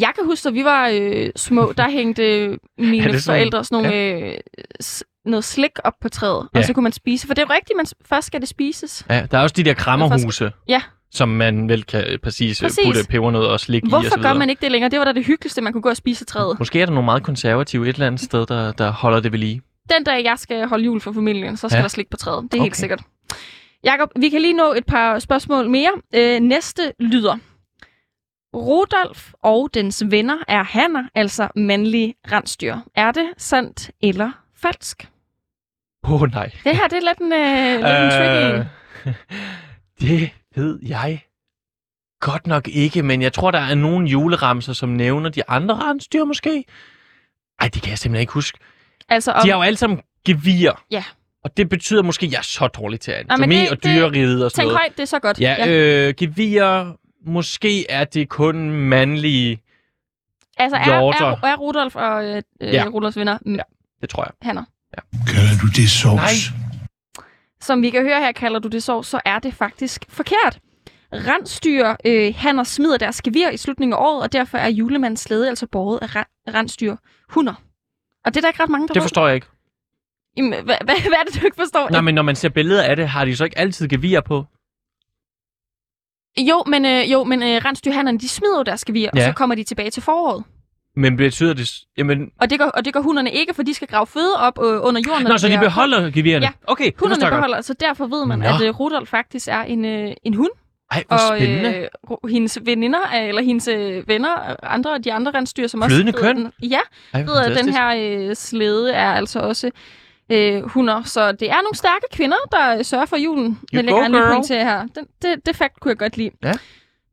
jeg 0.00 0.12
kan 0.14 0.24
huske, 0.24 0.44
da 0.48 0.52
vi 0.52 0.64
var 0.64 0.90
øh, 0.94 1.30
små, 1.36 1.72
der 1.76 1.90
hængte 1.90 2.22
mine 2.78 3.02
sådan- 3.20 3.20
forældre 3.20 3.64
sådan 3.64 3.82
nogle, 3.82 3.96
øh, 4.32 4.38
s- 4.82 5.04
noget 5.30 5.44
slik 5.44 5.70
op 5.84 5.92
på 6.02 6.08
træet, 6.08 6.48
Ja. 6.54 6.58
og 6.58 6.64
så 6.64 6.72
kunne 6.72 6.82
man 6.82 6.92
spise. 6.92 7.26
For 7.26 7.34
det 7.34 7.42
er 7.42 7.46
jo 7.50 7.54
rigtigt, 7.54 7.76
man 7.76 7.86
først 8.06 8.26
skal 8.26 8.40
det 8.40 8.48
spises. 8.48 9.06
Ja, 9.10 9.26
der 9.30 9.38
er 9.38 9.42
også 9.42 9.54
de 9.56 9.62
der 9.64 9.74
krammerhuse, 9.74 10.52
Ja. 10.68 10.82
som 11.10 11.28
man 11.28 11.68
vel 11.68 11.84
kan 11.84 12.18
præcis, 12.22 12.60
Præcis. 12.60 12.78
putte 12.86 13.00
pebernød 13.08 13.44
og 13.44 13.60
slik 13.60 13.82
i 13.82 13.86
og 13.86 13.90
så 13.90 13.96
Hvorfor 14.08 14.22
gør 14.22 14.32
man 14.34 14.50
ikke 14.50 14.60
det 14.60 14.72
længere? 14.72 14.90
Det 14.90 14.98
var 14.98 15.04
da 15.04 15.12
det 15.12 15.24
hyggeligste, 15.26 15.60
man 15.60 15.72
kunne 15.72 15.82
gå 15.82 15.88
og 15.88 15.96
spise 15.96 16.24
træet. 16.24 16.58
Måske 16.58 16.80
er 16.80 16.86
der 16.86 16.92
nogle 16.92 17.04
meget 17.04 17.22
konservative 17.22 17.88
et 17.88 17.94
eller 17.94 18.06
andet 18.06 18.20
sted, 18.20 18.46
der, 18.46 18.72
der 18.72 18.90
holder 18.90 19.20
det 19.20 19.32
ved 19.32 19.38
lige. 19.38 19.62
Den 19.96 20.04
dag, 20.04 20.24
jeg 20.24 20.38
skal 20.38 20.66
holde 20.68 20.84
jul 20.84 21.00
for 21.00 21.12
familien, 21.12 21.56
så 21.56 21.68
skal 21.68 21.76
ja. 21.76 21.82
Der 21.82 21.88
slik 21.88 22.10
på 22.10 22.16
træet. 22.16 22.42
Det 22.42 22.54
er 22.54 22.58
okay. 22.60 22.64
helt 22.64 22.76
sikkert. 22.76 23.00
Jakob, 23.84 24.10
vi 24.16 24.28
kan 24.28 24.40
lige 24.42 24.54
nå 24.54 24.72
et 24.72 24.86
par 24.86 25.18
spørgsmål 25.18 25.70
mere. 25.70 25.90
Øh, 26.14 26.40
næste 26.40 26.92
lyder. 27.00 27.36
Rudolf 28.56 29.32
og 29.42 29.70
dens 29.74 30.02
venner 30.10 30.36
er 30.48 30.62
hanner, 30.62 31.04
altså 31.14 31.48
mandlige 31.56 32.14
rensdyr. 32.32 32.76
Er 32.96 33.12
det 33.12 33.26
sandt 33.38 33.90
eller 34.02 34.30
falsk? 34.62 35.08
Åh 36.04 36.22
oh, 36.22 36.30
nej. 36.32 36.50
Det 36.64 36.76
her, 36.76 36.88
det 36.88 36.96
er 36.96 37.08
lidt 37.08 37.18
en, 37.18 37.32
øh, 37.32 37.74
lidt 37.74 38.02
en 38.02 38.10
tricky 38.10 38.68
det 40.00 40.30
ved 40.56 40.78
jeg 40.82 41.22
godt 42.20 42.46
nok 42.46 42.68
ikke, 42.68 43.02
men 43.02 43.22
jeg 43.22 43.32
tror, 43.32 43.50
der 43.50 43.58
er 43.58 43.74
nogle 43.74 44.08
juleramser, 44.08 44.72
som 44.72 44.88
nævner 44.88 45.28
de 45.30 45.48
andre 45.48 45.74
rensdyr 45.74 46.24
måske. 46.24 46.64
Ej, 47.60 47.68
det 47.74 47.82
kan 47.82 47.90
jeg 47.90 47.98
simpelthen 47.98 48.20
ikke 48.20 48.32
huske. 48.32 48.58
Altså, 49.08 49.32
om, 49.32 49.40
De 49.44 49.48
har 49.50 49.56
jo 49.56 49.62
alle 49.62 49.76
sammen 49.76 50.00
gevir. 50.26 50.70
Ja. 50.90 51.04
Og 51.44 51.56
det 51.56 51.68
betyder 51.68 52.02
måske, 52.02 52.26
at 52.26 52.32
jeg 52.32 52.38
er 52.38 52.42
så 52.42 52.66
dårlig 52.66 53.00
til 53.00 53.10
anatomi 53.12 53.56
det- 53.56 53.70
og 53.70 53.84
dyreriget 53.84 54.44
og 54.44 54.50
sådan 54.50 54.62
tænk 54.62 54.66
noget. 54.66 54.78
højt, 54.78 54.96
det 54.96 55.02
er 55.02 55.06
så 55.06 55.18
godt. 55.18 55.40
Ja, 55.40 55.68
øh, 55.68 56.14
gevir, 56.16 56.92
måske 57.26 57.90
er 57.90 58.04
det 58.04 58.28
kun 58.28 58.70
mandlige. 58.70 59.62
altså, 60.58 60.76
er, 60.76 60.84
hjorter. 60.84 61.26
er, 61.26 61.46
er 61.46 61.56
Rudolf 61.56 61.96
og 61.96 62.24
øh, 62.24 62.42
øh, 62.60 62.74
Ja. 62.74 62.84
Rudolfs 62.94 63.16
venner 63.16 63.38
ja. 63.46 63.56
Det 64.00 64.08
tror 64.10 64.22
jeg. 64.24 64.32
hanner? 64.42 64.64
Kalder 65.26 65.37
du 65.62 65.66
det 65.66 65.90
sovs? 65.90 66.14
Nej. 66.16 66.32
Som 67.60 67.82
vi 67.82 67.90
kan 67.90 68.02
høre 68.02 68.20
her, 68.20 68.32
kalder 68.32 68.58
du 68.60 68.68
det 68.68 68.82
så, 68.82 69.02
så 69.02 69.20
er 69.24 69.38
det 69.38 69.54
faktisk 69.54 70.04
forkert. 70.08 70.58
Rensdyr, 71.12 71.94
øh, 72.04 72.34
hanner 72.36 72.64
smider 72.64 72.96
deres 72.98 73.22
gevir 73.22 73.50
i 73.50 73.56
slutningen 73.56 73.92
af 73.92 73.98
året, 74.00 74.22
og 74.22 74.32
derfor 74.32 74.58
er 74.58 74.68
julemandens 74.68 75.20
slæde 75.20 75.48
altså 75.48 75.66
båret 75.66 75.98
af 76.02 76.16
ren- 76.16 76.54
rensdyr 76.54 76.96
hunder. 77.28 77.54
Og 78.24 78.34
det 78.34 78.36
er 78.36 78.40
der 78.40 78.48
ikke 78.48 78.62
ret 78.62 78.68
mange, 78.70 78.88
der 78.88 78.94
Det 78.94 79.00
ved. 79.00 79.04
forstår 79.04 79.26
jeg 79.26 79.34
ikke. 79.34 79.46
Jamen, 80.36 80.50
hvad, 80.64 80.76
hvad, 80.84 80.94
hvad 81.10 81.18
er 81.18 81.24
det, 81.32 81.40
du 81.40 81.44
ikke 81.46 81.56
forstår? 81.56 81.88
Nej, 81.90 82.00
men 82.00 82.14
når 82.14 82.22
man 82.22 82.36
ser 82.36 82.48
billeder 82.48 82.82
af 82.82 82.96
det, 82.96 83.08
har 83.08 83.24
de 83.24 83.36
så 83.36 83.44
ikke 83.44 83.58
altid 83.58 83.88
gevir 83.88 84.20
på? 84.20 84.44
Jo, 86.38 86.64
men, 86.66 86.84
øh, 86.84 87.12
jo, 87.12 87.24
men 87.24 87.42
øh, 87.42 87.48
rensdyrhannerne, 87.64 88.18
de 88.18 88.28
smider 88.28 88.58
jo 88.58 88.62
deres 88.62 88.84
gevir, 88.84 89.10
og 89.10 89.18
Ja. 89.18 89.24
så 89.26 89.32
kommer 89.32 89.54
de 89.54 89.64
tilbage 89.64 89.90
til 89.90 90.02
foråret. 90.02 90.44
Men 90.98 91.16
betyder 91.16 91.54
det... 91.54 91.70
Jamen... 91.98 92.30
Og 92.40 92.50
det 92.50 92.58
gør, 92.58 92.66
og 92.66 92.84
det 92.84 92.92
gør 92.92 93.00
hunderne 93.00 93.32
ikke, 93.32 93.54
for 93.54 93.62
de 93.62 93.74
skal 93.74 93.88
grave 93.88 94.06
føde 94.06 94.34
op 94.36 94.58
øh, 94.64 94.84
under 94.84 95.00
jorden. 95.08 95.26
Nå, 95.26 95.36
så 95.38 95.48
de 95.48 95.58
beholder 95.58 96.10
gevirerne? 96.10 96.46
Ja. 96.46 96.50
Okay, 96.66 96.84
det 96.84 96.94
Hunderne 97.00 97.22
godt. 97.22 97.34
beholder, 97.34 97.60
så 97.60 97.74
derfor 97.80 98.06
ved 98.06 98.26
man, 98.26 98.38
Nå. 98.38 98.44
at 98.44 98.62
øh, 98.62 98.80
Rudolf 98.80 99.08
faktisk 99.08 99.48
er 99.48 99.62
en, 99.62 99.84
øh, 99.84 100.12
en 100.24 100.34
hund. 100.34 100.50
Ej, 100.90 101.04
hvor 101.08 101.16
og 101.16 101.36
spændende. 101.38 101.88
øh, 102.24 102.30
hendes 102.30 102.58
veninder, 102.64 102.98
øh, 103.16 103.28
eller 103.28 103.42
hendes 103.42 103.68
øh, 103.68 104.08
venner, 104.08 104.50
øh, 104.50 104.56
andre 104.62 104.98
de 104.98 105.12
andre 105.12 105.32
rensdyr, 105.34 105.66
som 105.66 105.82
Flydende 105.82 106.12
også... 106.14 106.24
ved, 106.26 106.34
køn? 106.34 106.44
den- 106.44 106.52
Ja, 106.70 106.78
Ej, 107.14 107.22
ved, 107.22 107.36
at 107.36 107.56
den 107.64 107.68
her 107.74 107.88
øh, 108.28 108.34
slæde 108.36 108.92
er 108.92 109.12
altså 109.12 109.38
også 109.40 109.70
øh, 110.32 110.62
hunder. 110.62 111.02
Så 111.02 111.32
det 111.32 111.50
er 111.50 111.54
nogle 111.54 111.74
stærke 111.76 112.04
kvinder, 112.12 112.36
der 112.52 112.82
sørger 112.82 113.06
for 113.06 113.16
julen. 113.16 113.46
You 113.46 113.56
Jeg 113.72 113.84
lægger 113.84 114.04
en 114.04 114.12
lille 114.12 114.42
til 114.44 114.56
her. 114.56 114.80
Den, 114.94 115.04
det, 115.22 115.46
det 115.46 115.56
fakt 115.56 115.80
kunne 115.80 115.90
jeg 115.90 115.98
godt 115.98 116.16
lide. 116.16 116.30
Ja. 116.44 116.52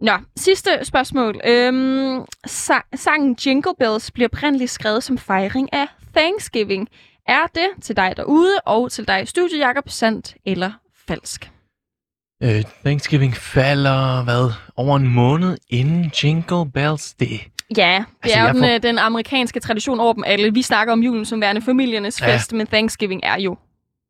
Nå, 0.02 0.12
sidste 0.38 0.70
spørgsmål. 0.84 1.42
Øhm, 1.48 2.20
sa- 2.48 2.90
sangen 2.96 3.38
Jingle 3.46 3.74
Bells 3.80 4.12
bliver 4.12 4.28
oprindeligt 4.34 4.72
skrevet 4.72 5.04
som 5.04 5.18
fejring 5.18 5.74
af 5.74 5.88
Thanksgiving. 6.16 6.88
Er 7.28 7.48
det 7.56 7.68
til 7.82 7.96
dig 7.98 8.14
derude 8.18 8.52
og 8.66 8.92
til 8.92 9.08
dig 9.08 9.22
i 9.24 9.26
studiet, 9.26 9.60
Jacob, 9.60 9.90
sandt 9.90 10.36
eller 10.46 10.72
falsk? 11.08 11.52
Øh, 12.44 12.64
Thanksgiving 12.86 13.36
falder, 13.36 14.24
hvad, 14.24 14.52
over 14.76 14.96
en 14.98 15.08
måned 15.08 15.58
inden 15.70 16.12
Jingle 16.24 16.72
Bells 16.74 17.14
Day. 17.14 17.26
Ja, 17.78 18.04
det 18.08 18.30
Altså, 18.32 18.40
er 18.40 18.52
den, 18.52 18.62
får- 18.62 18.74
øh, 18.76 18.84
den 18.84 18.98
amerikanske 18.98 19.60
tradition 19.60 20.00
over 20.00 20.14
dem 20.14 20.24
alle. 20.28 20.54
Vi 20.54 20.62
snakker 20.62 20.94
om 20.94 21.04
julen 21.04 21.26
som 21.26 21.42
værende 21.42 21.62
familiernes 21.62 22.22
Ja. 22.22 22.36
fest, 22.36 22.54
men 22.54 22.68
Thanksgiving 22.68 23.22
er 23.24 23.40
jo 23.42 23.58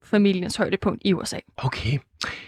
familiens 0.06 0.56
højdepunkt 0.56 1.02
i 1.06 1.14
USA. 1.14 1.38
Okay. 1.58 1.98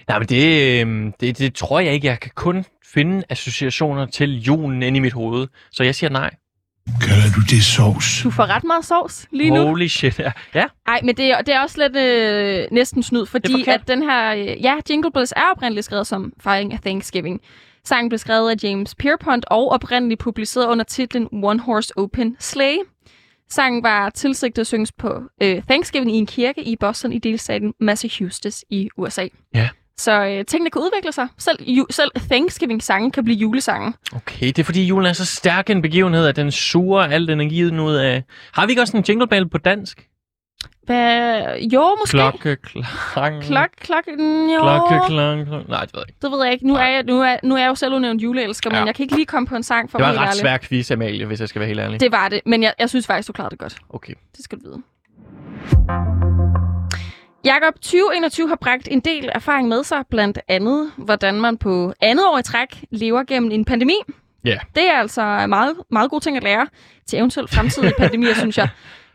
Nej, 0.08 0.20
men 0.20 0.28
det, 0.28 0.82
øh, 0.88 1.12
det, 1.20 1.38
det 1.38 1.56
tror 1.56 1.80
jeg 1.80 1.94
ikke. 1.94 2.08
Jeg 2.08 2.20
kan 2.20 2.32
kun 2.36 2.66
finde 2.94 3.24
associationer 3.30 4.06
til 4.06 4.40
julen 4.42 4.84
inde 4.84 4.98
i 4.98 5.00
mit 5.00 5.14
hoved. 5.14 5.48
Så 5.72 5.84
jeg 5.84 5.96
siger 5.96 6.10
nej. 6.10 6.30
Kalder 7.02 7.24
du 7.36 7.42
det 7.50 7.64
sovs? 7.64 8.22
Du 8.24 8.32
får 8.32 8.46
ret 8.46 8.64
meget 8.64 8.86
sovs 8.86 9.28
lige 9.32 9.50
nu. 9.50 9.62
Holy 9.68 9.88
shit. 9.88 10.20
Ja. 10.20 10.32
ja. 10.56 10.66
Nej, 10.88 11.00
men 11.04 11.18
det, 11.18 11.26
er- 11.26 11.42
det 11.42 11.54
er 11.54 11.60
også 11.62 11.78
lidt 11.88 11.96
øh, 11.96 12.68
næsten 12.72 13.04
snyd, 13.04 13.26
fordi 13.26 13.52
at 13.74 13.88
den 13.88 14.04
her... 14.04 14.34
Øh, 14.36 14.64
ja, 14.64 14.76
Jingle 14.90 15.12
Bells 15.12 15.34
er 15.36 15.42
oprindeligt 15.56 15.86
skrevet 15.86 16.08
som 16.08 16.34
fejring 16.40 16.74
af 16.74 16.80
Thanksgiving. 16.80 17.42
Sangen 17.86 18.10
blev 18.10 18.18
skrevet 18.20 18.52
af 18.52 18.56
James 18.64 18.96
Pierpont 18.96 19.46
og 19.48 19.72
oprindeligt 19.72 20.20
publiceret 20.20 20.66
under 20.68 20.86
titlen 20.86 21.28
One 21.32 21.60
Horse 21.60 21.94
Open 21.98 22.36
Sleigh. 22.40 22.78
Sangen 23.50 23.84
var 23.84 24.10
tilsigtet 24.10 24.62
at 24.62 24.68
synges 24.68 24.92
på 24.92 25.24
øh, 25.44 25.62
Thanksgiving 25.70 26.16
i 26.16 26.18
en 26.18 26.26
kirke 26.26 26.64
i 26.64 26.76
Boston 26.76 27.14
i 27.14 27.20
delstaten 27.20 27.74
Massachusetts 27.80 28.66
i 28.70 28.90
USA. 28.98 29.28
Ja. 29.56 29.70
Så 29.98 30.26
øh, 30.26 30.46
tingene 30.46 30.70
kan 30.70 30.82
udvikle 30.82 31.12
sig. 31.12 31.28
Selv, 31.38 31.64
ju, 31.68 31.86
selv 31.90 32.12
Thanksgiving-sangen 32.16 33.12
kan 33.12 33.24
blive 33.24 33.38
julesangen. 33.38 33.94
Okay, 34.16 34.48
det 34.48 34.60
er 34.60 34.64
fordi 34.64 34.88
julen 34.88 35.06
er 35.06 35.14
så 35.14 35.26
stærk 35.26 35.70
en 35.70 35.82
begivenhed, 35.82 36.28
at 36.28 36.36
den 36.36 36.52
suger 36.52 37.02
al 37.02 37.30
energien 37.30 37.80
ud 37.80 37.96
af... 37.96 38.24
Har 38.52 38.66
vi 38.66 38.72
ikke 38.72 38.82
også 38.82 38.98
en 38.98 39.04
jingle 39.10 39.28
bell 39.28 39.50
på 39.50 39.58
dansk? 39.58 40.08
Hvad? 40.84 41.58
Jo, 41.74 41.96
måske. 42.00 42.18
Klokke, 42.18 42.56
klang... 42.56 43.44
Klok, 43.44 43.70
klok, 43.82 44.04
mm, 44.18 44.50
jo. 44.50 44.60
Klokke, 44.60 45.06
klang, 45.08 45.48
klang. 45.48 45.70
Nej, 45.70 45.86
det 45.86 45.94
ved 45.94 46.02
jeg 46.02 46.08
ikke. 46.08 46.18
Det 46.22 46.32
ved 46.32 46.44
jeg 46.44 46.54
ikke. 46.54 46.68
Nu 46.68 46.76
er 46.76 46.86
jeg, 46.88 47.04
nu 47.04 47.22
er, 47.22 47.38
nu 47.44 47.56
er 47.56 47.60
jeg 47.60 47.68
jo 47.68 47.76
selv 47.76 47.94
udnævnt 47.94 48.24
juleelsker, 48.24 48.70
ja. 48.74 48.80
Men 48.80 48.88
jeg 48.88 48.96
kan 48.96 49.04
ikke 49.04 49.16
lige 49.16 49.26
komme 49.26 49.48
på 49.48 49.56
en 49.56 49.64
sang 49.64 49.92
for 49.92 49.98
Det 49.98 50.06
var 50.08 50.12
en 50.14 50.20
ret 50.20 50.28
helt 50.28 50.38
svær 50.40 50.50
ærlig. 50.52 50.62
quiz, 50.70 50.92
Amalie, 50.92 51.26
hvis 51.26 51.40
jeg 51.40 51.50
skal 51.50 51.60
være 51.60 51.68
helt 51.68 51.80
ærlig. 51.80 52.00
Det 52.00 52.12
var 52.12 52.30
det, 52.30 52.42
men 52.46 52.64
jeg, 52.64 52.74
jeg 52.80 52.90
synes 52.90 53.08
faktisk, 53.08 53.28
du 53.28 53.34
klarede 53.34 53.52
det 53.52 53.60
godt. 53.60 53.76
Okay. 53.90 54.14
Det 54.38 54.44
skal 54.44 54.58
du 54.58 54.64
vide. 54.70 54.82
Jakob, 57.46 57.74
2021 57.74 58.48
har 58.48 58.56
bragt 58.62 58.88
en 58.92 59.00
del 59.00 59.30
erfaring 59.36 59.68
med 59.68 59.84
sig, 59.84 60.04
blandt 60.10 60.40
andet, 60.48 60.92
hvordan 60.98 61.42
man 61.42 61.58
på 61.58 61.94
andet 62.02 62.26
år 62.26 62.38
i 62.40 62.44
træk 62.44 62.84
lever 62.92 63.24
gennem 63.24 63.52
en 63.52 63.66
pandemi. 63.66 63.96
Ja. 64.46 64.58
Det 64.76 64.90
er 64.90 64.94
altså 65.00 65.22
meget, 65.48 65.76
meget 65.92 66.10
gode 66.10 66.24
ting 66.24 66.38
at 66.38 66.44
lære 66.44 66.68
til 67.06 67.20
eventuelt 67.20 67.50
fremtidige 67.50 67.94
pandemier, 67.98 68.34
synes 68.44 68.58
jeg. 68.58 68.70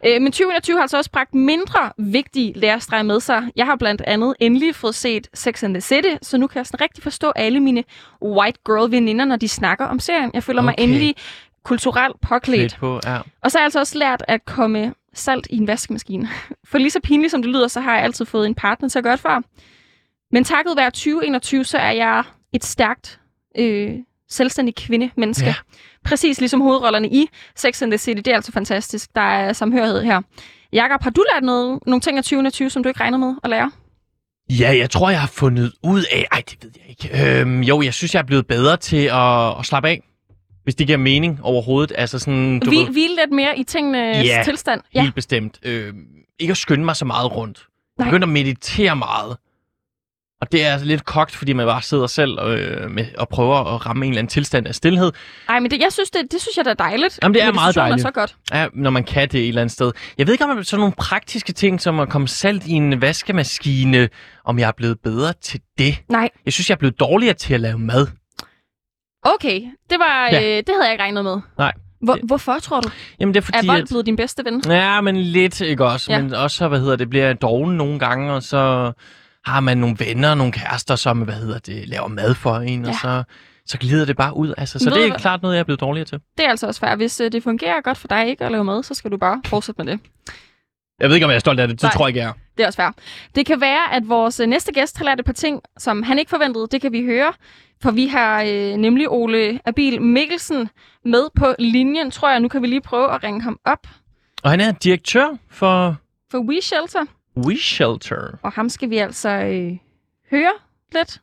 Øh, 0.07 0.22
Men 0.22 0.32
2021 0.32 0.76
har 0.76 0.82
altså 0.82 0.96
også 0.96 1.11
bragt 1.11 1.34
mindre 1.34 1.92
vigtige 1.98 2.53
lærestreger 2.57 3.03
med 3.03 3.20
sig. 3.20 3.50
Jeg 3.57 3.66
har 3.66 3.76
blandt 3.76 4.00
andet 4.07 4.34
endelig 4.40 4.74
fået 4.74 4.94
set 4.94 5.28
Sex 5.34 5.62
and 5.64 5.74
the 5.74 5.80
City, 5.80 6.14
så 6.22 6.38
nu 6.38 6.46
kan 6.46 6.59
jeg 6.59 6.66
sådan 6.66 6.80
rigtig 6.80 7.03
forstå 7.03 7.32
alle 7.36 7.61
mine 7.61 7.84
white 8.22 8.59
girl 8.66 8.90
veninder, 8.90 9.24
når 9.24 9.36
de 9.36 9.48
snakker 9.48 9.84
om 9.84 9.98
serien. 9.98 10.30
Jeg 10.34 10.42
føler 10.42 10.62
mig 10.62 10.72
Okay. 10.74 10.82
endelig 10.82 11.14
kulturelt 11.64 12.20
påklædt. 12.20 12.76
På, 12.80 13.00
ja. 13.05 13.18
Og 13.42 13.50
så 13.50 13.59
har 13.59 13.61
jeg 13.62 13.66
altså 13.66 13.78
også 13.78 13.98
lært 13.98 14.24
at 14.28 14.44
komme 14.44 14.94
salt 15.14 15.46
i 15.50 15.57
en 15.57 15.66
vaskemaskine. 15.66 16.28
For 16.70 16.78
lige 16.78 16.90
så 16.90 17.00
pinligt 17.00 17.30
som 17.30 17.42
det 17.42 17.50
lyder, 17.50 17.68
så 17.68 17.80
har 17.80 17.94
jeg 17.94 18.05
altid 18.05 18.24
fået 18.24 18.46
en 18.46 18.55
partner 18.55 18.88
til 18.88 18.98
at 18.98 19.03
gøre 19.03 19.12
det 19.12 19.20
for. 19.20 19.42
Men 20.32 20.44
takket 20.44 20.76
være 20.76 20.90
2021, 20.90 21.64
så 21.64 21.78
er 21.78 21.90
jeg 21.92 22.24
et 22.53 22.64
stærkt, 22.64 23.20
øh, 23.59 23.94
selvstændigt 24.33 24.76
kvinde-menneske. 24.76 25.47
Ja. 25.47 25.55
Præcis 26.05 26.39
ligesom 26.41 26.61
hovedrollerne 26.61 27.09
i 27.09 27.26
Sex 27.57 27.83
and 27.83 27.91
the 27.91 27.99
City. 27.99 28.18
Det 28.18 28.26
er 28.28 28.35
altså 28.35 28.53
fantastisk. 28.53 29.14
Der 29.14 29.20
er 29.20 29.53
samhørighed 29.53 30.03
her. 30.03 30.20
Jakob, 30.72 31.03
har 31.03 31.11
du 31.11 31.24
lært 31.35 31.43
noget, 31.45 31.78
nogle 31.87 32.01
ting 32.01 32.18
af 32.18 32.24
2021, 32.24 32.70
som 32.70 32.83
du 32.83 32.89
ikke 32.89 33.01
regner 33.01 33.18
med 33.18 33.35
at 33.45 33.51
lære? 33.51 33.70
Ja, 34.51 34.76
jeg 34.78 34.91
tror, 34.91 35.11
jeg 35.11 35.20
har 35.20 35.26
fundet 35.28 35.72
ud 35.83 36.05
af... 36.12 36.26
Ej, 36.33 36.43
det 36.51 36.57
ved 36.62 36.70
jeg 36.76 36.91
ikke. 36.91 37.41
Øhm, 37.41 37.61
jo, 37.61 37.83
jeg 37.83 37.95
synes, 37.95 38.14
jeg 38.14 38.20
er 38.20 38.24
blevet 38.26 38.47
bedre 38.47 38.76
til 38.76 38.97
at, 39.12 39.59
at 39.59 39.66
slappe 39.66 39.89
af. 39.89 40.03
Hvis 40.64 40.74
det 40.74 40.87
giver 40.87 40.99
mening 40.99 41.39
overhovedet. 41.43 41.93
Altså 41.99 42.18
sådan, 42.18 42.61
du 42.61 42.70
Vi, 42.70 42.76
ved, 42.76 42.87
hvile 42.87 43.16
lidt 43.16 43.33
mere 43.33 43.59
i 43.59 43.64
tingenes 43.64 44.26
Ja, 44.26 44.43
tilstand. 44.45 44.80
helt 44.95 45.14
bestemt. 45.14 45.59
Øhm, 45.62 45.95
ikke 46.39 46.51
at 46.51 46.57
skynde 46.57 46.85
mig 46.85 46.97
så 46.97 47.05
meget 47.05 47.37
rundt. 47.37 47.66
Jeg 47.99 48.07
begyndte 48.07 48.24
at 48.24 48.28
meditere 48.28 48.97
meget. 48.97 49.37
Og 50.43 50.53
det 50.53 50.64
er 50.64 50.72
altså 50.72 50.86
lidt 50.86 51.05
kogt, 51.05 51.34
fordi 51.36 51.53
man 51.53 51.66
bare 51.66 51.82
sidder 51.82 52.07
selv 52.07 52.38
øh, 52.40 52.90
med, 52.90 53.07
og 53.18 53.28
prøver 53.28 53.74
at 53.74 53.86
ramme 53.86 54.07
en 54.07 54.12
eller 54.12 54.18
anden 54.18 54.30
tilstand 54.30 54.66
af 54.66 54.74
stillhed. 54.74 55.12
Ej, 55.49 55.61
men 55.61 55.70
det, 55.70 55.80
jeg 55.80 55.93
synes, 55.93 56.11
det, 56.11 56.32
det 56.32 56.40
synes 56.40 56.57
jeg 56.57 56.64
da 56.64 56.70
er 56.70 56.74
dejligt. 56.74 57.18
Jamen, 57.22 57.34
det 57.34 57.43
er 57.43 57.53
meget 57.53 57.74
dejligt. 57.74 58.01
er 58.05 58.09
så 58.09 58.12
godt. 58.12 58.36
Ja, 58.53 58.66
når 58.74 58.90
man 58.90 59.05
kan 59.05 59.28
det 59.28 59.40
et 59.40 59.49
eller 59.49 59.61
andet 59.61 59.72
sted. 59.72 59.93
Jeg 60.18 60.26
ved 60.26 60.34
ikke, 60.34 60.45
om 60.45 60.51
det 60.51 60.59
er 60.59 60.62
sådan 60.62 60.80
nogle 60.80 60.95
praktiske 60.99 61.53
ting, 61.53 61.80
som 61.80 62.01
at 62.01 62.09
komme 62.09 62.28
salt 62.28 62.66
i 62.66 62.72
en 62.72 63.01
vaskemaskine, 63.01 64.09
om 64.45 64.59
jeg 64.59 64.68
er 64.68 64.72
blevet 64.76 64.99
bedre 65.05 65.32
til 65.32 65.61
det. 65.78 65.99
Nej, 66.09 66.28
Jeg 66.45 66.53
synes, 66.53 66.70
jeg 66.70 66.74
er 66.74 66.78
blevet 66.78 67.01
dårligere 67.01 67.34
til 67.34 67.55
at 67.55 67.61
lave 67.61 67.78
mad. 67.78 68.07
Okay, 69.22 69.61
det 69.90 69.99
var 69.99 70.28
Ja. 70.32 70.40
øh, 70.40 70.57
det 70.57 70.68
havde 70.68 70.84
jeg 70.84 70.93
ikke 70.93 71.03
regnet 71.03 71.24
med. 71.24 71.36
Nej. 71.59 71.72
Hvor, 72.03 72.18
hvorfor 72.26 72.59
tror 72.59 72.80
du? 72.80 72.90
Jamen, 73.20 73.34
det 73.34 73.40
er 73.40 73.45
fordi, 73.45 73.59
Er 73.59 73.72
vold 73.72 73.86
blevet 73.88 74.07
din 74.07 74.16
bedste 74.16 74.45
ven? 74.45 74.62
Ja, 74.66 75.01
men 75.01 75.16
lidt, 75.16 75.61
ikke 75.61 75.84
også? 75.84 76.12
Ja. 76.12 76.22
Men 76.22 76.34
også, 76.34 76.57
så, 76.57 76.68
hvad 76.68 76.80
hedder 76.80 76.97
det, 76.97 77.11
bliver 77.11 77.26
jeg 77.26 77.43
doven 77.43 77.76
nogle 77.76 77.99
gange, 77.99 78.32
og 78.32 78.43
så 78.43 78.93
har 79.45 79.61
man 79.61 79.78
nogle 79.78 79.97
venner, 79.99 80.34
nogle 80.34 80.53
kærester, 80.53 80.97
som, 80.97 81.18
hvad 81.18 81.34
hedder 81.34 81.59
det, 81.59 81.88
laver 81.88 82.09
mad 82.09 82.34
for 82.34 82.57
en, 82.57 82.84
ja. 82.84 82.88
Og 82.90 82.95
så, 82.95 83.22
så 83.66 83.78
glider 83.78 84.05
det 84.05 84.16
bare 84.16 84.36
ud. 84.36 84.55
Altså, 84.59 84.78
så 84.78 84.84
Ved 84.84 84.93
det 84.97 85.05
er 85.05 85.09
hvad? 85.09 85.18
klart 85.20 85.43
noget, 85.43 85.55
jeg 85.55 85.61
er 85.61 85.64
blevet 85.64 85.80
dårligere 85.80 86.07
til. 86.07 86.18
Det 86.38 86.45
er 86.47 86.51
altså 86.51 86.66
også 86.66 86.80
fair. 86.80 86.97
Hvis 86.97 87.20
øh, 87.20 87.32
det 87.32 87.43
fungerer 87.43 87.80
godt 87.80 87.99
for 87.99 88.09
dig 88.09 88.28
ikke 88.28 88.45
at 88.45 88.53
lave 88.53 88.64
mad, 88.64 88.82
så 88.82 88.95
skal 88.95 89.11
du 89.11 89.16
bare 89.16 89.40
fortsætte 89.47 89.84
med 89.84 89.93
det. 89.93 90.01
Jeg 91.01 91.09
ved 91.09 91.16
ikke, 91.16 91.24
om 91.24 91.30
jeg 91.30 91.36
er 91.36 91.40
stolt 91.40 91.61
af 91.61 91.68
det. 91.68 91.76
Det 91.76 91.82
Nej. 91.82 91.93
tror 91.93 92.05
jeg 92.07 92.09
ikke, 92.09 92.20
jeg 92.20 92.28
er. 92.28 92.32
Det 92.57 92.62
er 92.62 92.66
også 92.66 92.76
fair. 92.76 92.90
Det 93.34 93.47
kan 93.47 93.61
være, 93.61 93.93
at 93.95 94.09
vores 94.09 94.40
øh, 94.40 94.47
næste 94.49 94.72
gæst 94.72 94.99
har 94.99 95.05
lært 95.05 95.18
et 95.20 95.26
par 95.26 95.32
ting, 95.32 95.61
som 95.78 96.03
han 96.03 96.18
ikke 96.18 96.30
forventede. 96.30 96.66
Det 96.70 96.80
kan 96.80 96.93
vi 96.93 97.05
høre. 97.05 97.32
For 97.82 97.90
vi 97.90 98.07
har 98.07 98.43
øh, 98.43 98.76
nemlig 98.76 99.09
Ole 99.11 99.61
Abil 99.64 100.03
Mikkelsen 100.03 100.68
med 101.05 101.24
på 101.34 101.55
linjen, 101.59 102.11
tror 102.11 102.30
jeg. 102.30 102.40
Nu 102.40 102.49
kan 102.49 102.62
vi 102.62 102.66
lige 102.66 102.80
prøve 102.80 103.14
at 103.14 103.22
ringe 103.24 103.43
ham 103.43 103.59
op 103.64 103.86
Og 104.43 104.51
han 104.51 104.61
er 104.61 104.72
direktør 104.72 105.28
for 105.51 105.97
for 106.30 106.38
We 106.38 106.61
Shelter. 106.62 107.05
We 107.37 107.57
Shelter. 107.57 108.39
Og 108.43 108.53
ham 108.53 108.68
skal 108.68 108.91
vi 108.91 108.97
altså 108.97 109.28
øh, 109.28 109.76
høre 110.30 110.53
lidt 110.93 111.20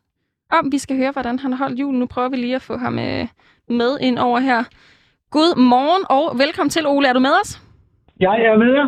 om. 0.51 0.71
Vi 0.71 0.77
skal 0.77 0.97
høre, 0.97 1.11
hvordan 1.11 1.39
han 1.39 1.53
har 1.53 1.57
holdt 1.57 1.79
jul. 1.79 1.95
Nu 1.95 2.05
prøver 2.05 2.29
vi 2.29 2.35
lige 2.35 2.55
at 2.55 2.61
få 2.61 2.77
ham 2.77 2.99
øh, 2.99 3.27
med 3.69 3.97
ind 4.01 4.19
over 4.19 4.39
her. 4.39 4.63
God 5.31 5.57
morgen 5.57 6.03
og 6.09 6.39
velkommen 6.39 6.69
til, 6.69 6.87
Ole. 6.87 7.07
Er 7.07 7.13
du 7.13 7.19
med 7.19 7.31
os? 7.43 7.61
Jeg 8.19 8.41
er 8.45 8.57
med 8.57 8.73
jer. 8.73 8.87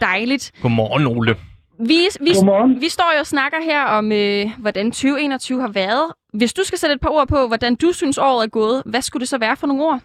Dejligt. 0.00 0.52
Godmorgen, 0.62 1.06
Ole. 1.06 1.36
Vi, 1.78 1.98
vi, 2.20 2.30
Godmorgen. 2.34 2.80
vi 2.80 2.88
står 2.88 3.12
jo 3.14 3.20
og 3.20 3.26
snakker 3.26 3.58
her 3.62 3.84
om, 3.84 4.12
øh, 4.12 4.46
hvordan 4.58 4.86
2021 4.90 5.60
har 5.60 5.72
været. 5.72 6.12
Hvis 6.32 6.54
du 6.54 6.62
skal 6.64 6.78
sætte 6.78 6.94
et 6.94 7.00
par 7.00 7.10
ord 7.10 7.28
på, 7.28 7.46
hvordan 7.46 7.74
du 7.76 7.92
synes 7.92 8.18
året 8.18 8.44
er 8.44 8.50
gået, 8.50 8.82
hvad 8.86 9.02
skulle 9.02 9.20
det 9.20 9.28
så 9.28 9.38
være 9.38 9.56
for 9.56 9.66
nogle 9.66 9.84
ord? 9.84 10.00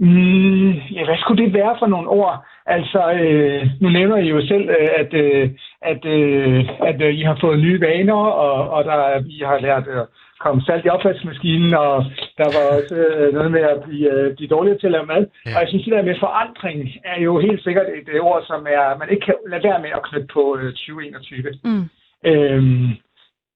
Mm, 0.00 0.70
ja, 0.96 1.04
hvad 1.04 1.18
skulle 1.20 1.44
det 1.44 1.52
være 1.52 1.76
for 1.78 1.86
nogle 1.86 2.08
ord? 2.08 2.44
Altså, 2.76 3.00
øh, 3.22 3.66
nu 3.80 3.88
nævner 3.88 4.16
I 4.16 4.28
jo 4.28 4.40
selv, 4.46 4.68
øh, 4.68 4.88
at, 4.96 5.14
øh, 5.14 5.50
at, 5.82 6.04
øh, 6.04 6.64
at 6.90 7.02
øh, 7.02 7.14
I 7.14 7.22
har 7.22 7.38
fået 7.40 7.58
nye 7.58 7.80
vaner, 7.80 8.20
og, 8.44 8.70
og 8.70 8.84
der, 8.84 9.22
I 9.28 9.38
har 9.46 9.58
lært 9.58 9.88
at 9.88 10.06
komme 10.44 10.62
salt 10.62 10.84
i 10.86 10.88
opvaskemaskinen, 10.88 11.74
og 11.74 12.04
der 12.40 12.48
var 12.56 12.64
også 12.76 12.94
øh, 12.94 13.34
noget 13.34 13.50
med 13.52 13.60
at 13.60 13.82
blive, 13.86 14.12
øh, 14.14 14.36
blive 14.36 14.48
dårligere 14.48 14.78
til 14.78 14.86
at 14.86 14.92
lave 14.92 15.06
mad. 15.06 15.22
Ja. 15.46 15.50
Og 15.54 15.60
jeg 15.60 15.68
synes, 15.68 15.84
det 15.84 15.92
der 15.92 16.02
med 16.02 16.16
forandring 16.20 16.78
er 17.04 17.20
jo 17.20 17.40
helt 17.40 17.62
sikkert 17.62 17.86
et 17.98 18.08
øh, 18.14 18.20
ord, 18.20 18.42
som 18.46 18.66
er, 18.76 18.98
man 18.98 19.08
ikke 19.10 19.24
kan 19.26 19.34
lade 19.50 19.64
være 19.68 19.82
med 19.84 19.90
at 19.98 20.02
knytte 20.08 20.28
på 20.32 20.42
øh, 20.60 20.72
2021. 20.72 21.44
Mm. 21.64 21.84
Øhm, 22.30 22.88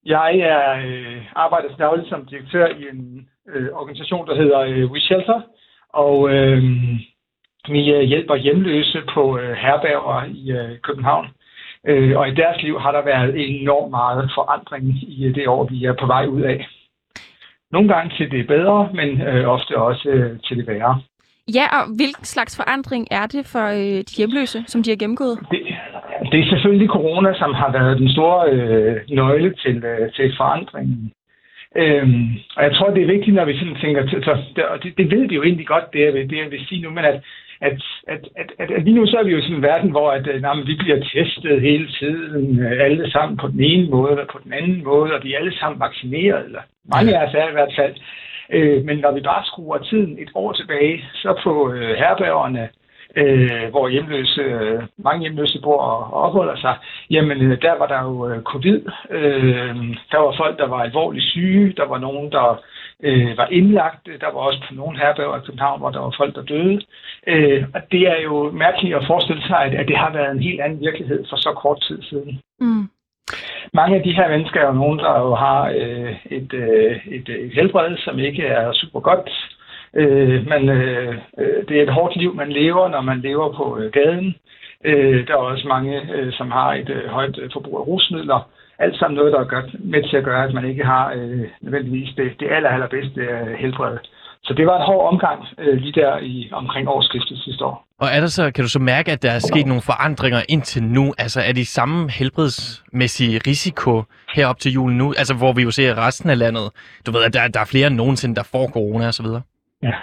jeg 0.06 0.30
er, 0.38 0.64
øh, 0.86 1.22
arbejder 1.36 1.76
dagligt 1.76 2.08
som 2.08 2.26
direktør 2.26 2.66
i 2.66 2.82
en 2.92 3.28
øh, 3.52 3.68
organisation, 3.72 4.26
der 4.26 4.34
hedder 4.34 4.60
øh, 4.60 4.90
We 4.92 5.00
Shelter, 5.00 5.40
og 5.92 6.30
øh, 6.34 6.62
vi 7.68 7.92
øh, 7.92 8.00
hjælper 8.00 8.36
hjemløse 8.36 9.02
på 9.14 9.38
øh, 9.38 9.52
herberger 9.52 10.24
i 10.28 10.50
øh, 10.50 10.78
København. 10.82 11.28
Og 12.16 12.28
i 12.28 12.34
deres 12.34 12.62
liv 12.62 12.80
har 12.80 12.92
der 12.92 13.04
været 13.04 13.34
enormt 13.36 13.90
meget 13.90 14.30
forandring 14.34 14.84
i 15.08 15.32
det 15.34 15.48
år, 15.48 15.64
vi 15.70 15.84
er 15.84 15.92
på 15.92 16.06
vej 16.06 16.26
ud 16.26 16.40
af. 16.40 16.68
Nogle 17.72 17.88
gange 17.94 18.16
til 18.16 18.30
det 18.30 18.46
bedre, 18.46 18.90
men 18.94 19.22
ofte 19.46 19.76
også 19.76 20.38
til 20.44 20.56
det 20.56 20.66
værre. 20.66 21.00
Ja, 21.54 21.66
og 21.76 21.96
hvilken 21.96 22.24
slags 22.24 22.56
forandring 22.56 23.08
er 23.10 23.26
det 23.26 23.46
for 23.46 23.66
de 24.08 24.16
hjemløse, 24.16 24.64
som 24.66 24.82
de 24.82 24.90
har 24.90 24.96
gennemgået? 24.96 25.38
Det, 25.50 25.60
det 26.32 26.40
er 26.40 26.48
selvfølgelig 26.48 26.88
corona, 26.88 27.34
som 27.34 27.54
har 27.54 27.72
været 27.72 27.98
den 27.98 28.12
store 28.12 28.50
øh, 28.50 28.96
nøgle 29.10 29.54
til, 29.54 29.84
øh, 29.84 30.12
til 30.12 30.34
forandringen. 30.36 31.12
Øhm, 31.76 32.28
og 32.56 32.62
jeg 32.64 32.74
tror, 32.74 32.90
det 32.90 33.02
er 33.02 33.14
vigtigt, 33.14 33.36
når 33.36 33.44
vi 33.44 33.58
sådan 33.58 33.76
tænker 33.80 34.06
til, 34.06 34.24
så, 34.24 34.36
det, 34.56 34.64
og 34.64 34.82
det, 34.82 34.98
det 34.98 35.10
ved 35.10 35.28
vi 35.28 35.34
jo 35.34 35.42
egentlig 35.42 35.66
godt, 35.66 35.92
det 35.92 36.00
jeg 36.00 36.14
vil, 36.14 36.30
det 36.30 36.38
jeg 36.38 36.50
vil 36.50 36.66
sige 36.68 36.82
nu, 36.82 36.90
men 36.90 37.04
at, 37.04 37.22
at, 37.68 37.82
at, 38.08 38.28
at, 38.36 38.48
at, 38.58 38.70
at 38.70 38.82
lige 38.84 38.94
nu 38.94 39.06
så 39.06 39.16
er 39.18 39.24
vi 39.24 39.32
jo 39.32 39.38
i 39.38 39.42
sådan 39.42 39.56
en 39.56 39.62
verden, 39.62 39.90
hvor 39.90 40.10
at, 40.10 40.26
øh, 40.26 40.42
nej, 40.42 40.54
men 40.54 40.66
vi 40.66 40.74
bliver 40.74 41.00
testet 41.14 41.60
hele 41.60 41.88
tiden, 42.00 42.60
øh, 42.60 42.84
alle 42.86 43.10
sammen 43.10 43.36
på 43.36 43.48
den 43.48 43.60
ene 43.60 43.90
måde 43.90 44.10
eller 44.10 44.32
på 44.32 44.40
den 44.44 44.52
anden 44.52 44.84
måde, 44.84 45.14
og 45.14 45.20
vi 45.24 45.32
er 45.32 45.38
alle 45.38 45.58
sammen 45.58 45.80
vaccineret, 45.80 46.44
eller 46.44 46.62
mange 46.94 47.18
af 47.18 47.26
os 47.26 47.34
er 47.34 47.48
i 47.48 47.52
hvert 47.52 47.74
fald. 47.78 47.94
Øh, 48.50 48.84
men 48.84 48.98
når 48.98 49.12
vi 49.12 49.20
bare 49.20 49.44
skruer 49.44 49.78
tiden 49.78 50.18
et 50.22 50.30
år 50.34 50.52
tilbage, 50.52 51.04
så 51.14 51.40
på 51.44 51.72
øh, 51.72 51.96
herbergerne, 51.96 52.68
øh, 53.16 53.70
hvor 53.70 53.88
hjemløse, 53.88 54.40
øh, 54.40 54.82
mange 54.96 55.20
hjemløse 55.20 55.60
bor 55.62 55.80
og, 55.80 56.14
og 56.14 56.22
opholder 56.22 56.56
sig, 56.56 56.76
jamen 57.10 57.42
øh, 57.42 57.62
der 57.62 57.78
var 57.78 57.86
der 57.86 58.02
jo 58.02 58.28
øh, 58.28 58.42
covid. 58.42 58.80
Øh, 59.10 59.76
der 60.12 60.18
var 60.18 60.34
folk, 60.36 60.58
der 60.58 60.68
var 60.68 60.80
alvorligt 60.82 61.24
syge. 61.24 61.74
Der 61.76 61.86
var 61.86 61.98
nogen, 61.98 62.32
der 62.32 62.60
øh, 63.02 63.36
var 63.36 63.46
indlagt. 63.46 64.06
Der 64.20 64.30
var 64.32 64.40
også 64.40 64.60
på 64.68 64.74
nogle 64.74 64.98
herberger 64.98 65.36
i 65.36 65.44
København, 65.46 65.80
hvor 65.80 65.90
der 65.90 66.00
var 66.00 66.14
folk, 66.16 66.34
der 66.34 66.42
døde. 66.42 66.80
Øh, 67.26 67.64
og 67.74 67.80
det 67.92 68.00
er 68.00 68.20
jo 68.22 68.50
mærkeligt 68.50 68.96
at 68.96 69.06
forestille 69.06 69.42
sig, 69.46 69.58
at, 69.58 69.74
at 69.74 69.88
det 69.88 69.96
har 69.96 70.12
været 70.12 70.30
en 70.32 70.42
helt 70.42 70.60
anden 70.60 70.80
virkelighed 70.80 71.24
for 71.30 71.36
så 71.36 71.52
kort 71.52 71.80
tid 71.80 72.02
siden. 72.02 72.40
Mm. 72.60 72.88
Mange 73.72 73.96
af 73.96 74.02
de 74.02 74.12
her 74.12 74.28
mennesker 74.28 74.60
er 74.60 74.66
jo 74.66 74.72
nogen, 74.72 74.98
der 74.98 75.18
jo 75.20 75.34
har 75.34 75.62
øh, 75.68 76.16
et, 76.30 76.52
øh, 76.52 77.06
et, 77.06 77.28
et 77.28 77.52
helbred, 77.54 77.96
som 77.96 78.18
ikke 78.18 78.42
er 78.42 78.72
super 78.72 79.00
godt. 79.00 79.30
Øh, 79.94 80.46
men 80.46 80.68
øh, 80.68 81.14
øh, 81.38 81.68
det 81.68 81.78
er 81.78 81.82
et 81.82 81.92
hårdt 81.92 82.16
liv, 82.16 82.34
man 82.34 82.52
lever, 82.52 82.88
når 82.88 83.00
man 83.00 83.20
lever 83.20 83.52
på 83.52 83.78
øh, 83.78 83.92
gaden. 83.92 84.34
Øh, 84.84 85.26
der 85.26 85.32
er 85.32 85.38
også 85.38 85.68
mange, 85.68 86.00
øh, 86.14 86.32
som 86.32 86.50
har 86.50 86.74
et 86.74 86.90
øh, 86.90 87.08
højt 87.08 87.38
forbrug 87.52 87.78
af 87.78 87.86
rusmidler. 87.86 88.50
Alt 88.78 88.96
sammen 88.98 89.16
noget, 89.16 89.32
der 89.32 89.40
er 89.40 89.54
godt 89.56 89.84
med 89.84 90.08
til 90.08 90.16
at 90.16 90.24
gøre, 90.24 90.44
at 90.44 90.54
man 90.54 90.64
ikke 90.64 90.84
har 90.84 91.12
øh, 91.16 91.44
nødvendigvis 91.60 92.14
det, 92.16 92.40
det 92.40 92.48
aller, 92.50 92.70
allerbedste 92.70 93.20
øh, 93.20 93.54
helbred. 93.58 93.98
Så 94.44 94.54
det 94.54 94.66
var 94.66 94.76
en 94.76 94.86
hård 94.86 95.12
omgang 95.12 95.46
øh, 95.58 95.76
lige 95.76 95.92
der 95.92 96.18
i 96.18 96.48
omkring 96.52 96.88
årsskiftet 96.88 97.38
sidste 97.38 97.64
år. 97.64 97.86
Og 98.00 98.08
er 98.08 98.20
der 98.20 98.26
så, 98.26 98.50
kan 98.50 98.64
du 98.64 98.70
så 98.70 98.78
mærke, 98.78 99.12
at 99.12 99.22
der 99.22 99.30
er 99.30 99.38
sket 99.38 99.66
nogle 99.66 99.82
forandringer 99.82 100.42
indtil 100.48 100.82
nu? 100.82 101.14
Altså 101.18 101.40
er 101.40 101.52
de 101.52 101.66
samme 101.66 102.10
helbredsmæssige 102.10 103.40
risiko 103.46 104.02
herop 104.34 104.58
til 104.58 104.72
jul 104.72 104.92
nu? 104.92 105.08
Altså 105.18 105.34
hvor 105.34 105.52
vi 105.52 105.62
jo 105.62 105.70
ser 105.70 106.06
resten 106.06 106.30
af 106.30 106.38
landet. 106.38 106.70
Du 107.06 107.12
ved, 107.12 107.24
at 107.24 107.34
der, 107.34 107.48
der 107.48 107.60
er 107.60 107.70
flere 107.72 107.86
end 107.86 107.96
nogensinde, 107.96 108.34
der 108.34 108.48
får 108.52 108.66
corona 108.66 109.06
og 109.06 109.14
så 109.14 109.22
videre. 109.22 109.42
Ja. 109.82 109.94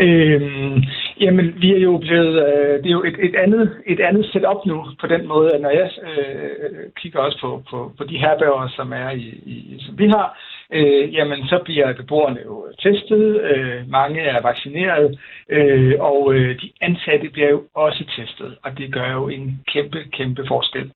Øhm, 0.00 0.84
jamen, 1.20 1.54
vi 1.62 1.72
er 1.72 1.78
jo 1.78 1.98
blevet, 1.98 2.34
øh, 2.46 2.82
det 2.82 2.86
er 2.86 2.98
jo 3.00 3.04
et, 3.04 3.16
et, 3.18 3.34
andet, 3.34 3.76
et 3.86 4.00
andet 4.00 4.26
setup 4.26 4.66
nu 4.66 4.86
på 5.00 5.06
den 5.06 5.28
måde, 5.28 5.54
at 5.54 5.60
når 5.60 5.70
jeg 5.70 5.90
øh, 6.02 6.90
kigger 6.96 7.20
også 7.20 7.38
på, 7.40 7.62
på, 7.70 7.92
på 7.98 8.04
de 8.04 8.18
herbærer, 8.18 8.68
som 8.68 8.92
er 8.92 9.10
i, 9.10 9.26
i 9.54 9.76
som 9.86 9.98
vi 9.98 10.08
har, 10.08 10.38
øh, 10.72 11.14
jamen 11.14 11.46
så 11.46 11.60
bliver 11.64 11.92
beboerne 11.92 12.40
jo 12.44 12.66
testet, 12.82 13.40
øh, 13.40 13.90
mange 13.90 14.20
er 14.20 14.42
vaccineret, 14.42 15.18
øh, 15.48 15.94
og 15.98 16.34
øh, 16.34 16.60
de 16.62 16.70
ansatte 16.80 17.28
bliver 17.30 17.50
jo 17.50 17.62
også 17.74 18.04
testet, 18.16 18.56
og 18.62 18.78
det 18.78 18.92
gør 18.92 19.12
jo 19.12 19.28
en 19.28 19.60
kæmpe, 19.72 19.98
kæmpe 20.12 20.44
forskel. 20.48 20.90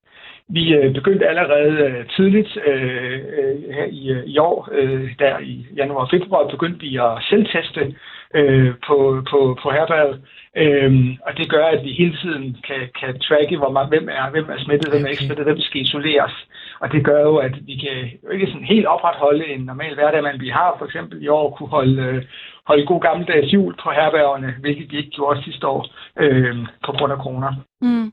Vi 0.48 0.74
øh, 0.74 0.94
begyndte 0.94 1.28
allerede 1.28 1.72
øh, 1.88 2.06
tidligt 2.16 2.58
øh, 2.66 3.18
øh 3.38 3.74
her 3.74 3.84
i, 3.84 4.10
øh, 4.10 4.24
i 4.24 4.38
år, 4.38 4.68
øh, 4.72 5.10
der 5.18 5.38
i 5.38 5.66
januar 5.76 6.00
og 6.00 6.10
februar, 6.10 6.48
begyndte 6.48 6.80
vi 6.80 6.96
at 6.96 7.22
selvteste 7.30 7.94
øh, 8.34 8.74
på, 8.86 8.96
på, 9.30 9.58
på 9.62 9.70
herberget. 9.70 10.16
Øhm, 10.56 11.08
og 11.26 11.32
det 11.38 11.50
gør, 11.50 11.66
at 11.66 11.84
vi 11.84 11.92
hele 11.92 12.16
tiden 12.22 12.56
kan, 12.68 12.80
kan 13.00 13.20
tracke, 13.20 13.56
hvor 13.56 13.70
man, 13.70 13.88
hvem, 13.88 14.08
er, 14.08 14.30
hvem 14.30 14.48
er 14.50 14.58
smittet, 14.64 14.90
hvem 14.90 15.04
er 15.04 15.08
ikke 15.08 15.20
Okay. 15.20 15.26
smittet, 15.26 15.46
hvem 15.46 15.60
skal 15.60 15.80
isoleres. 15.80 16.34
Og 16.80 16.92
det 16.92 17.04
gør 17.04 17.20
jo, 17.20 17.36
at 17.36 17.54
vi 17.68 17.74
kan 17.84 17.96
jo 18.24 18.28
ikke 18.34 18.46
sådan 18.46 18.72
helt 18.74 18.86
opretholde 18.86 19.46
en 19.46 19.60
normal 19.60 19.94
hverdag, 19.94 20.22
men 20.22 20.40
vi 20.40 20.48
har 20.48 20.74
for 20.78 20.84
eksempel 20.84 21.22
i 21.22 21.28
år 21.28 21.56
kunne 21.56 21.68
holde, 21.68 22.02
øh, 22.02 22.22
holde 22.66 22.86
god 22.86 23.00
gammeldags 23.00 23.52
jul 23.52 23.74
på 23.82 23.90
herbergerne, 23.90 24.54
hvilket 24.60 24.90
vi 24.90 24.96
ikke 24.96 25.10
gjorde 25.10 25.42
sidste 25.44 25.66
år 25.66 25.86
øh, 26.18 26.56
på 26.86 26.92
grund 26.92 27.12
af 27.12 27.18
corona. 27.18 27.48
Mm. 27.80 28.12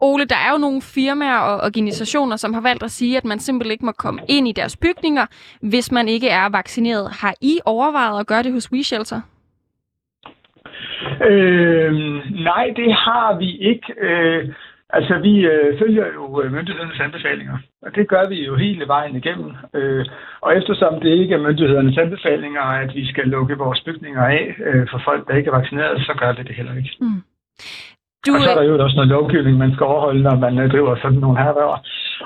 Ole, 0.00 0.24
der 0.24 0.36
er 0.36 0.52
jo 0.52 0.58
nogle 0.58 0.82
firmaer 0.82 1.38
og 1.38 1.56
organisationer, 1.64 2.36
som 2.36 2.54
har 2.54 2.60
valgt 2.60 2.82
at 2.82 2.90
sige, 2.90 3.16
at 3.16 3.24
man 3.24 3.38
simpelthen 3.38 3.72
ikke 3.72 3.84
må 3.84 3.92
komme 3.92 4.20
ind 4.28 4.48
i 4.48 4.52
deres 4.52 4.76
bygninger, 4.76 5.26
hvis 5.60 5.92
man 5.92 6.08
ikke 6.08 6.28
er 6.28 6.48
vaccineret. 6.48 7.10
Har 7.20 7.34
I 7.40 7.58
overvejet 7.64 8.20
at 8.20 8.26
gøre 8.26 8.42
det 8.42 8.52
hos 8.52 8.72
We 8.72 8.82
Shelter? 8.82 9.20
Øh, 11.26 11.92
nej, 12.50 12.72
det 12.76 12.92
har 12.92 13.38
vi 13.38 13.56
ikke. 13.56 13.94
Øh, 14.00 14.48
altså, 14.90 15.18
vi 15.18 15.46
øh, 15.46 15.78
følger 15.78 16.06
jo 16.14 16.42
øh, 16.42 16.52
myndighedernes 16.52 17.00
anbefalinger, 17.00 17.58
og 17.82 17.94
det 17.94 18.08
gør 18.08 18.28
vi 18.28 18.46
jo 18.46 18.54
hele 18.56 18.88
vejen 18.88 19.16
igennem. 19.16 19.50
Øh, 19.74 20.06
og 20.40 20.56
eftersom 20.56 21.00
det 21.00 21.10
ikke 21.10 21.34
er 21.34 21.38
myndighedernes 21.38 21.98
anbefalinger, 21.98 22.62
at 22.62 22.94
vi 22.94 23.06
skal 23.06 23.26
lukke 23.28 23.58
vores 23.58 23.80
bygninger 23.80 24.24
af 24.24 24.54
øh, 24.66 24.86
for 24.90 25.00
folk, 25.04 25.28
der 25.28 25.34
ikke 25.34 25.50
er 25.50 25.58
vaccineret, 25.58 26.00
så 26.06 26.14
gør 26.18 26.32
vi 26.32 26.42
det 26.42 26.54
heller 26.54 26.76
ikke. 26.76 26.96
Mm. 27.00 27.22
Du, 28.26 28.34
Og 28.34 28.40
så 28.40 28.50
er 28.50 28.54
der 28.54 28.62
jo 28.62 28.82
også 28.84 28.96
noget 28.96 29.08
lovgivning, 29.08 29.58
man 29.58 29.72
skal 29.74 29.86
overholde, 29.86 30.22
når 30.22 30.36
man 30.36 30.58
øh, 30.58 30.70
driver 30.70 30.96
sådan 30.96 31.18
nogle 31.18 31.38
herværger. 31.38 31.78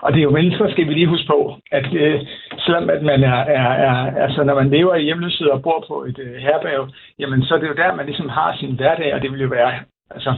Og 0.02 0.12
det 0.12 0.18
er 0.18 0.28
jo 0.28 0.38
mennesker, 0.38 0.70
skal 0.70 0.88
vi 0.88 0.94
lige 0.94 1.12
huske 1.14 1.26
på, 1.26 1.56
at 1.78 1.94
øh, 1.94 2.20
selvom 2.64 2.90
at 2.90 3.02
man 3.02 3.24
er, 3.24 3.40
er, 3.58 3.68
er, 3.86 4.22
altså 4.24 4.44
når 4.44 4.54
man 4.54 4.70
lever 4.70 4.94
i 4.94 5.04
hjemløshed 5.04 5.46
og 5.46 5.62
bor 5.62 5.84
på 5.88 6.04
et 6.04 6.18
øh, 6.18 6.34
herberg, 6.34 6.88
jamen 7.18 7.42
så 7.42 7.54
er 7.54 7.58
det 7.58 7.68
jo 7.68 7.80
der, 7.82 7.94
man 7.94 8.06
ligesom 8.06 8.28
har 8.28 8.56
sin 8.56 8.76
hverdag, 8.76 9.14
og 9.14 9.22
det 9.22 9.32
vil 9.32 9.40
jo 9.40 9.48
være, 9.48 9.72
altså, 10.10 10.30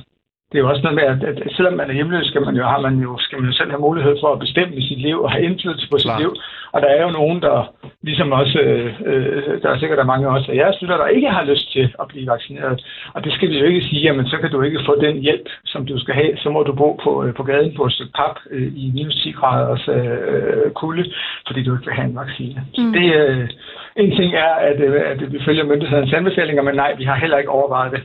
det 0.54 0.60
er 0.60 0.64
jo 0.66 0.70
også 0.70 0.82
noget 0.82 0.98
med, 1.00 1.06
at, 1.12 1.20
at 1.30 1.52
selvom 1.56 1.74
man 1.74 1.90
er 1.90 1.94
hjemløs, 1.94 2.26
skal 2.26 2.42
man 2.46 2.54
jo, 2.56 2.64
har 2.64 2.80
man 2.80 2.94
jo, 3.06 3.18
skal 3.18 3.38
man 3.38 3.50
jo 3.50 3.56
selv 3.56 3.70
have 3.70 3.86
mulighed 3.88 4.14
for 4.22 4.32
at 4.32 4.38
bestemme 4.38 4.82
sit 4.82 5.00
liv 5.06 5.16
og 5.22 5.30
have 5.32 5.44
indflydelse 5.44 5.88
på 5.90 5.98
sit 5.98 6.10
Klart. 6.10 6.20
liv. 6.20 6.30
Og 6.74 6.82
der 6.82 6.88
er 6.88 7.02
jo 7.06 7.10
nogen, 7.10 7.42
der 7.42 7.56
ligesom 8.02 8.32
også, 8.32 8.58
øh, 8.58 8.94
øh, 9.06 9.62
der 9.62 9.68
er 9.70 9.78
sikkert 9.78 9.98
der 9.98 10.12
mange 10.12 10.28
også 10.28 10.52
af 10.52 10.56
jeres 10.56 10.82
lytter, 10.82 10.96
der 10.96 11.06
ikke 11.06 11.28
har 11.28 11.44
lyst 11.44 11.72
til 11.72 11.94
at 12.00 12.06
blive 12.08 12.26
vaccineret. 12.26 12.86
Og 13.14 13.24
det 13.24 13.32
skal 13.32 13.50
vi 13.50 13.58
jo 13.58 13.64
ikke 13.64 13.82
sige, 13.88 14.02
jamen 14.02 14.26
så 14.26 14.36
kan 14.38 14.50
du 14.50 14.62
ikke 14.62 14.80
få 14.86 14.94
den 15.00 15.16
hjælp, 15.20 15.48
som 15.64 15.86
du 15.86 15.98
skal 15.98 16.14
have. 16.14 16.36
Så 16.36 16.50
må 16.50 16.62
du 16.62 16.72
bo 16.72 17.00
på, 17.04 17.24
øh, 17.24 17.34
på 17.34 17.42
gaden 17.42 17.74
på 17.76 17.84
et 17.86 17.92
stykke 17.92 18.12
pap 18.12 18.36
øh, 18.50 18.72
i 18.76 18.90
minus 18.94 19.14
10 19.14 19.30
graders 19.32 19.88
øh, 19.88 20.70
kulde, 20.70 21.04
fordi 21.46 21.62
du 21.64 21.72
ikke 21.74 21.86
vil 21.86 21.94
have 21.94 22.08
en 22.08 22.16
vaccine. 22.16 22.66
Mm. 22.78 22.92
Det, 22.92 23.06
øh, 23.14 23.48
en 23.96 24.16
ting 24.16 24.34
er, 24.34 24.52
at, 24.68 24.80
øh, 24.80 25.02
at 25.10 25.32
vi 25.32 25.38
følger 25.44 25.64
myndighedernes 25.64 26.12
anbefalinger, 26.12 26.62
men 26.62 26.74
nej, 26.74 26.94
vi 26.98 27.04
har 27.04 27.14
heller 27.14 27.38
ikke 27.38 27.50
overvejet 27.50 27.92
det 27.92 28.02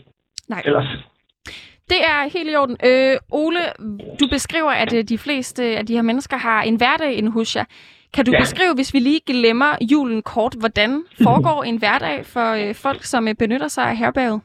Nej. 0.50 0.62
ellers. 0.66 0.88
Det 1.90 1.98
er 2.06 2.30
helt 2.30 2.50
i 2.52 2.56
orden. 2.56 2.78
Øh, 2.84 3.18
Ole, 3.32 3.60
du 4.20 4.28
beskriver, 4.32 4.72
at 4.72 4.94
øh, 4.94 5.04
de 5.04 5.18
fleste 5.18 5.64
af 5.64 5.86
de 5.86 5.94
her 5.94 6.02
mennesker 6.02 6.38
har 6.38 6.62
en 6.62 6.76
hverdag 6.76 7.14
inde 7.14 7.32
hos 7.32 7.56
jer. 7.56 7.64
Kan 8.14 8.26
du 8.26 8.32
ja. 8.32 8.40
Beskrive, 8.40 8.74
hvis 8.74 8.94
vi 8.94 9.00
lige 9.00 9.20
glemmer 9.28 9.78
julen 9.82 10.22
kort, 10.22 10.54
hvordan 10.60 11.04
foregår 11.24 11.64
en 11.70 11.78
hverdag 11.78 12.26
for 12.26 12.52
øh, 12.52 12.76
folk, 12.76 13.04
som 13.04 13.28
øh, 13.28 13.36
benytter 13.36 13.68
sig 13.68 13.84
af 13.84 13.98
herberget? 13.98 14.42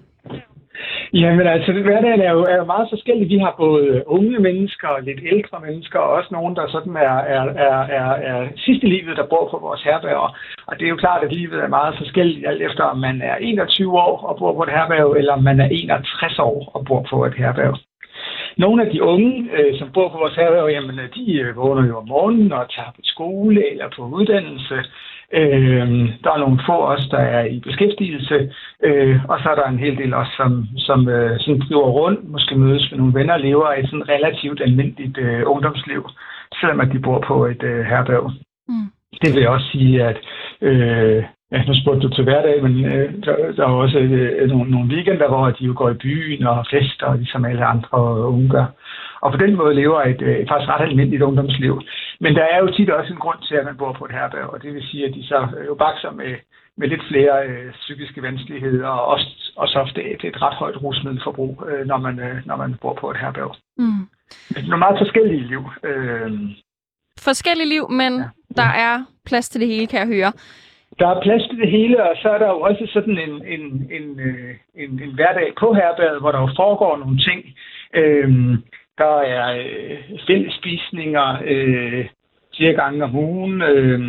Jamen 1.23 1.47
altså, 1.47 1.73
hverdagen 1.73 2.21
er 2.21 2.33
jo, 2.33 2.43
er 2.43 2.57
jo 2.57 2.65
meget 2.65 2.87
forskellig. 2.91 3.29
Vi 3.29 3.39
har 3.39 3.55
både 3.59 4.03
unge 4.07 4.39
mennesker 4.39 4.89
og 4.89 5.03
lidt 5.03 5.21
ældre 5.33 5.61
mennesker, 5.67 5.99
og 5.99 6.11
også 6.11 6.29
nogen, 6.33 6.57
der 6.57 6.67
sådan 6.69 6.97
er, 6.97 7.17
er, 7.37 7.45
er, 7.69 7.79
er, 7.99 8.11
er 8.31 8.49
sidste 8.57 8.87
livet, 8.87 9.17
der 9.17 9.27
bor 9.33 9.49
på 9.51 9.59
vores 9.59 9.83
herberger. 9.83 10.37
Og 10.67 10.79
det 10.79 10.85
er 10.85 10.89
jo 10.89 10.97
klart, 11.05 11.25
at 11.25 11.33
livet 11.33 11.59
er 11.61 11.77
meget 11.79 11.95
forskelligt, 11.99 12.47
alt 12.47 12.63
efter 12.63 12.85
om 12.85 12.99
man 12.99 13.23
er 13.23 13.37
21 13.37 13.99
år 13.99 14.17
og 14.29 14.39
bor 14.39 14.53
på 14.55 14.63
et 14.63 14.75
herberg, 14.77 15.17
eller 15.17 15.33
om 15.33 15.43
man 15.43 15.61
er 15.61 15.69
61 15.71 16.39
år 16.39 16.71
og 16.75 16.85
bor 16.85 17.07
på 17.11 17.25
et 17.25 17.35
herberg. 17.35 17.79
Nogle 18.57 18.85
af 18.85 18.91
de 18.93 19.03
unge, 19.03 19.49
øh, 19.57 19.79
som 19.79 19.91
bor 19.95 20.09
på 20.09 20.19
vores 20.19 20.35
herberg, 20.35 20.71
jamen, 20.71 20.99
de 21.17 21.33
øh, 21.41 21.57
vågner 21.57 21.89
jo 21.89 21.97
om 21.99 22.09
morgenen 22.09 22.53
og 22.53 22.71
tager 22.71 22.93
på 22.97 23.01
skole 23.03 23.71
eller 23.71 23.89
på 23.97 24.03
uddannelse. 24.03 24.77
Øh, 25.41 25.89
der 26.25 26.31
er 26.33 26.39
nogle 26.39 26.61
få 26.67 26.77
også, 26.93 27.07
der 27.11 27.19
er 27.19 27.45
i 27.45 27.61
beskæftigelse, 27.61 28.37
øh, 28.85 29.17
og 29.29 29.37
så 29.43 29.49
er 29.51 29.55
der 29.55 29.67
en 29.69 29.79
hel 29.79 29.97
del 29.97 30.15
også, 30.15 30.33
som, 30.37 30.67
som 30.77 31.09
øh, 31.09 31.41
sådan 31.41 31.61
driver 31.61 31.91
rundt, 32.01 32.31
måske 32.31 32.55
mødes 32.55 32.91
med 32.91 32.99
nogle 32.99 33.15
venner 33.15 33.35
og 33.35 33.41
lever 33.41 33.69
et 33.73 33.87
sådan 33.91 34.09
relativt 34.09 34.61
almindeligt 34.61 35.19
øh, 35.19 35.43
ungdomsliv, 35.47 36.09
selvom 36.61 36.81
at 36.81 36.93
de 36.93 36.99
bor 36.99 37.21
på 37.27 37.47
et 37.47 37.63
øh, 37.63 37.85
herberg. 37.85 38.33
Mm. 38.69 38.89
Det 39.23 39.35
vil 39.35 39.43
jeg 39.43 39.51
også 39.51 39.69
sige, 39.73 40.05
at 40.05 40.19
øh, 40.61 41.25
ja, 41.53 41.65
nu 41.67 41.75
spurgte 41.75 42.09
du 42.09 42.09
til 42.15 42.25
hverdag, 42.25 42.63
men 42.63 42.85
øh, 42.85 43.13
der, 43.25 43.53
der 43.57 43.63
er 43.63 43.83
også 43.85 43.99
øh, 43.99 44.49
nogle, 44.49 44.71
nogle 44.71 44.95
weekender, 44.95 45.29
hvor 45.29 45.51
de 45.51 45.65
jo 45.65 45.75
går 45.77 45.91
i 45.91 46.01
byen 46.05 46.47
og 46.47 46.67
fester, 46.71 47.15
ligesom 47.15 47.45
alle 47.45 47.65
andre 47.65 47.99
unge 48.29 48.49
gør. 48.49 48.67
Og 49.25 49.33
på 49.33 49.39
den 49.45 49.55
måde 49.61 49.75
lever 49.75 50.01
et 50.03 50.23
øh, 50.23 50.37
faktisk 50.49 50.71
ret 50.71 50.89
almindeligt 50.89 51.23
ungdomsliv. 51.23 51.75
Men 52.21 52.35
der 52.35 52.45
er 52.53 52.59
jo 52.59 52.69
tit 52.77 52.91
også 52.91 53.13
en 53.13 53.25
grund 53.25 53.41
til, 53.49 53.55
at 53.55 53.65
man 53.65 53.77
bor 53.77 53.93
på 53.93 54.05
et 54.05 54.17
herberg, 54.19 54.49
og 54.53 54.63
det 54.63 54.75
vil 54.75 54.89
sige, 54.91 55.07
at 55.07 55.15
de 55.15 55.25
så 55.27 55.49
øh, 55.59 55.67
jo 55.67 55.75
bakser 55.75 56.11
med, 56.11 56.33
med 56.79 56.89
lidt 56.89 57.05
flere 57.11 57.47
øh, 57.49 57.73
psykiske 57.73 58.23
vanskeligheder, 58.23 58.89
og 58.89 59.07
også, 59.07 59.53
også 59.57 59.79
ofte 59.79 60.01
et, 60.13 60.25
et 60.25 60.43
ret 60.43 60.55
højt 60.55 60.83
rusmiddelforbrug, 60.83 61.65
øh, 61.69 61.87
når, 61.87 61.97
man, 61.97 62.19
øh, 62.19 62.37
når 62.47 62.57
man 62.57 62.75
bor 62.83 62.95
på 63.01 63.11
et 63.11 63.17
herberg. 63.17 63.57
Mm. 63.79 64.05
Nogle 64.69 64.85
meget 64.87 64.99
forskellige 64.99 65.47
liv. 65.53 65.63
Øh, 65.85 66.33
Forskellige 67.21 67.69
liv, 67.69 67.91
men 67.91 68.13
ja. 68.19 68.29
der 68.57 68.71
er 68.89 69.05
plads 69.27 69.49
til 69.49 69.61
det 69.61 69.69
hele, 69.69 69.87
kan 69.87 70.01
jeg 70.01 70.17
høre. 70.17 70.33
Der 70.99 71.09
er 71.09 71.23
plads 71.23 71.43
til 71.49 71.59
det 71.59 71.71
hele, 71.71 72.11
og 72.11 72.17
så 72.23 72.29
er 72.29 72.39
der 72.39 72.49
jo 72.49 72.61
også 72.61 72.85
sådan 72.93 73.19
en, 73.19 73.35
en, 73.55 73.65
en, 73.97 74.21
øh, 74.21 74.55
en, 74.75 74.91
en 75.05 75.15
hverdag 75.15 75.53
på 75.61 75.75
herberget, 75.75 76.21
hvor 76.21 76.33
der 76.33 76.41
jo 76.41 76.51
foregår 76.57 76.97
nogle 76.97 77.19
ting. 77.19 77.41
Øhm, 77.95 78.57
der 78.99 79.17
er 79.19 79.57
øh, 79.59 80.19
fællesspisninger 80.27 81.39
øh, 81.45 82.07
flere 82.57 82.73
gange 82.73 83.05
om 83.05 83.17
ugen. 83.17 83.63
Øh, 83.63 84.01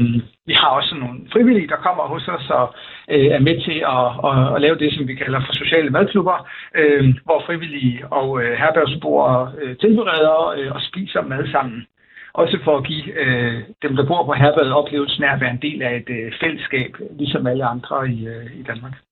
vi 0.46 0.54
har 0.54 0.68
også 0.68 0.96
nogle 0.96 1.20
frivillige, 1.34 1.68
der 1.68 1.76
kommer 1.76 2.04
hos 2.04 2.28
os 2.28 2.50
og 2.50 2.74
øh, 3.10 3.26
er 3.26 3.40
med 3.40 3.62
til 3.68 3.80
at, 3.98 4.08
at, 4.30 4.56
at 4.56 4.62
lave 4.62 4.78
det, 4.80 4.94
som 4.94 5.08
vi 5.08 5.16
kalder 5.16 5.40
for 5.46 5.54
sociale 5.54 5.90
madklubber, 5.90 6.48
øh, 6.76 7.16
hvor 7.24 7.44
frivillige 7.46 8.08
og 8.12 8.44
øh, 8.44 8.58
herbergsboere 8.58 9.52
øh, 9.62 9.78
tilbereder 9.78 10.54
øh, 10.58 10.72
og 10.76 10.82
spiser 10.82 11.22
mad 11.22 11.52
sammen. 11.52 11.88
Også 12.34 12.60
for 12.64 12.78
at 12.78 12.84
give 12.84 13.20
øh, 13.20 13.64
dem, 13.82 13.96
der 13.96 14.06
bor 14.08 14.26
på 14.26 14.34
herberget, 14.34 14.74
oplevelsen 14.74 15.24
af 15.24 15.34
at 15.34 15.42
være 15.42 15.52
en 15.52 15.62
del 15.62 15.82
af 15.82 15.96
et 15.96 16.10
øh, 16.10 16.34
fællesskab, 16.42 16.96
ligesom 17.20 17.48
alle 17.48 17.66
andre 17.66 18.10
i, 18.10 18.28
øh, 18.28 18.60
i 18.60 18.64
Danmark. 18.64 19.05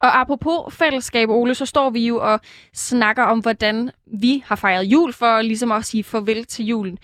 Og 0.00 0.20
apropos 0.20 0.58
fællesskab, 0.78 1.28
Ole, 1.28 1.54
så 1.54 1.66
står 1.66 1.90
vi 1.90 2.06
jo 2.06 2.16
og 2.16 2.40
snakker 2.72 3.22
om, 3.22 3.38
hvordan 3.38 3.90
vi 4.22 4.42
har 4.46 4.56
fejret 4.56 4.84
jul, 4.84 5.12
for 5.12 5.42
ligesom 5.42 5.72
at 5.72 5.84
sige 5.84 6.04
farvel 6.04 6.44
til 6.44 6.66
julen. 6.66 6.98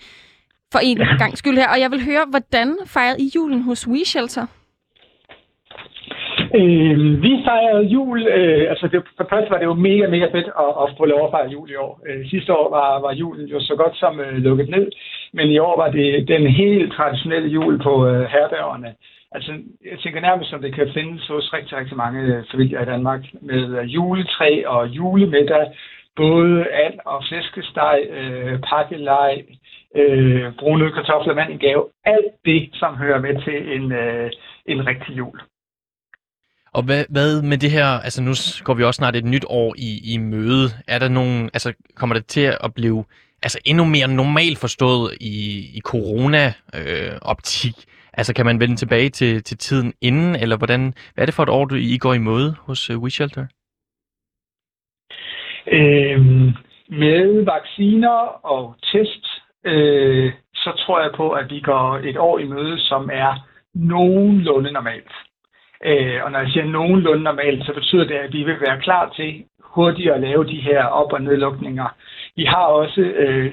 For 0.71 0.79
en 0.79 0.97
ja. 0.97 1.15
gang 1.17 1.37
skyld 1.37 1.57
her. 1.57 1.69
Og 1.69 1.79
jeg 1.79 1.91
vil 1.91 2.05
høre, 2.05 2.25
hvordan 2.29 2.77
fejrede 2.85 3.21
I 3.23 3.31
julen 3.35 3.61
hos 3.61 3.87
We 3.87 4.05
Shelter? 4.05 4.45
Øh, 6.59 7.23
vi 7.25 7.31
fejrede 7.47 7.85
jul, 7.95 8.27
øh, 8.27 8.69
altså 8.71 8.87
det, 8.87 9.03
for 9.17 9.23
det 9.23 9.31
første 9.33 9.51
var 9.51 9.57
det 9.57 9.65
jo 9.65 9.73
mega, 9.73 10.07
mega 10.07 10.25
fedt 10.25 10.49
at, 10.65 10.71
at 10.81 10.87
få 10.97 11.05
lov 11.05 11.21
at 11.25 11.31
fejre 11.33 11.53
jul 11.55 11.69
i 11.71 11.75
år. 11.75 11.93
Øh, 12.07 12.29
sidste 12.29 12.53
år 12.53 12.67
var, 12.77 12.99
var 13.05 13.13
julen 13.13 13.47
jo 13.47 13.59
så 13.59 13.75
godt 13.75 13.95
som 13.97 14.19
øh, 14.19 14.37
lukket 14.37 14.69
ned, 14.69 14.87
men 15.33 15.47
i 15.51 15.57
år 15.57 15.75
var 15.81 15.89
det 15.91 16.27
den 16.27 16.47
helt 16.47 16.93
traditionelle 16.93 17.49
jul 17.49 17.83
på 17.83 18.07
øh, 18.07 18.21
herbergerne. 18.33 18.89
Altså, 19.35 19.51
jeg 19.91 19.99
tænker 19.99 20.21
nærmest, 20.21 20.49
som 20.49 20.61
det 20.61 20.75
kan 20.75 20.87
findes 20.93 21.27
hos 21.27 21.53
rigtig, 21.53 21.77
rigtig 21.77 21.97
mange 21.97 22.21
øh, 22.21 22.43
familier 22.51 22.81
i 22.81 22.85
Danmark, 22.85 23.21
med 23.41 23.63
øh, 23.79 23.93
juletræ 23.95 24.63
og 24.65 24.87
julemiddag, 24.87 25.65
både 26.15 26.65
and 26.83 26.99
og 27.05 27.23
flæskesteg, 27.27 27.97
øh, 28.09 28.59
pakkelej, 28.69 29.33
øh, 29.95 30.53
brune 30.59 30.91
kartofler, 30.91 31.33
mand 31.33 31.51
en 31.51 31.59
gave. 31.59 31.83
Alt 32.05 32.31
det, 32.45 32.69
som 32.73 32.95
hører 32.95 33.19
med 33.21 33.33
til 33.45 33.57
en, 33.75 33.91
øh, 33.91 34.31
en 34.65 34.87
rigtig 34.87 35.17
jul. 35.17 35.39
Og 36.73 36.83
hvad, 36.83 37.05
hvad 37.09 37.41
med 37.41 37.57
det 37.57 37.71
her, 37.71 37.85
altså 37.85 38.21
nu 38.23 38.33
går 38.63 38.73
vi 38.73 38.83
også 38.83 38.97
snart 38.97 39.15
et 39.15 39.25
nyt 39.25 39.45
år 39.49 39.75
i, 39.77 40.13
i 40.13 40.17
møde. 40.17 40.67
Er 40.87 40.99
der 40.99 41.09
nogen, 41.09 41.49
altså 41.53 41.73
kommer 41.95 42.15
det 42.15 42.25
til 42.25 42.55
at 42.65 42.73
blive 42.75 43.05
altså 43.43 43.59
endnu 43.65 43.85
mere 43.85 44.07
normalt 44.07 44.57
forstået 44.59 45.13
i, 45.21 45.35
i 45.77 45.81
corona-optik? 45.81 47.75
Øh, 47.77 47.94
altså 48.17 48.33
kan 48.33 48.45
man 48.45 48.59
vende 48.59 48.75
tilbage 48.75 49.09
til, 49.09 49.43
til 49.43 49.57
tiden 49.57 49.93
inden, 50.01 50.35
eller 50.35 50.57
hvordan, 50.57 50.93
hvad 51.13 51.23
er 51.23 51.25
det 51.25 51.35
for 51.35 51.43
et 51.43 51.49
år, 51.49 51.65
du, 51.65 51.75
I 51.75 51.97
går 51.97 52.13
i 52.13 52.25
møde 52.29 52.55
hos 52.59 52.89
uh, 52.89 53.03
WeShelter? 53.03 53.45
Øhm, 55.67 56.49
med 56.89 57.45
vacciner 57.45 58.45
og 58.45 58.75
test, 58.91 59.25
øh, 59.65 60.33
så 60.55 60.71
tror 60.85 61.01
jeg 61.01 61.11
på, 61.15 61.31
at 61.31 61.49
vi 61.49 61.59
går 61.59 61.97
et 62.03 62.17
år 62.17 62.39
i 62.39 62.45
møde, 62.45 62.79
som 62.79 63.09
er 63.13 63.47
nogenlunde 63.73 64.71
normalt. 64.71 65.11
Øh, 65.85 66.23
og 66.23 66.31
når 66.31 66.39
jeg 66.39 66.49
siger 66.49 66.65
nogenlunde 66.65 67.23
normalt, 67.23 67.65
så 67.65 67.73
betyder 67.73 68.05
det, 68.05 68.15
at 68.15 68.33
vi 68.33 68.43
vil 68.43 68.61
være 68.61 68.81
klar 68.81 69.13
til 69.15 69.43
hurtigt 69.59 70.11
at 70.11 70.21
lave 70.21 70.45
de 70.45 70.61
her 70.61 70.85
op- 70.85 71.13
og 71.13 71.21
nedlukninger. 71.21 71.87
Vi 72.37 72.45
har 72.45 72.65
også 72.81 73.01
øh, 73.01 73.51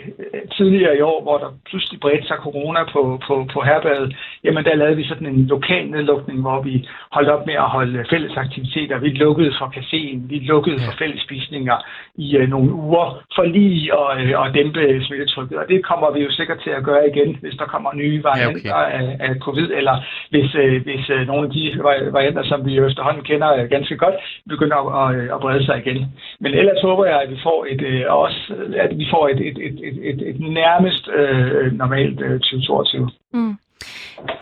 tidligere 0.57 0.97
i 0.99 1.01
år, 1.01 1.23
hvor 1.23 1.39
der 1.39 1.51
pludselig 1.71 2.01
bredte 2.01 2.27
sig 2.27 2.37
corona 2.37 2.81
på, 2.93 3.21
på, 3.27 3.35
på 3.55 3.61
herberget, 3.61 4.17
jamen 4.45 4.65
der 4.65 4.75
lavede 4.75 4.97
vi 4.97 5.05
sådan 5.05 5.27
en 5.27 5.47
lokal 5.47 5.87
nedlukning, 5.91 6.41
hvor 6.41 6.63
vi 6.63 6.89
holdt 7.13 7.29
op 7.29 7.47
med 7.47 7.55
at 7.55 7.71
holde 7.77 8.05
fælles 8.11 8.37
aktiviteter. 8.37 8.99
Vi 8.99 9.09
lukkede 9.09 9.53
for 9.59 9.67
caféen, 9.77 10.19
vi 10.29 10.39
lukkede 10.39 10.79
for 10.87 10.93
fællesspisninger 10.99 11.77
i 12.15 12.37
øh, 12.37 12.49
nogle 12.49 12.73
uger, 12.73 13.23
for 13.35 13.43
lige 13.43 13.93
at, 14.01 14.21
øh, 14.21 14.47
at 14.47 14.55
dæmpe 14.55 15.05
smittetrykket. 15.05 15.59
Og 15.59 15.65
det 15.69 15.85
kommer 15.85 16.11
vi 16.11 16.21
jo 16.23 16.31
sikkert 16.31 16.61
til 16.65 16.71
at 16.71 16.85
gøre 16.85 17.09
igen, 17.13 17.37
hvis 17.41 17.55
der 17.55 17.65
kommer 17.65 17.95
nye 17.95 18.25
varianter 18.25 18.61
Ja, 18.65 18.85
okay. 18.85 18.99
af, 18.99 19.17
af 19.29 19.35
covid, 19.41 19.71
eller 19.79 19.97
hvis, 20.31 20.55
øh, 20.55 20.83
hvis 20.83 21.11
øh, 21.11 21.27
nogle 21.27 21.47
af 21.47 21.53
de 21.53 21.63
vari- 21.85 22.13
varianter, 22.13 22.45
som 22.45 22.67
vi 22.67 22.73
jo 22.75 22.87
efterhånden 22.87 23.25
kender 23.25 23.55
øh, 23.57 23.71
ganske 23.71 23.97
godt, 23.97 24.15
begynder 24.49 24.77
at, 24.77 25.15
at, 25.17 25.35
at 25.35 25.41
brede 25.41 25.65
sig 25.67 25.77
igen. 25.87 26.07
Men 26.41 26.55
ellers 26.55 26.81
håber 26.83 27.05
jeg, 27.05 27.23
at 27.23 27.31
vi 27.31 27.39
får 27.43 27.67
et, 27.71 27.83
øh, 27.83 28.05
også, 28.09 28.53
at 28.75 28.99
vi 28.99 29.07
får 29.11 29.29
et, 29.29 29.41
et, 29.49 29.59
et, 29.67 29.79
et, 29.89 29.97
et, 30.11 30.29
et 30.29 30.41
nærmest 30.41 31.09
øh, 31.19 31.73
normalt 31.73 32.21
øh, 32.21 32.41
2022. 32.41 33.11
Mm. 33.33 33.55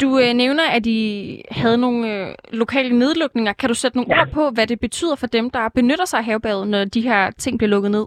Du 0.02 0.18
øh, 0.18 0.32
nævner, 0.34 0.66
at 0.76 0.86
I 0.86 1.00
havde 1.50 1.78
nogle 1.78 2.00
øh, 2.14 2.34
lokale 2.52 2.98
nedlukninger. 2.98 3.52
Kan 3.52 3.68
du 3.68 3.74
sætte 3.74 3.96
nogle 3.96 4.14
Ja. 4.14 4.20
ord 4.20 4.28
på, 4.28 4.50
hvad 4.54 4.66
det 4.66 4.80
betyder 4.80 5.16
for 5.16 5.26
dem, 5.26 5.50
der 5.50 5.68
benytter 5.74 6.04
sig 6.04 6.18
af 6.18 6.24
havebadet, 6.24 6.68
når 6.68 6.84
de 6.84 7.00
her 7.00 7.30
ting 7.30 7.58
bliver 7.58 7.70
lukket 7.70 7.90
ned? 7.90 8.06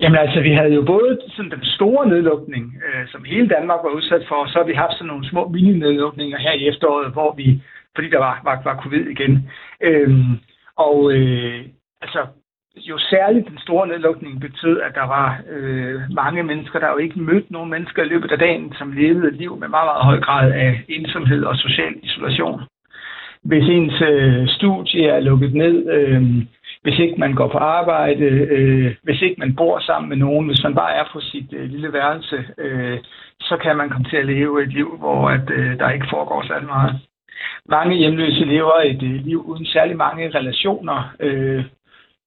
Jamen 0.00 0.18
altså, 0.18 0.40
vi 0.40 0.52
havde 0.52 0.74
jo 0.74 0.82
både 0.82 1.18
sådan 1.36 1.50
den 1.50 1.64
store 1.64 2.08
nedlukning, 2.08 2.74
øh, 2.86 3.08
som 3.12 3.24
hele 3.24 3.48
Danmark 3.48 3.80
var 3.84 3.90
udsat 3.90 4.24
for, 4.28 4.34
og 4.34 4.48
så 4.48 4.58
har 4.58 4.66
vi 4.66 4.72
haft 4.74 4.92
sådan 4.92 5.06
nogle 5.06 5.28
små 5.30 5.48
mini-nedlukninger 5.48 6.38
her 6.38 6.52
i 6.52 6.68
efteråret, 6.68 7.12
hvor 7.12 7.34
vi, 7.36 7.62
fordi 7.94 8.10
der 8.10 8.18
var, 8.18 8.40
var, 8.44 8.60
var 8.64 8.82
covid 8.82 9.06
igen. 9.06 9.50
Øhm, 9.82 10.32
og 10.76 11.12
øh, 11.12 11.60
altså, 12.02 12.20
jo 12.88 12.98
særligt 12.98 13.48
den 13.48 13.58
store 13.58 13.88
nedlukning 13.88 14.40
betød, 14.40 14.80
at 14.80 14.94
der 14.94 15.06
var 15.06 15.40
øh, 15.50 16.00
mange 16.10 16.42
mennesker, 16.42 16.78
der 16.78 16.88
jo 16.88 16.96
ikke 16.96 17.20
mødte 17.20 17.52
nogen 17.52 17.70
mennesker 17.70 18.02
i 18.02 18.08
løbet 18.08 18.32
af 18.32 18.38
dagen, 18.38 18.74
som 18.78 18.92
levede 18.92 19.28
et 19.28 19.34
liv 19.34 19.56
med 19.56 19.68
meget, 19.68 19.86
meget 19.86 20.04
høj 20.04 20.20
grad 20.20 20.52
af 20.52 20.84
ensomhed 20.88 21.44
og 21.44 21.56
social 21.56 21.94
isolation. 22.02 22.60
Hvis 23.42 23.68
ens 23.68 24.02
øh, 24.02 24.48
studie 24.48 25.08
er 25.08 25.20
lukket 25.20 25.54
ned, 25.54 25.90
øh, 25.92 26.22
hvis 26.82 26.98
ikke 26.98 27.16
man 27.18 27.34
går 27.34 27.48
på 27.48 27.58
arbejde, 27.58 28.24
øh, 28.24 28.94
hvis 29.02 29.22
ikke 29.22 29.36
man 29.38 29.56
bor 29.56 29.78
sammen 29.78 30.08
med 30.08 30.16
nogen, 30.16 30.46
hvis 30.46 30.62
man 30.62 30.74
bare 30.74 30.94
er 30.94 31.04
på 31.12 31.20
sit 31.20 31.52
øh, 31.52 31.70
lille 31.70 31.92
værelse, 31.92 32.44
øh, 32.58 32.98
så 33.40 33.56
kan 33.56 33.76
man 33.76 33.90
komme 33.90 34.08
til 34.10 34.16
at 34.16 34.26
leve 34.26 34.62
et 34.62 34.72
liv, 34.72 34.96
hvor 34.98 35.28
at, 35.28 35.50
øh, 35.50 35.78
der 35.78 35.90
ikke 35.90 36.06
foregår 36.10 36.42
særlig 36.42 36.68
meget. 36.68 36.94
Mange 37.68 37.96
hjemløse 37.96 38.44
lever 38.44 38.80
et 38.84 39.02
øh, 39.02 39.24
liv 39.24 39.44
uden 39.46 39.66
særlig 39.66 39.96
mange 39.96 40.30
relationer. 40.38 41.14
Øh, 41.20 41.64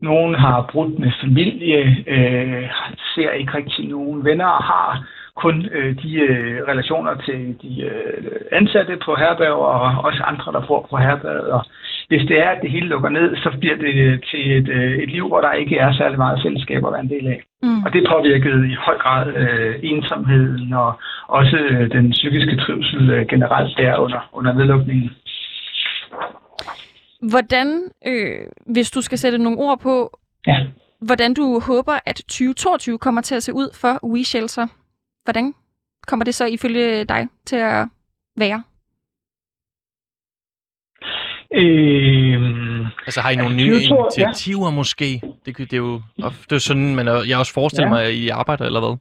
nogen 0.03 0.35
har 0.35 0.69
brudt 0.71 0.99
med 0.99 1.11
familie, 1.21 1.81
øh, 2.07 2.69
ser 3.15 3.31
ikke 3.31 3.57
rigtig 3.57 3.89
nogen 3.89 4.25
venner 4.25 4.45
og 4.45 4.63
har 4.63 5.03
kun 5.35 5.65
øh, 5.71 5.95
de 6.03 6.11
øh, 6.15 6.61
relationer 6.67 7.13
til 7.25 7.55
de 7.61 7.81
øh, 7.81 8.31
ansatte 8.51 8.97
på 9.05 9.15
herberg 9.15 9.53
og 9.53 10.03
også 10.03 10.23
andre, 10.23 10.51
der 10.51 10.67
bor 10.67 10.87
på 10.89 10.97
herberget. 10.97 11.47
Og 11.57 11.65
hvis 12.07 12.27
det 12.27 12.37
er, 12.39 12.49
at 12.49 12.61
det 12.61 12.71
hele 12.71 12.87
lukker 12.87 13.09
ned, 13.09 13.35
så 13.35 13.49
bliver 13.59 13.75
det 13.75 14.23
til 14.31 14.57
et, 14.57 14.69
øh, 14.69 14.97
et 15.03 15.09
liv, 15.09 15.27
hvor 15.27 15.41
der 15.41 15.51
ikke 15.51 15.77
er 15.77 15.93
særlig 15.93 16.17
meget 16.17 16.39
fællesskab 16.43 16.85
at 16.85 16.93
være 16.93 17.01
en 17.01 17.09
del 17.09 17.27
af. 17.27 17.39
Mm. 17.63 17.83
Og 17.85 17.93
det 17.93 18.07
påvirkede 18.09 18.71
i 18.71 18.75
høj 18.85 18.97
grad 18.97 19.27
øh, 19.35 19.75
ensomheden 19.83 20.73
og 20.73 20.99
også 21.27 21.57
øh, 21.57 21.91
den 21.91 22.11
psykiske 22.11 22.55
trivsel 22.57 23.09
øh, 23.09 23.27
generelt 23.27 23.77
der 23.77 23.97
under, 23.97 24.29
under 24.33 24.53
nedlukningen. 24.53 25.11
Hvordan, 27.29 27.83
øh, 28.05 28.39
hvis 28.65 28.91
du 28.91 29.01
skal 29.01 29.17
sætte 29.17 29.37
nogle 29.37 29.57
ord 29.59 29.79
på, 29.79 30.19
Ja. 30.47 30.65
hvordan 31.01 31.33
du 31.33 31.59
håber, 31.59 31.99
at 32.05 32.15
2022 32.15 32.97
kommer 32.97 33.21
til 33.21 33.35
at 33.35 33.43
se 33.43 33.53
ud 33.53 33.69
for 33.73 33.99
We 34.05 34.23
Shelter, 34.25 34.67
hvordan 35.23 35.53
kommer 36.07 36.23
det 36.25 36.35
så 36.35 36.45
ifølge 36.45 37.03
dig 37.03 37.27
til 37.45 37.55
at 37.55 37.87
være? 38.37 38.63
Øh, 41.55 42.87
Altså 43.07 43.21
har 43.21 43.29
I 43.29 43.35
nogle 43.35 43.55
nye 43.55 43.73
2022, 43.73 43.97
ja. 43.97 44.27
initiativer 44.27 44.69
måske? 44.69 45.21
Det, 45.45 45.55
kan- 45.55 45.65
det 45.65 45.73
er 45.73 45.77
jo 45.77 46.01
ofte 46.23 46.59
sådan, 46.59 46.95
men 46.95 47.07
jeg 47.07 47.37
også 47.37 47.53
forestiller 47.53 47.87
Ja. 47.87 47.93
mig, 47.93 48.03
at 48.03 48.13
I 48.13 48.29
arbejder 48.29 48.65
eller 48.65 48.79
hvad? 48.79 48.97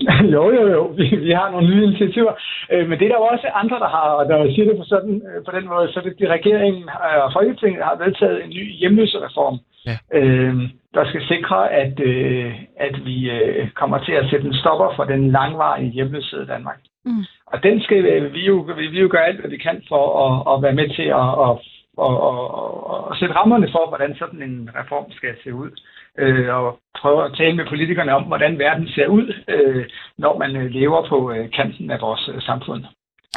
jo, 0.34 0.42
jo, 0.56 0.64
jo. 0.76 0.82
Vi, 0.98 1.16
vi 1.16 1.30
har 1.30 1.50
nogle 1.50 1.70
nye 1.70 1.84
initiativer. 1.84 2.32
Øh, 2.72 2.88
men 2.88 2.98
det 2.98 3.04
er 3.04 3.08
der 3.12 3.22
jo 3.22 3.32
også 3.34 3.46
andre, 3.54 3.78
der 3.78 3.88
har, 3.88 4.08
og 4.20 4.28
der 4.28 4.54
siger 4.54 4.64
det 4.68 4.76
på, 4.78 4.84
sådan, 4.84 5.22
øh, 5.28 5.44
på 5.44 5.50
den 5.56 5.68
måde. 5.68 5.92
Så 5.92 6.00
det, 6.04 6.18
det 6.18 6.28
regeringen 6.28 6.82
øh, 6.82 7.24
og 7.24 7.32
Folketinget 7.32 7.84
har 7.84 7.96
vedtaget 8.04 8.44
en 8.44 8.50
ny 8.50 8.64
hjemløsereform, 8.80 9.58
Ja. 9.86 9.96
øh, 10.18 10.54
der 10.94 11.04
skal 11.08 11.22
sikre, 11.28 11.72
at, 11.72 12.00
øh, 12.00 12.54
at 12.76 13.04
vi 13.04 13.30
øh, 13.30 13.70
kommer 13.70 13.98
til 13.98 14.12
at 14.12 14.30
sætte 14.30 14.46
en 14.46 14.54
stopper 14.54 14.92
for 14.96 15.04
den 15.04 15.30
langvarige 15.30 15.90
hjemløshed 15.90 16.42
i 16.42 16.46
Danmark. 16.46 16.78
Mm. 17.04 17.24
Og 17.46 17.62
den 17.62 17.80
skal 17.80 18.04
øh, 18.04 18.34
vi 18.34 18.46
jo, 18.46 18.54
vi, 18.76 18.86
vi 18.86 19.00
jo 19.00 19.08
gøre 19.10 19.26
alt, 19.26 19.40
hvad 19.40 19.50
vi 19.50 19.56
kan 19.56 19.82
for 19.88 20.04
at, 20.24 20.34
at 20.52 20.62
være 20.62 20.78
med 20.80 20.88
til 20.96 21.08
at, 21.22 21.28
at, 21.46 21.52
og, 21.96 22.20
og, 22.22 22.54
og, 22.90 23.08
og 23.08 23.16
sætte 23.16 23.34
rammerne 23.34 23.68
for, 23.72 23.88
hvordan 23.88 24.16
sådan 24.18 24.42
en 24.42 24.70
reform 24.74 25.12
skal 25.12 25.34
se 25.44 25.54
ud 25.54 25.70
øh, 26.18 26.54
og 26.56 26.78
prøve 27.00 27.24
at 27.24 27.34
tale 27.36 27.56
med 27.56 27.66
politikerne 27.66 28.14
om, 28.14 28.22
hvordan 28.22 28.58
verden 28.58 28.88
ser 28.88 29.06
ud, 29.06 29.34
øh, 29.48 29.84
når 30.18 30.38
man 30.38 30.56
øh, 30.56 30.70
lever 30.70 31.08
på 31.08 31.32
øh, 31.32 31.50
kanten 31.50 31.90
af 31.90 32.00
vores 32.00 32.30
øh, 32.34 32.42
samfund. 32.42 32.84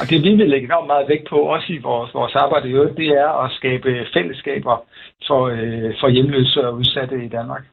Og 0.00 0.10
det 0.10 0.22
vi 0.22 0.34
vil 0.34 0.50
lægge 0.50 0.66
enormt 0.66 0.86
meget 0.86 1.08
vægt 1.08 1.28
på, 1.28 1.36
også 1.36 1.72
i 1.72 1.78
vores, 1.78 2.14
vores 2.14 2.34
arbejde 2.34 2.68
i 2.68 2.72
øvrigt, 2.72 2.96
det 2.96 3.08
er 3.08 3.28
at 3.44 3.52
skabe 3.52 4.06
fællesskaber 4.14 4.84
for, 5.26 5.42
øh, 5.46 5.94
for 6.00 6.08
hjemløse 6.08 6.66
og 6.66 6.74
udsatte 6.74 7.24
i 7.24 7.28
Danmark. 7.28 7.64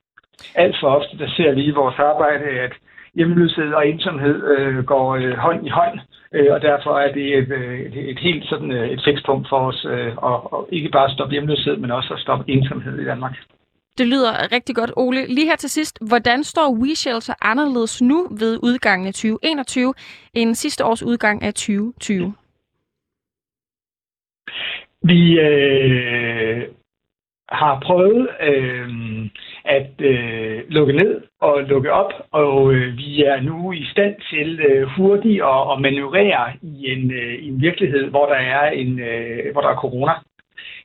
Alt 0.56 0.76
for 0.80 0.88
ofte, 0.88 1.18
der 1.18 1.30
ser 1.30 1.52
vi 1.52 1.64
i 1.64 1.72
vores 1.72 2.00
arbejde, 2.00 2.46
at 2.46 2.74
hjemløshed 3.16 3.74
og 3.74 3.88
ensomhed 3.88 4.58
øh, 4.58 4.86
går 4.86 5.16
øh, 5.16 5.34
hånd 5.34 5.68
i 5.68 5.70
hånd, 5.70 6.00
øh, 6.34 6.48
og 6.54 6.62
derfor 6.62 7.00
er 7.00 7.12
det 7.14 7.38
et, 7.38 7.52
øh, 7.52 7.80
et, 7.80 8.10
et 8.12 8.20
helt 8.20 8.44
sådan 8.50 8.72
øh, 8.72 8.90
et 8.90 9.02
fikspunkt 9.06 9.50
for 9.50 9.60
os 9.70 9.86
øh, 9.90 10.12
at, 10.30 10.40
at 10.56 10.60
ikke 10.72 10.90
bare 10.90 11.14
stoppe 11.14 11.32
hjemløshed, 11.32 11.78
men 11.78 11.92
også 11.92 12.14
at 12.14 12.20
stoppe 12.20 12.46
ensomhed 12.48 13.00
i 13.00 13.06
Danmark. 13.06 13.36
Det 13.98 14.08
lyder 14.08 14.52
rigtig 14.52 14.76
godt, 14.76 14.92
Ole. 14.96 15.28
Lige 15.28 15.48
her 15.48 15.56
til 15.56 15.70
sidst, 15.70 16.08
hvordan 16.08 16.44
står 16.44 16.78
We 16.82 16.96
Shelter 16.96 17.34
anderledes 17.42 18.02
nu 18.02 18.28
ved 18.40 18.60
udgangen 18.64 19.08
af 19.08 19.14
2021 19.14 19.94
end 20.34 20.56
sidste 20.56 20.86
års 20.86 21.04
udgang 21.04 21.44
af 21.44 21.54
2020? 21.54 22.34
Vi 25.02 25.40
øh, 25.40 26.68
har 27.54 27.80
prøvet 27.86 28.30
øh, 28.42 28.90
at 29.66 29.92
øh, 30.00 30.62
lukke 30.70 30.94
ned 30.94 31.22
og 31.42 31.64
lukke 31.64 31.92
op, 31.92 32.14
og 32.32 32.74
øh, 32.74 32.98
vi 32.98 33.24
er 33.24 33.42
nu 33.42 33.72
i 33.72 33.86
stand 33.92 34.16
til 34.30 34.60
øh, 34.60 34.88
hurtigt 34.98 35.44
at, 35.44 35.62
at 35.72 35.82
manøvrere 35.82 36.54
i 36.62 36.92
en, 36.92 37.12
øh, 37.12 37.34
i 37.34 37.48
en 37.48 37.62
virkelighed, 37.62 38.10
hvor 38.10 38.26
der 38.26 38.36
er 38.36 38.70
en, 38.70 39.00
øh, 39.00 39.52
hvor 39.52 39.62
der 39.62 39.70
er 39.70 39.76
corona. 39.76 40.14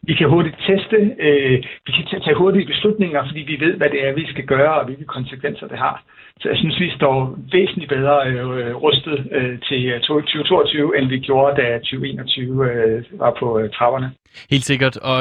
Vi 0.08 0.14
kan 0.14 0.28
hurtigt 0.34 0.56
teste, 0.68 0.96
øh, 1.26 1.56
vi 1.86 1.92
kan 1.96 2.04
tage- 2.10 2.22
tage 2.24 2.36
hurtige 2.42 2.66
beslutninger, 2.72 3.20
fordi 3.28 3.40
vi 3.52 3.56
ved, 3.64 3.74
hvad 3.80 3.90
det 3.94 4.00
er, 4.06 4.12
vi 4.20 4.26
skal 4.32 4.44
gøre, 4.54 4.74
og 4.78 4.84
hvilke 4.86 5.04
konsekvenser 5.04 5.66
det 5.72 5.78
har. 5.78 5.96
Så 6.40 6.48
jeg 6.48 6.58
synes, 6.58 6.80
vi 6.80 6.90
står 6.98 7.38
væsentligt 7.52 7.88
bedre 7.96 8.16
øh, 8.30 8.74
rustet 8.84 9.18
øh, 9.32 9.58
til 9.68 9.86
øh, 9.86 10.00
2022, 10.00 10.98
end 10.98 11.08
vi 11.08 11.18
gjorde, 11.18 11.62
da 11.62 11.78
2021 11.78 12.70
øh, 12.70 13.04
var 13.12 13.36
på 13.40 13.58
øh, 13.58 13.70
trapperne. 13.70 14.08
Helt 14.50 14.64
sikkert. 14.64 14.96
Og 14.96 15.18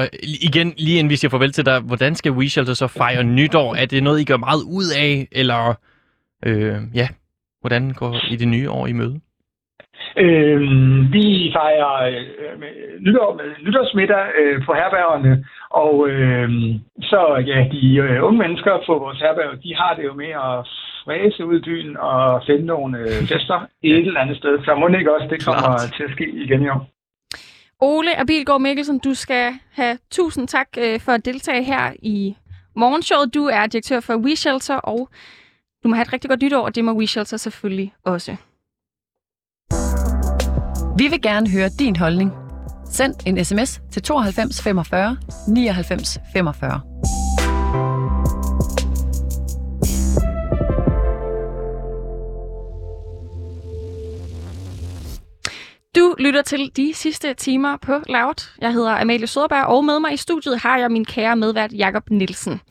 igen, 0.47 0.73
lige 0.77 0.99
inden 0.99 1.11
vi 1.11 1.15
siger 1.15 1.31
farvel 1.31 1.51
til 1.51 1.65
dig, 1.65 1.79
hvordan 1.81 2.15
skal 2.15 2.31
We 2.31 2.49
Shelter 2.49 2.73
så 2.73 2.87
fejre 2.87 3.23
nytår? 3.23 3.75
Er 3.75 3.85
det 3.85 4.03
noget, 4.03 4.21
I 4.21 4.25
gør 4.25 4.37
meget 4.37 4.63
ud 4.77 4.87
af, 5.05 5.27
eller 5.31 5.61
øh, 6.45 6.77
ja, 6.95 7.07
hvordan 7.61 7.91
går 7.93 8.15
I 8.31 8.35
det 8.35 8.47
nye 8.47 8.69
år 8.69 8.87
i 8.87 8.93
møde? 8.93 9.19
Øh, 10.23 10.61
vi 11.13 11.51
fejrer 11.57 11.93
øh, 12.09 12.53
nytår 13.05 13.35
med 13.39 13.49
nytårsmiddag 13.65 14.25
øh, 14.39 14.65
på 14.65 14.73
herbergerne, 14.73 15.45
og 15.69 16.09
øh, 16.09 16.49
så 17.01 17.43
ja, 17.51 17.57
de 17.71 17.95
øh, 17.95 18.23
unge 18.23 18.39
mennesker 18.39 18.73
på 18.85 18.93
vores 19.03 19.19
herberg, 19.19 19.63
de 19.63 19.75
har 19.75 19.93
det 19.95 20.03
jo 20.03 20.13
med 20.13 20.31
at 20.49 20.57
fræse 21.05 21.45
ud 21.45 21.59
i 21.59 21.65
byen 21.69 21.97
og 21.97 22.43
finde 22.47 22.65
nogle 22.65 22.97
øh, 22.99 23.19
fester 23.31 23.59
et 23.83 24.07
eller 24.07 24.19
andet 24.19 24.37
sted. 24.37 24.53
Så 24.65 24.75
må 24.75 24.87
det 24.87 24.99
ikke 24.99 25.15
også, 25.15 25.27
det 25.33 25.45
kommer 25.45 25.61
Klart. 25.61 25.93
til 25.97 26.03
at 26.03 26.11
ske 26.15 26.25
igen 26.45 26.61
i 26.63 26.69
år. 26.69 26.81
Ole 27.81 28.19
Abilgaard 28.19 28.61
Mikkelsen, 28.61 28.99
du 28.99 29.13
skal 29.13 29.53
have 29.73 29.97
tusind 30.11 30.47
tak 30.47 30.67
øh, 30.77 30.99
for 30.99 31.11
at 31.11 31.25
deltage 31.25 31.63
her 31.63 31.93
i 32.01 32.35
morgenshowet. 32.75 33.33
Du 33.33 33.43
er 33.45 33.67
direktør 33.67 33.99
for 33.99 34.15
We 34.15 34.35
Shelter, 34.35 34.75
og 34.75 35.09
du 35.83 35.87
må 35.87 35.95
have 35.95 36.01
et 36.01 36.13
rigtig 36.13 36.29
godt 36.29 36.41
nytår, 36.41 36.61
og 36.65 36.75
det 36.75 36.85
må 36.85 36.93
We 36.93 37.07
Shelter 37.07 37.37
selvfølgelig 37.37 37.93
også. 38.05 38.37
Vi 40.97 41.07
vil 41.07 41.21
gerne 41.21 41.49
høre 41.49 41.69
din 41.69 41.95
holdning. 41.95 42.31
Send 42.91 43.13
en 43.25 43.45
sms 43.45 43.81
til 43.91 44.01
92 44.01 44.61
45 44.61 45.17
99 45.47 46.19
45. 46.33 46.81
Du 55.95 56.15
lytter 56.19 56.41
til 56.41 56.71
de 56.75 56.93
sidste 56.93 57.33
timer 57.33 57.77
på 57.77 57.91
Loud. 57.91 58.49
Jeg 58.61 58.73
hedder 58.73 59.01
Amalie 59.01 59.27
Søderberg, 59.27 59.65
og 59.65 59.85
med 59.85 59.99
mig 59.99 60.13
i 60.13 60.17
studiet 60.17 60.59
har 60.59 60.77
jeg 60.77 60.91
min 60.91 61.05
kære 61.05 61.35
medvært 61.35 61.73
Jakob 61.73 62.09
Nielsen. 62.09 62.61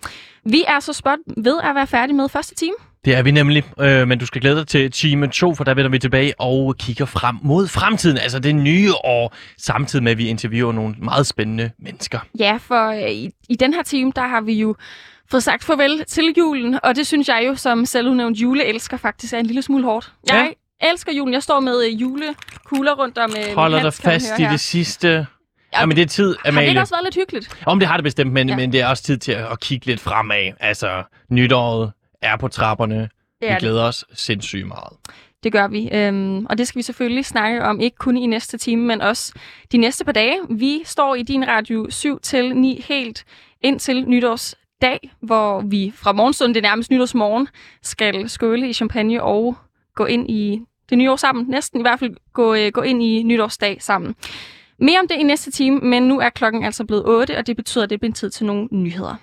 Vi 0.45 0.65
er 0.69 0.81
så 0.81 0.93
spot 0.93 1.19
ved 1.37 1.61
at 1.63 1.75
være 1.75 1.87
færdige 1.87 2.17
med 2.17 2.29
første 2.29 2.55
time. 2.55 2.77
Det 3.07 3.15
er 3.17 3.23
vi 3.23 3.31
nemlig, 3.31 3.65
øh, 3.81 4.09
men 4.09 4.19
du 4.19 4.27
skal 4.27 4.41
glæde 4.41 4.57
dig 4.57 4.67
til 4.67 4.91
time 4.91 5.27
2, 5.29 5.55
for 5.55 5.65
der 5.65 5.75
vender 5.75 5.91
vi 5.91 5.99
tilbage 5.99 6.33
og 6.41 6.77
kigger 6.79 7.05
frem 7.05 7.37
mod 7.43 7.69
fremtiden, 7.69 8.19
altså 8.19 8.39
det 8.39 8.55
nye 8.55 8.93
år, 9.05 9.35
samtidig 9.59 10.03
med 10.03 10.13
at 10.13 10.19
vi 10.19 10.27
interviewer 10.29 10.73
nogle 10.73 10.95
meget 10.99 11.27
spændende 11.27 11.71
mennesker. 11.79 12.19
Ja, 12.39 12.59
for 12.61 12.91
øh, 12.91 13.11
i, 13.11 13.31
i 13.49 13.55
den 13.55 13.75
her 13.75 13.83
time, 13.83 14.13
der 14.17 14.27
har 14.27 14.41
vi 14.41 14.53
jo 14.53 14.75
fået 15.31 15.43
sagt 15.43 15.65
farvel 15.65 16.05
til 16.09 16.35
julen, 16.39 16.79
og 16.83 16.97
det 16.97 17.07
synes 17.07 17.29
jeg 17.29 17.45
jo 17.47 17.55
som 17.55 17.85
selvudnævnt 17.87 18.37
juleelsker 18.39 18.97
faktisk 18.97 19.33
er 19.33 19.39
en 19.39 19.47
lille 19.47 19.63
smule 19.63 19.85
hårdt. 19.85 20.13
Jeg 20.29 20.53
elsker 20.93 21.13
julen. 21.13 21.35
Jeg 21.35 21.43
står 21.43 21.61
med 21.61 21.85
øh, 21.87 22.01
julekugler 22.01 22.93
rundt 22.95 23.19
om 23.19 23.31
øh, 23.49 23.55
Holder 23.55 23.83
dig 23.83 23.95
fast 23.95 24.39
i 24.39 24.43
det 24.43 24.61
sidste. 24.61 25.27
Ja, 25.75 25.87
men 25.87 25.97
det 25.97 26.03
er 26.03 26.07
tid, 26.07 26.29
Har 26.29 26.43
det 26.43 26.49
Amalie. 26.49 26.69
ikke 26.69 26.81
også 26.81 26.95
været 26.95 27.05
lidt 27.05 27.15
hyggeligt? 27.15 27.63
Om 27.67 27.79
det 27.79 27.89
har 27.89 27.97
det 27.97 28.05
bestemt, 28.05 28.33
men, 28.33 28.49
Ja. 28.49 28.53
ja. 28.53 28.57
men 28.61 28.73
det 28.73 28.81
er 28.81 28.87
også 28.87 29.03
tid 29.03 29.19
til 29.19 29.33
at, 29.33 29.45
at 29.53 29.61
kigge 29.61 29.87
lidt 29.87 30.01
fremad. 30.01 30.53
Altså, 30.61 31.03
nytåret 31.31 31.93
er 32.23 32.37
på 32.37 32.49
trapperne. 32.49 33.01
Det 33.01 33.11
Vi 33.41 33.47
er 33.47 33.51
det. 33.53 33.61
glæder 33.61 33.83
os 33.83 34.05
sindssygt 34.13 34.67
meget. 34.67 34.93
Det 35.43 35.53
gør 35.53 35.69
vi. 35.69 35.89
Øhm, 35.93 36.47
og 36.47 36.59
det 36.59 36.69
skal 36.69 36.79
vi 36.79 36.83
selvfølgelig 36.83 37.25
snakke 37.25 37.65
om, 37.65 37.81
ikke 37.81 37.97
kun 37.97 38.17
i 38.17 38.27
næste 38.27 38.59
time, 38.59 38.83
men 38.83 39.01
også 39.01 39.33
de 39.73 39.79
næste 39.79 40.05
par 40.05 40.13
dage. 40.13 40.39
Vi 40.51 40.83
står 40.85 41.15
i 41.15 41.23
din 41.23 41.49
radio 41.49 41.87
7 41.91 42.21
til 42.21 42.57
9 42.57 42.85
helt 42.89 43.25
indtil 43.61 44.05
nytårsdag, 44.09 45.11
hvor 45.21 45.61
vi 45.61 45.93
fra 45.97 46.13
morgenstunden, 46.13 46.55
det 46.55 46.65
er 46.65 46.69
nærmest 46.69 46.91
nytårsmorgen, 46.91 47.49
skal 47.83 48.29
skåle 48.29 48.69
i 48.69 48.73
champagne 48.73 49.23
og 49.23 49.57
gå 49.95 50.05
ind 50.05 50.31
i 50.31 50.61
det 50.91 50.99
nye 50.99 51.11
år 51.11 51.17
sammen. 51.17 51.47
Næsten 51.49 51.81
i 51.81 51.83
hvert 51.83 51.99
fald 51.99 52.17
gå, 52.33 52.55
øh, 52.55 52.73
gå 52.73 52.81
ind 52.81 53.03
i 53.03 53.23
nytårsdag 53.23 53.77
sammen. 53.83 54.15
Mere 54.79 55.01
om 55.01 55.09
det 55.09 55.15
i 55.15 55.23
næste 55.23 55.51
time, 55.51 55.79
men 55.81 56.03
nu 56.03 56.21
er 56.21 56.29
klokken 56.31 56.65
altså 56.65 56.85
blevet 56.85 57.05
8, 57.07 57.39
og 57.39 57.47
det 57.47 57.57
betyder, 57.57 57.85
at 57.85 57.91
det 57.91 58.01
bliver 58.01 58.13
tid 58.13 58.31
til 58.31 58.47
nogle 58.47 58.69
nyheder. 58.71 59.15